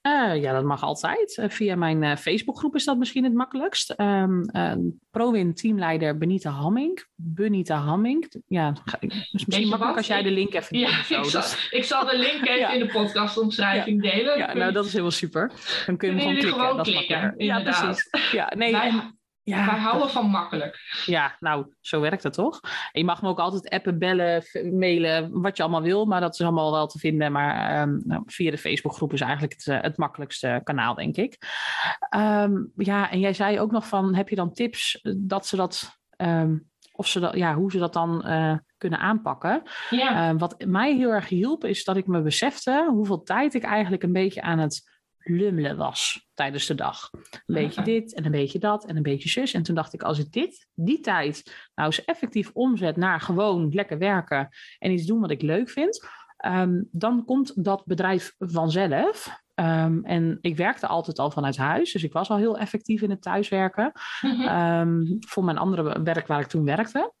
Eh, 0.00 0.40
ja, 0.42 0.52
dat 0.52 0.64
mag 0.64 0.82
altijd. 0.82 1.36
Eh, 1.38 1.48
via 1.48 1.76
mijn 1.76 2.02
eh, 2.02 2.16
Facebookgroep 2.16 2.74
is 2.74 2.84
dat 2.84 2.96
misschien 2.98 3.24
het 3.24 3.34
makkelijkst. 3.34 3.90
Eh, 3.90 4.72
Prowin 5.10 5.54
teamleider 5.54 6.18
Benita 6.18 6.50
Hamming. 6.50 7.04
Benita 7.14 7.76
Hamming. 7.76 8.42
Ja, 8.46 8.74
is 9.00 9.44
misschien 9.46 9.68
makkelijk 9.68 9.96
als 9.96 10.06
jij 10.06 10.22
de 10.22 10.30
link 10.30 10.54
even 10.54 10.78
Ja, 10.78 11.02
zo. 11.02 11.18
ik 11.20 11.24
zal, 11.24 11.40
Dat- 11.40 11.66
ik 11.70 11.84
zal 11.84 12.04
de 12.06 12.18
link 12.18 12.46
even 12.48 12.58
Ja. 12.58 12.70
in 12.72 12.78
de 12.78 12.86
podcastomschrijving 12.92 14.02
delen. 14.02 14.38
ja, 14.38 14.54
nou 14.54 14.72
dat 14.72 14.84
is 14.84 14.90
helemaal 14.90 15.10
super. 15.10 15.52
Dan 15.86 15.96
kun 15.96 16.16
je 16.16 16.22
hem 16.22 16.40
gewoon 16.40 16.82
klikken. 16.82 17.06
klikken. 17.06 17.44
Ja, 17.46 17.60
precies. 17.62 18.10
Ja, 18.32 18.52
nee, 18.56 18.76
en- 18.76 19.15
ja, 19.46 19.66
wij 19.66 19.78
houden 19.78 20.10
van 20.10 20.26
makkelijk. 20.26 21.02
Ja, 21.04 21.36
nou, 21.40 21.74
zo 21.80 22.00
werkt 22.00 22.22
het 22.22 22.32
toch? 22.32 22.60
En 22.62 23.00
je 23.00 23.04
mag 23.04 23.22
me 23.22 23.28
ook 23.28 23.38
altijd 23.38 23.68
appen, 23.68 23.98
bellen, 23.98 24.42
mailen, 24.72 25.40
wat 25.40 25.56
je 25.56 25.62
allemaal 25.62 25.82
wil. 25.82 26.04
Maar 26.04 26.20
dat 26.20 26.34
is 26.34 26.40
allemaal 26.40 26.72
wel 26.72 26.86
te 26.86 26.98
vinden. 26.98 27.32
Maar 27.32 27.80
ehm, 27.80 27.98
nou, 28.04 28.22
via 28.26 28.50
de 28.50 28.58
Facebookgroep 28.58 29.12
is 29.12 29.20
eigenlijk 29.20 29.52
het, 29.52 29.66
eh, 29.66 29.80
het 29.80 29.96
makkelijkste 29.96 30.60
kanaal, 30.64 30.94
denk 30.94 31.16
ik. 31.16 31.38
Ehm, 32.08 32.64
ja, 32.76 33.10
en 33.10 33.20
jij 33.20 33.32
zei 33.32 33.60
ook 33.60 33.70
nog 33.70 33.88
van, 33.88 34.14
heb 34.14 34.28
je 34.28 34.36
dan 34.36 34.52
tips 34.52 35.00
dat 35.16 35.46
ze 35.46 35.56
dat... 35.56 35.98
ehm, 36.10 36.56
of 36.92 37.06
ze 37.06 37.20
dat, 37.20 37.34
ja, 37.36 37.54
hoe 37.54 37.70
ze 37.70 37.78
dat 37.78 37.92
dan 37.92 38.24
eh, 38.24 38.54
kunnen 38.78 38.98
aanpakken. 38.98 39.62
Ja, 39.90 40.36
wat 40.36 40.64
mij 40.66 40.94
heel 40.94 41.10
erg 41.10 41.28
hielp, 41.28 41.64
is 41.64 41.84
dat 41.84 41.96
ik 41.96 42.06
me 42.06 42.22
besefte 42.22 42.88
hoeveel 42.90 43.22
tijd 43.22 43.54
ik 43.54 43.62
eigenlijk 43.62 44.02
een 44.02 44.12
beetje 44.12 44.42
aan 44.42 44.58
het 44.58 44.94
lummelen 45.18 45.76
was 45.76 46.25
tijdens 46.36 46.66
de 46.66 46.74
dag. 46.74 47.10
Een 47.12 47.54
beetje 47.54 47.82
dit 47.82 48.14
en 48.14 48.24
een 48.24 48.30
beetje 48.30 48.58
dat 48.58 48.84
en 48.84 48.96
een 48.96 49.02
beetje 49.02 49.28
zus. 49.28 49.52
En 49.52 49.62
toen 49.62 49.74
dacht 49.74 49.94
ik, 49.94 50.02
als 50.02 50.18
ik 50.18 50.32
dit, 50.32 50.68
die 50.74 51.00
tijd, 51.00 51.68
nou 51.74 51.88
eens 51.88 52.04
effectief 52.04 52.50
omzet 52.52 52.96
naar 52.96 53.20
gewoon 53.20 53.68
lekker 53.72 53.98
werken 53.98 54.48
en 54.78 54.90
iets 54.90 55.06
doen 55.06 55.20
wat 55.20 55.30
ik 55.30 55.42
leuk 55.42 55.70
vind, 55.70 56.08
ehm, 56.36 56.82
dan 56.90 57.24
komt 57.24 57.64
dat 57.64 57.84
bedrijf 57.84 58.34
vanzelf. 58.38 59.44
Ehm, 59.54 60.04
en 60.04 60.38
ik 60.40 60.56
werkte 60.56 60.86
altijd 60.86 61.18
al 61.18 61.30
vanuit 61.30 61.56
huis, 61.56 61.92
dus 61.92 62.02
ik 62.02 62.12
was 62.12 62.30
al 62.30 62.36
heel 62.36 62.58
effectief 62.58 63.02
in 63.02 63.10
het 63.10 63.22
thuiswerken. 63.22 63.92
Mhm. 64.20 64.40
Ehm, 64.40 65.04
voor 65.20 65.44
mijn 65.44 65.58
andere 65.58 66.02
werk 66.02 66.26
waar 66.26 66.40
ik 66.40 66.46
toen 66.46 66.64
werkte. 66.64 67.12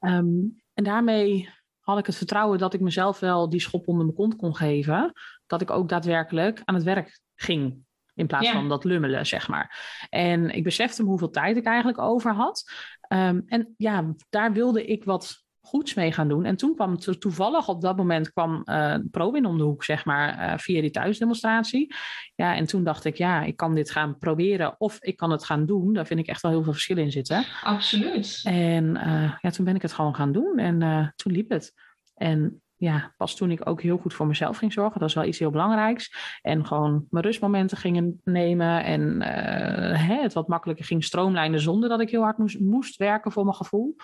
En 0.00 0.84
daarmee 0.84 1.48
had 1.80 1.98
ik 1.98 2.06
het 2.06 2.16
vertrouwen 2.16 2.58
dat 2.58 2.74
ik 2.74 2.80
mezelf 2.80 3.20
wel 3.20 3.48
die 3.48 3.60
schop 3.60 3.88
onder 3.88 4.04
mijn 4.04 4.16
kont 4.16 4.36
kon 4.36 4.56
geven. 4.56 5.12
Dat 5.46 5.60
ik 5.60 5.70
ook 5.70 5.88
daadwerkelijk 5.88 6.62
aan 6.64 6.74
het 6.74 6.84
werk 6.84 7.20
ging. 7.34 7.84
In 8.20 8.26
plaats 8.26 8.46
Ja. 8.46 8.52
van 8.52 8.68
dat 8.68 8.84
lummelen, 8.84 9.26
zeg 9.26 9.48
maar. 9.48 9.78
En 10.08 10.50
ik 10.50 10.62
besefte 10.64 11.02
me 11.02 11.08
hoeveel 11.08 11.30
tijd 11.30 11.56
ik 11.56 11.64
eigenlijk 11.64 11.98
over 11.98 12.34
had. 12.34 12.72
Ehm, 13.00 13.40
en 13.46 13.74
ja, 13.76 14.14
daar 14.30 14.52
wilde 14.52 14.84
ik 14.86 15.04
wat 15.04 15.48
goeds 15.60 15.94
mee 15.94 16.12
gaan 16.12 16.28
doen. 16.28 16.44
En 16.44 16.56
toen 16.56 16.74
kwam 16.74 16.98
to- 16.98 17.12
toevallig 17.18 17.68
op 17.68 17.80
dat 17.80 17.96
moment 17.96 18.32
kwam 18.32 18.62
eh 18.64 18.94
ProWin 19.10 19.46
om 19.46 19.58
de 19.58 19.64
hoek, 19.64 19.84
zeg 19.84 20.04
maar, 20.04 20.38
eh, 20.38 20.58
via 20.58 20.80
die 20.80 20.90
thuisdemonstratie. 20.90 21.94
Ja, 22.34 22.54
en 22.56 22.66
toen 22.66 22.84
dacht 22.84 23.04
ik, 23.04 23.16
ja, 23.16 23.42
ik 23.42 23.56
kan 23.56 23.74
dit 23.74 23.90
gaan 23.90 24.18
proberen 24.18 24.74
of 24.80 25.02
ik 25.02 25.16
kan 25.16 25.30
het 25.30 25.44
gaan 25.44 25.66
doen. 25.66 25.92
Daar 25.92 26.06
vind 26.06 26.20
ik 26.20 26.26
echt 26.26 26.40
wel 26.42 26.50
heel 26.50 26.62
veel 26.62 26.72
verschil 26.72 26.96
in 26.96 27.10
zitten. 27.10 27.44
Absoluut. 27.62 28.40
En 28.44 28.96
eh, 28.96 29.32
ja, 29.40 29.50
toen 29.50 29.64
ben 29.64 29.74
ik 29.74 29.82
het 29.82 29.92
gewoon 29.92 30.14
gaan 30.14 30.32
doen 30.32 30.58
en 30.58 31.12
toen 31.16 31.32
liep 31.32 31.50
het. 31.50 31.72
En 32.14 32.62
ja, 32.80 33.14
pas 33.16 33.34
toen 33.36 33.50
ik 33.50 33.68
ook 33.68 33.82
heel 33.82 33.98
goed 33.98 34.14
voor 34.14 34.26
mezelf 34.26 34.56
ging 34.56 34.72
zorgen, 34.72 35.00
dat 35.00 35.08
is 35.08 35.14
wel 35.14 35.24
iets 35.24 35.38
heel 35.38 35.50
belangrijks. 35.50 36.38
En 36.42 36.66
gewoon 36.66 37.06
mijn 37.10 37.24
rustmomenten 37.24 37.76
gingen 37.76 38.20
nemen 38.24 38.84
en 38.84 39.00
uh, 39.00 40.08
hè, 40.08 40.22
het 40.22 40.32
wat 40.32 40.48
makkelijker 40.48 40.84
ging 40.84 41.04
stroomlijnen 41.04 41.60
zonder 41.60 41.88
dat 41.88 42.00
ik 42.00 42.10
heel 42.10 42.22
hard 42.22 42.38
moest, 42.38 42.60
moest 42.60 42.96
werken 42.96 43.32
voor 43.32 43.44
mijn 43.44 43.56
gevoel. 43.56 43.96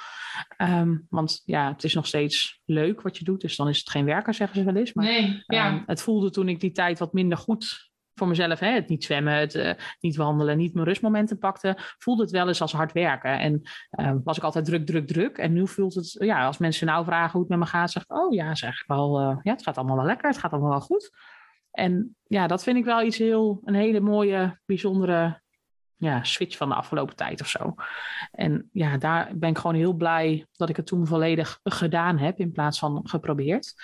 Um, 0.58 1.06
want 1.10 1.42
ja, 1.44 1.72
het 1.72 1.84
is 1.84 1.94
nog 1.94 2.06
steeds 2.06 2.60
leuk 2.64 3.00
wat 3.00 3.16
je 3.16 3.24
doet, 3.24 3.40
dus 3.40 3.56
dan 3.56 3.68
is 3.68 3.78
het 3.78 3.90
geen 3.90 4.04
werken, 4.04 4.34
zeggen 4.34 4.58
ze 4.58 4.64
wel 4.64 4.76
eens. 4.76 4.92
Maar 4.92 5.04
nee, 5.04 5.42
ja. 5.46 5.72
um, 5.72 5.82
het 5.86 6.02
voelde 6.02 6.30
toen 6.30 6.48
ik 6.48 6.60
die 6.60 6.72
tijd 6.72 6.98
wat 6.98 7.12
minder 7.12 7.38
goed 7.38 7.90
voor 8.18 8.28
mezelf, 8.28 8.58
hè, 8.58 8.68
het 8.68 8.88
niet 8.88 9.04
zwemmen, 9.04 9.34
het 9.34 9.54
uh, 9.54 9.72
niet 10.00 10.16
wandelen, 10.16 10.56
niet 10.56 10.74
mijn 10.74 10.86
rustmomenten 10.86 11.38
pakte, 11.38 11.74
voelde 11.98 12.22
het 12.22 12.30
wel 12.30 12.48
eens 12.48 12.60
als 12.60 12.72
hard 12.72 12.92
werken. 12.92 13.38
En 13.38 13.62
uh, 14.00 14.12
was 14.24 14.36
ik 14.36 14.42
altijd 14.42 14.64
druk, 14.64 14.86
druk, 14.86 15.06
druk. 15.06 15.38
En 15.38 15.52
nu 15.52 15.68
voelt 15.68 15.94
het, 15.94 16.16
ja, 16.18 16.46
als 16.46 16.58
mensen 16.58 16.86
nou 16.86 17.04
vragen 17.04 17.32
hoe 17.32 17.40
het 17.40 17.48
met 17.48 17.58
me 17.58 17.66
gaat, 17.66 17.90
zeg 17.90 18.02
ik, 18.02 18.12
oh 18.12 18.32
ja, 18.32 18.54
zeg 18.54 18.80
ik 18.80 18.84
wel, 18.86 19.20
uh, 19.20 19.36
ja, 19.42 19.52
het 19.52 19.62
gaat 19.62 19.76
allemaal 19.76 19.96
wel 19.96 20.06
lekker, 20.06 20.28
het 20.28 20.38
gaat 20.38 20.52
allemaal 20.52 20.70
wel 20.70 20.80
goed. 20.80 21.10
En 21.70 22.16
ja, 22.26 22.46
dat 22.46 22.62
vind 22.62 22.76
ik 22.76 22.84
wel 22.84 23.02
iets 23.02 23.18
heel, 23.18 23.60
een 23.64 23.74
hele 23.74 24.00
mooie, 24.00 24.60
bijzondere 24.64 25.40
ja, 25.96 26.24
switch 26.24 26.56
van 26.56 26.68
de 26.68 26.74
afgelopen 26.74 27.16
tijd 27.16 27.40
of 27.40 27.48
zo. 27.48 27.74
En 28.30 28.68
ja, 28.72 28.96
daar 28.96 29.30
ben 29.34 29.50
ik 29.50 29.58
gewoon 29.58 29.76
heel 29.76 29.92
blij 29.92 30.46
dat 30.52 30.68
ik 30.68 30.76
het 30.76 30.86
toen 30.86 31.06
volledig 31.06 31.60
gedaan 31.62 32.18
heb 32.18 32.38
in 32.38 32.52
plaats 32.52 32.78
van 32.78 33.00
geprobeerd. 33.04 33.74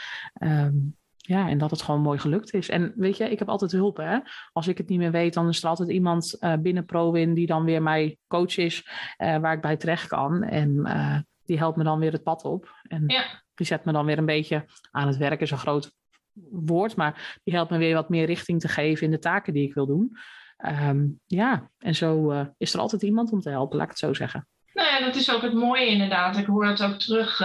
Um, 0.42 0.97
ja, 1.24 1.48
en 1.48 1.58
dat 1.58 1.70
het 1.70 1.82
gewoon 1.82 2.00
mooi 2.00 2.18
gelukt 2.18 2.54
is. 2.54 2.68
En 2.68 2.92
weet 2.96 3.16
je, 3.16 3.30
ik 3.30 3.38
heb 3.38 3.48
altijd 3.48 3.72
hulp. 3.72 3.96
Hè? 3.96 4.18
Als 4.52 4.68
ik 4.68 4.78
het 4.78 4.88
niet 4.88 4.98
meer 4.98 5.11
weet, 5.11 5.35
dan 5.35 5.48
is 5.48 5.62
er 5.62 5.68
altijd 5.68 5.90
iemand 5.90 6.37
uh, 6.40 6.54
binnen 6.56 6.85
ProWin 6.85 7.35
die 7.35 7.46
dan 7.46 7.64
weer 7.64 7.82
mijn 7.82 8.16
coach 8.26 8.56
is, 8.56 8.88
uh, 9.18 9.37
waar 9.37 9.52
ik 9.52 9.61
bij 9.61 9.76
terecht 9.76 10.06
kan. 10.06 10.42
En 10.42 10.70
uh, 10.70 11.18
die 11.44 11.58
helpt 11.58 11.76
me 11.76 11.85
dan 11.85 11.98
weer 11.98 12.12
het 12.12 12.22
pad 12.22 12.44
op. 12.44 12.74
En 12.82 13.04
ja. 13.06 13.24
die 13.54 13.66
zet 13.66 13.85
me 13.85 13.92
dan 13.92 14.06
weer 14.06 14.18
een 14.18 14.26
beetje 14.26 14.64
aan 14.90 15.06
het 15.06 15.16
werk, 15.16 15.40
is 15.40 15.50
een 15.50 15.58
groot 15.58 15.92
woord, 16.50 16.96
maar 16.96 17.38
die 17.44 17.54
helpt 17.54 17.70
me 17.70 17.78
weer 17.78 17.94
wat 17.94 18.08
meer 18.08 18.26
richting 18.26 18.61
te 18.61 18.68
geven 18.68 19.04
in 19.04 19.11
de 19.11 19.18
taken 19.18 19.52
die 19.52 19.66
ik 19.68 19.74
wil 19.74 19.87
doen. 19.87 20.16
Um, 20.88 21.20
ja, 21.26 21.70
en 21.78 21.94
zo 21.94 22.30
is 22.58 22.74
er 22.74 22.80
altijd 22.80 23.02
iemand 23.02 23.32
om 23.32 23.40
te 23.40 23.50
helpen, 23.50 23.76
laat 23.76 23.85
ik 23.85 23.90
het 23.90 24.00
zo 24.00 24.14
zeggen. 24.14 24.48
Nou 24.72 24.88
ja, 24.88 25.06
dat 25.06 25.16
is 25.16 25.35
ook 25.35 25.42
het 25.42 25.54
mooie 25.54 25.87
inderdaad. 25.87 26.37
Ik 26.37 26.46
hoor 26.46 26.66
het 26.66 26.82
ook 26.82 26.98
terug 26.98 27.40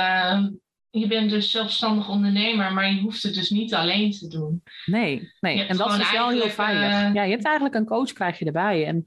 je 0.89 1.08
bent 1.08 1.30
dus 1.30 1.52
zelfstandig 1.52 2.10
ondernemer, 2.10 2.73
maar 2.73 2.91
je 2.91 3.02
hoeft 3.02 3.23
het 3.23 3.34
dus 3.34 3.50
niet 3.50 3.73
alleen 3.73 4.12
te 4.12 4.28
doen. 4.28 4.63
Nee, 4.86 5.32
nee. 5.39 5.65
en 5.65 5.78
dat 5.78 6.00
is 6.00 6.12
wel 6.12 6.30
heel 6.30 6.50
veilig. 6.50 6.91
Uh... 6.91 7.13
Ja, 7.13 7.23
je 7.23 7.32
hebt 7.32 7.45
eigenlijk 7.45 7.76
een 7.76 7.86
coach 7.86 8.13
krijg 8.13 8.39
je 8.39 8.45
erbij. 8.45 8.86
En 8.86 9.04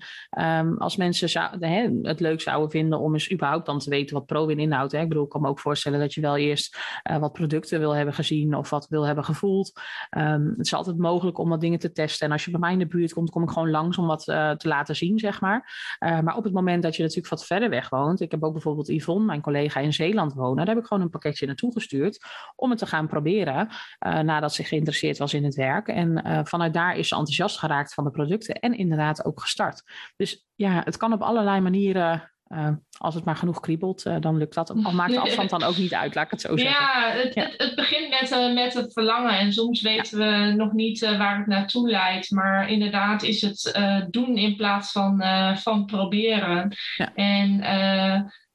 um, 0.66 0.78
als 0.78 0.96
mensen 0.96 1.28
zou, 1.28 1.66
hè, 1.66 1.88
het 2.02 2.20
leuk 2.20 2.40
zouden 2.40 2.70
vinden 2.70 2.98
om 2.98 3.12
eens 3.12 3.32
überhaupt 3.32 3.66
dan 3.66 3.78
te 3.78 3.90
weten 3.90 4.14
wat 4.14 4.26
ProWin 4.26 4.58
inhoudt. 4.58 4.92
Hè. 4.92 5.00
Ik 5.00 5.08
bedoel, 5.08 5.24
ik 5.24 5.30
kan 5.30 5.40
me 5.40 5.48
ook 5.48 5.60
voorstellen 5.60 6.00
dat 6.00 6.14
je 6.14 6.20
wel 6.20 6.36
eerst 6.36 6.78
uh, 7.10 7.18
wat 7.18 7.32
producten 7.32 7.78
wil 7.78 7.94
hebben 7.94 8.14
gezien 8.14 8.54
of 8.54 8.70
wat 8.70 8.86
wil 8.88 9.06
hebben 9.06 9.24
gevoeld. 9.24 9.72
Um, 10.18 10.54
het 10.56 10.66
is 10.66 10.74
altijd 10.74 10.98
mogelijk 10.98 11.38
om 11.38 11.48
wat 11.48 11.60
dingen 11.60 11.78
te 11.78 11.92
testen. 11.92 12.26
En 12.26 12.32
als 12.32 12.44
je 12.44 12.50
bij 12.50 12.60
mij 12.60 12.72
in 12.72 12.78
de 12.78 12.86
buurt 12.86 13.12
komt, 13.12 13.30
kom 13.30 13.42
ik 13.42 13.50
gewoon 13.50 13.70
langs 13.70 13.98
om 13.98 14.06
wat 14.06 14.28
uh, 14.28 14.50
te 14.50 14.68
laten 14.68 14.96
zien, 14.96 15.18
zeg 15.18 15.40
maar. 15.40 15.94
maar 15.98 16.36
op 16.36 16.44
het 16.44 16.52
moment 16.52 16.82
dat 16.82 16.96
je 16.96 17.02
natuurlijk 17.02 17.28
wat 17.28 17.46
verder 17.46 17.70
weg 17.70 17.88
woont. 17.88 18.20
Ik 18.20 18.30
heb 18.30 18.44
ook 18.44 18.52
bijvoorbeeld 18.52 18.88
Yvonne, 18.88 19.24
mijn 19.24 19.40
collega 19.40 19.80
in 19.80 19.92
Zeeland 19.92 20.34
wonen. 20.34 20.56
Daar 20.56 20.74
heb 20.74 20.78
ik 20.78 20.86
gewoon 20.86 21.02
een 21.02 21.10
pakketje 21.10 21.46
naartoe 21.46 21.69
gestuurd 21.72 22.18
om 22.56 22.70
het 22.70 22.78
te 22.78 22.86
gaan 22.86 23.06
proberen 23.06 23.68
uh, 24.06 24.18
nadat 24.18 24.54
ze 24.54 24.64
geïnteresseerd 24.64 25.18
was 25.18 25.34
in 25.34 25.44
het 25.44 25.54
werk. 25.54 25.88
En 25.88 26.22
uh, 26.26 26.40
vanuit 26.44 26.74
daar 26.74 26.96
is 26.96 27.08
ze 27.08 27.14
enthousiast 27.14 27.58
geraakt 27.58 27.94
van 27.94 28.04
de 28.04 28.10
producten 28.10 28.54
en 28.54 28.76
inderdaad 28.76 29.24
ook 29.24 29.40
gestart. 29.40 29.82
Dus 30.16 30.46
ja, 30.54 30.82
het 30.84 30.96
kan 30.96 31.12
op 31.12 31.22
allerlei 31.22 31.60
manieren. 31.60 32.32
Uh, 32.48 32.68
als 32.98 33.14
het 33.14 33.24
maar 33.24 33.36
genoeg 33.36 33.60
kriebelt, 33.60 34.02
dan 34.20 34.36
lukt 34.36 34.54
dat. 34.54 34.70
Al 34.84 34.92
maakt 34.92 35.12
de 35.12 35.20
afstand 35.20 35.50
dan 35.50 35.62
ook 35.62 35.76
niet 35.76 35.94
uit, 35.94 36.14
laat 36.14 36.24
ik 36.24 36.30
het 36.30 36.40
zo 36.40 36.56
zeggen. 36.56 36.80
Ja, 36.80 37.10
het, 37.10 37.34
ja. 37.34 37.42
het, 37.42 37.54
het 37.56 37.74
begint 37.74 38.08
met, 38.20 38.54
met 38.54 38.74
het 38.74 38.92
verlangen. 38.92 39.38
En 39.38 39.52
soms 39.52 39.80
weten 39.80 40.18
ja. 40.18 40.46
we 40.46 40.54
nog 40.54 40.72
niet 40.72 41.00
waar 41.00 41.38
het 41.38 41.46
naartoe 41.46 41.90
leidt. 41.90 42.30
Maar 42.30 42.70
inderdaad 42.70 43.22
is 43.22 43.40
het 43.40 43.78
doen 44.10 44.36
in 44.36 44.56
plaats 44.56 44.92
van, 44.92 45.22
van 45.56 45.84
proberen. 45.84 46.76
Ja. 46.96 47.14
En 47.14 47.60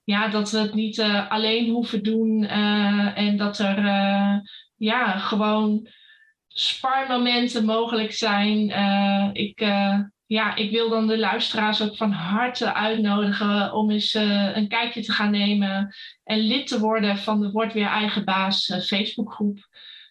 ja, 0.05 0.27
dat 0.27 0.51
we 0.51 0.57
het 0.57 0.73
niet 0.73 0.97
uh, 0.97 1.31
alleen 1.31 1.69
hoeven 1.69 2.03
doen 2.03 2.43
uh, 2.43 3.17
en 3.17 3.37
dat 3.37 3.59
er 3.59 3.77
uh, 3.77 4.35
ja, 4.75 5.17
gewoon 5.17 5.87
sparmomenten 6.47 7.65
mogelijk 7.65 8.11
zijn. 8.11 8.69
ik, 9.33 9.59
ja, 10.25 10.55
ik 10.55 10.71
wil 10.71 10.89
dan 10.89 11.07
de 11.07 11.17
luisteraars 11.17 11.81
ook 11.81 11.97
van 11.97 12.11
harte 12.11 12.73
uitnodigen 12.73 13.73
om 13.73 13.91
eens 13.91 14.13
een 14.53 14.67
kijkje 14.67 15.01
te 15.01 15.11
gaan 15.11 15.31
nemen 15.31 15.95
en 16.23 16.39
lid 16.39 16.67
te 16.67 16.79
worden 16.79 17.17
van 17.17 17.41
de 17.41 17.51
Word 17.51 17.73
Weer 17.73 17.87
Eigen 17.87 18.25
Baas 18.25 18.79
Facebookgroep. 18.85 19.67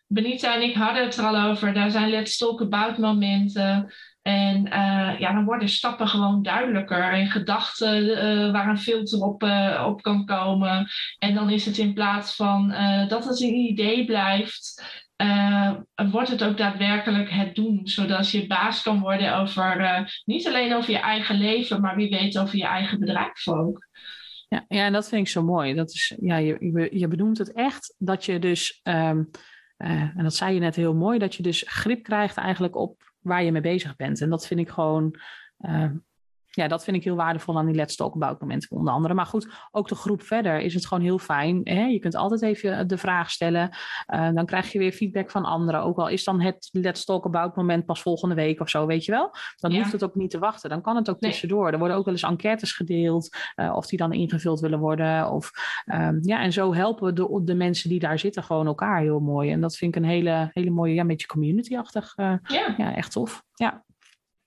Benita 0.07 0.55
en 0.55 0.63
ik 0.63 0.75
hadden 0.75 1.05
het 1.05 1.17
er 1.17 1.25
al 1.25 1.51
over. 1.51 1.75
Daar 1.75 1.91
zijn 1.91 2.11
Let's 2.11 2.37
Talk 2.37 2.61
About 2.61 2.99
momenten. 2.99 3.93
En 4.25 4.67
uh, 4.67 5.19
ja, 5.19 5.33
dan 5.33 5.45
worden 5.45 5.69
stappen 5.69 6.09
gewoon 6.09 6.43
duidelijker 6.43 7.13
en 7.13 7.27
gedachten 7.27 8.05
uh, 8.05 8.53
waar 8.53 8.69
een 8.69 8.79
filter 8.79 9.21
op, 9.21 9.43
uh, 9.43 9.85
op 9.87 10.03
kan 10.03 10.25
komen. 10.25 10.87
En 11.19 11.35
dan 11.35 11.51
is 11.51 11.67
het 11.67 11.79
in 11.79 11.95
plaats 11.95 12.37
van 12.37 12.69
dat 13.09 13.25
het 13.25 13.41
een 13.41 13.55
idee 13.55 14.05
blijft, 14.05 14.85
wordt 16.11 16.29
het 16.29 16.45
ook 16.45 16.57
daadwerkelijk 16.57 17.31
het 17.31 17.55
doen. 17.55 17.81
Zodat 17.83 18.31
je 18.31 18.47
baas 18.47 18.83
kan 18.83 19.01
worden 19.01 19.37
over 19.37 20.23
niet 20.25 20.47
alleen 20.47 20.75
over 20.75 20.91
je 20.91 20.99
eigen 20.99 21.37
leven, 21.37 21.81
maar 21.81 21.97
wie 21.97 22.11
weet 22.11 22.39
over 22.39 22.57
je 22.57 22.67
eigen 22.67 23.01
bedrijf 23.01 23.49
ook. 23.49 23.87
Ja, 24.49 24.65
ja 24.69 24.85
en 24.85 24.93
dat 24.93 25.09
vind 25.09 25.27
ik 25.27 25.33
zo 25.33 25.43
mooi. 25.43 25.75
Dat 25.75 25.91
is, 25.91 26.15
ja, 26.21 26.37
je, 26.37 26.89
je 26.93 27.09
benoemt 27.09 27.39
het 27.39 27.53
echt 27.53 27.95
dat 27.99 28.25
je 28.25 28.39
dus, 28.39 28.81
um, 28.83 29.31
en 29.77 30.23
dat 30.23 30.35
zei 30.35 30.55
je 30.55 30.61
net 30.61 30.77
heel 30.77 30.95
mooi, 30.95 31.19
dat 31.19 31.35
je 31.35 31.43
dus 31.43 31.65
grip 31.67 32.03
krijgt 32.03 32.37
eigenlijk 32.37 32.77
op 32.77 33.13
waar 33.25 33.43
je 33.43 33.53
mee 33.53 33.61
bezig 33.61 33.97
bent. 33.97 34.21
En 34.21 34.31
dat 34.31 34.47
vind 34.47 34.61
ik 34.61 34.69
gewoon. 34.69 35.21
Uh, 35.61 35.91
ja, 36.55 36.69
dat 36.69 36.85
vind 36.85 36.97
ik 36.97 37.05
heel 37.05 37.17
waardevol 37.17 37.59
aan 37.59 37.67
die 37.67 37.75
Let's 37.75 37.97
Talk 37.97 38.15
About 38.15 38.41
momenten 38.41 38.71
onder 38.71 38.93
andere. 38.93 39.15
Maar 39.15 39.27
goed, 39.27 39.49
ook 39.71 39.89
de 39.89 39.95
groep 39.95 40.23
verder 40.23 40.61
is 40.61 40.75
het 40.75 40.87
gewoon 40.87 41.03
heel 41.03 41.19
fijn. 41.19 41.61
Hè? 41.65 41.85
Je 41.85 41.99
kunt 41.99 42.17
altijd 42.17 42.43
even 42.43 42.89
de 42.89 42.99
vraag 42.99 43.31
stellen. 43.31 43.71
Uh, 44.15 44.29
dan 44.33 44.47
krijg 44.47 44.73
je 44.73 44.79
weer 44.79 44.93
feedback 44.93 45.31
van 45.31 45.45
anderen. 45.45 45.83
Ook 45.83 45.99
al 45.99 46.09
is 46.09 46.25
dan 46.25 46.41
het 46.41 46.69
Let's 46.73 47.05
Talk 47.05 47.25
About 47.25 47.57
moment 47.57 47.87
pas 47.87 48.03
volgende 48.03 48.35
week 48.35 48.61
of 48.61 48.69
zo, 48.69 48.87
weet 48.87 49.05
je 49.05 49.13
wel. 49.13 49.31
Dan 49.57 49.71
ja. 49.71 49.79
hoeft 49.79 49.93
het 49.93 50.05
ook 50.05 50.15
niet 50.15 50.31
te 50.31 50.39
wachten. 50.39 50.71
Dan 50.71 50.83
kan 50.83 50.97
het 50.97 51.11
ook 51.11 51.21
nee. 51.21 51.31
tussendoor. 51.31 51.73
Er 51.73 51.79
worden 51.79 51.97
ook 51.97 52.05
wel 52.05 52.15
eens 52.15 52.23
enquêtes 52.23 52.73
gedeeld. 52.73 53.37
Uh, 53.57 53.73
of 53.77 53.87
die 53.87 53.99
dan 53.99 54.13
ingevuld 54.13 54.61
willen 54.61 54.79
worden. 54.79 55.31
Of, 55.31 55.51
um, 55.87 56.19
ja, 56.23 56.43
en 56.43 56.53
zo 56.53 56.75
helpen 56.75 57.15
de, 57.15 57.41
de 57.45 57.55
mensen 57.55 57.89
die 57.89 57.99
daar 57.99 58.19
zitten 58.19 58.43
gewoon 58.43 58.67
elkaar 58.67 59.01
heel 59.01 59.21
mooi. 59.21 59.51
En 59.51 59.61
dat 59.61 59.77
vind 59.77 59.97
ik 59.97 60.03
een 60.03 60.09
hele, 60.09 60.51
hele 60.53 60.71
mooie, 60.71 60.95
ja, 60.95 61.01
een 61.01 61.07
beetje 61.07 61.27
community-achtig. 61.27 62.13
Uh, 62.17 62.35
ja. 62.43 62.75
ja, 62.77 62.95
echt 62.95 63.13
tof. 63.13 63.43
Ja. 63.55 63.85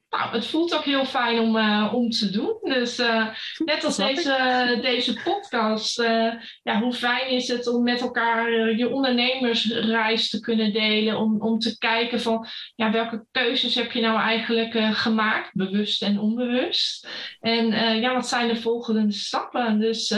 Nou, 0.10 0.32
het 0.32 0.46
voelt 0.46 0.76
ook 0.76 0.84
heel 0.84 1.06
fijn 1.06 1.40
om, 1.40 1.56
uh, 1.56 1.92
om 1.94 2.10
te 2.10 2.30
doen. 2.30 2.58
Dus 2.62 3.00
uh, 3.00 3.28
net 3.58 3.84
als 3.84 3.98
deze, 3.98 4.78
deze 4.82 5.14
podcast. 5.24 6.00
Uh, 6.00 6.34
ja, 6.64 6.80
hoe 6.82 6.94
fijn 6.94 7.30
is 7.30 7.48
het 7.48 7.68
om 7.68 7.84
met 7.84 8.02
elkaar 8.02 8.52
je 8.76 8.90
ondernemersreis 8.90 10.30
te 10.30 10.40
kunnen 10.40 10.74
delen. 10.74 11.18
Om, 11.18 11.42
om 11.42 11.60
te 11.60 11.78
kijken 11.78 12.22
van 12.22 12.48
ja, 12.76 12.92
welke 12.92 13.26
keuzes 13.32 13.76
heb 13.76 13.92
je 13.92 14.02
nou 14.02 14.20
eigenlijk 14.20 14.96
gemaakt, 14.96 15.50
bewust 15.54 16.02
en 16.02 16.20
onbewust. 16.20 17.08
En 17.40 17.72
ja, 18.00 18.14
wat 18.14 18.28
zijn 18.28 18.48
de 18.48 18.62
volgende 18.62 19.12
stappen? 19.12 19.80
Dus 19.80 20.16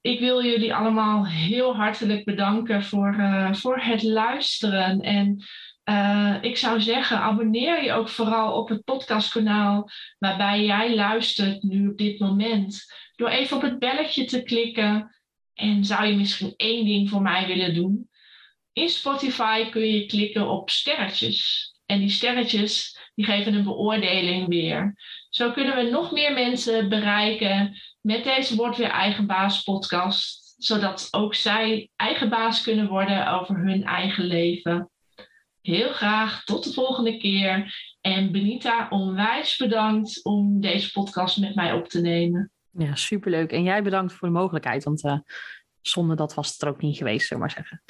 ik 0.00 0.20
wil 0.20 0.44
jullie 0.44 0.74
allemaal 0.74 1.26
heel 1.26 1.76
hartelijk 1.76 2.24
bedanken 2.24 2.82
voor, 2.82 3.16
voor 3.52 3.78
het 3.78 4.02
luisteren. 4.02 5.00
En 5.00 5.44
uh, 5.90 6.36
ik 6.40 6.56
zou 6.56 6.80
zeggen, 6.80 7.18
abonneer 7.18 7.82
je 7.84 7.92
ook 7.92 8.08
vooral 8.08 8.52
op 8.52 8.68
het 8.68 8.84
podcastkanaal 8.84 9.90
waarbij 10.18 10.64
jij 10.64 10.94
luistert 10.94 11.62
nu 11.62 11.88
op 11.88 11.98
dit 11.98 12.18
moment. 12.18 12.84
Door 13.16 13.28
even 13.28 13.56
op 13.56 13.62
het 13.62 13.78
belletje 13.78 14.24
te 14.24 14.42
klikken. 14.42 15.14
En 15.54 15.84
zou 15.84 16.06
je 16.06 16.16
misschien 16.16 16.54
één 16.56 16.84
ding 16.84 17.08
voor 17.08 17.22
mij 17.22 17.46
willen 17.46 17.74
doen? 17.74 18.10
In 18.72 18.88
Spotify 18.88 19.70
kun 19.70 19.86
je 19.92 20.06
klikken 20.06 20.48
op 20.48 20.70
sterretjes. 20.70 21.68
En 21.86 21.98
die 21.98 22.10
sterretjes 22.10 22.98
die 23.14 23.24
geven 23.24 23.54
een 23.54 23.64
beoordeling 23.64 24.48
weer. 24.48 24.94
Zo 25.30 25.50
kunnen 25.52 25.76
we 25.76 25.90
nog 25.90 26.12
meer 26.12 26.32
mensen 26.32 26.88
bereiken 26.88 27.76
met 28.00 28.24
deze 28.24 28.56
Word 28.56 28.76
Weer 28.76 28.90
Eigen 28.90 29.26
Baas 29.26 29.62
podcast. 29.62 30.54
Zodat 30.56 31.08
ook 31.10 31.34
zij 31.34 31.90
eigen 31.96 32.28
baas 32.28 32.62
kunnen 32.62 32.88
worden 32.88 33.32
over 33.32 33.56
hun 33.56 33.84
eigen 33.84 34.24
leven. 34.24 34.90
Heel 35.62 35.92
graag 35.92 36.44
tot 36.44 36.64
de 36.64 36.72
volgende 36.72 37.16
keer. 37.16 37.74
En 38.00 38.32
Benita, 38.32 38.86
onwijs 38.88 39.56
bedankt 39.56 40.24
om 40.24 40.60
deze 40.60 40.92
podcast 40.92 41.38
met 41.38 41.54
mij 41.54 41.72
op 41.72 41.88
te 41.88 42.00
nemen. 42.00 42.50
Ja, 42.70 42.94
superleuk. 42.94 43.52
En 43.52 43.62
jij 43.62 43.82
bedankt 43.82 44.12
voor 44.12 44.28
de 44.28 44.34
mogelijkheid, 44.34 44.84
want 44.84 45.04
uh, 45.04 45.18
zonder 45.80 46.16
dat 46.16 46.34
was 46.34 46.52
het 46.52 46.62
er 46.62 46.68
ook 46.68 46.82
niet 46.82 46.96
geweest, 46.96 47.26
zullen 47.26 47.42
maar 47.42 47.52
zeggen. 47.52 47.78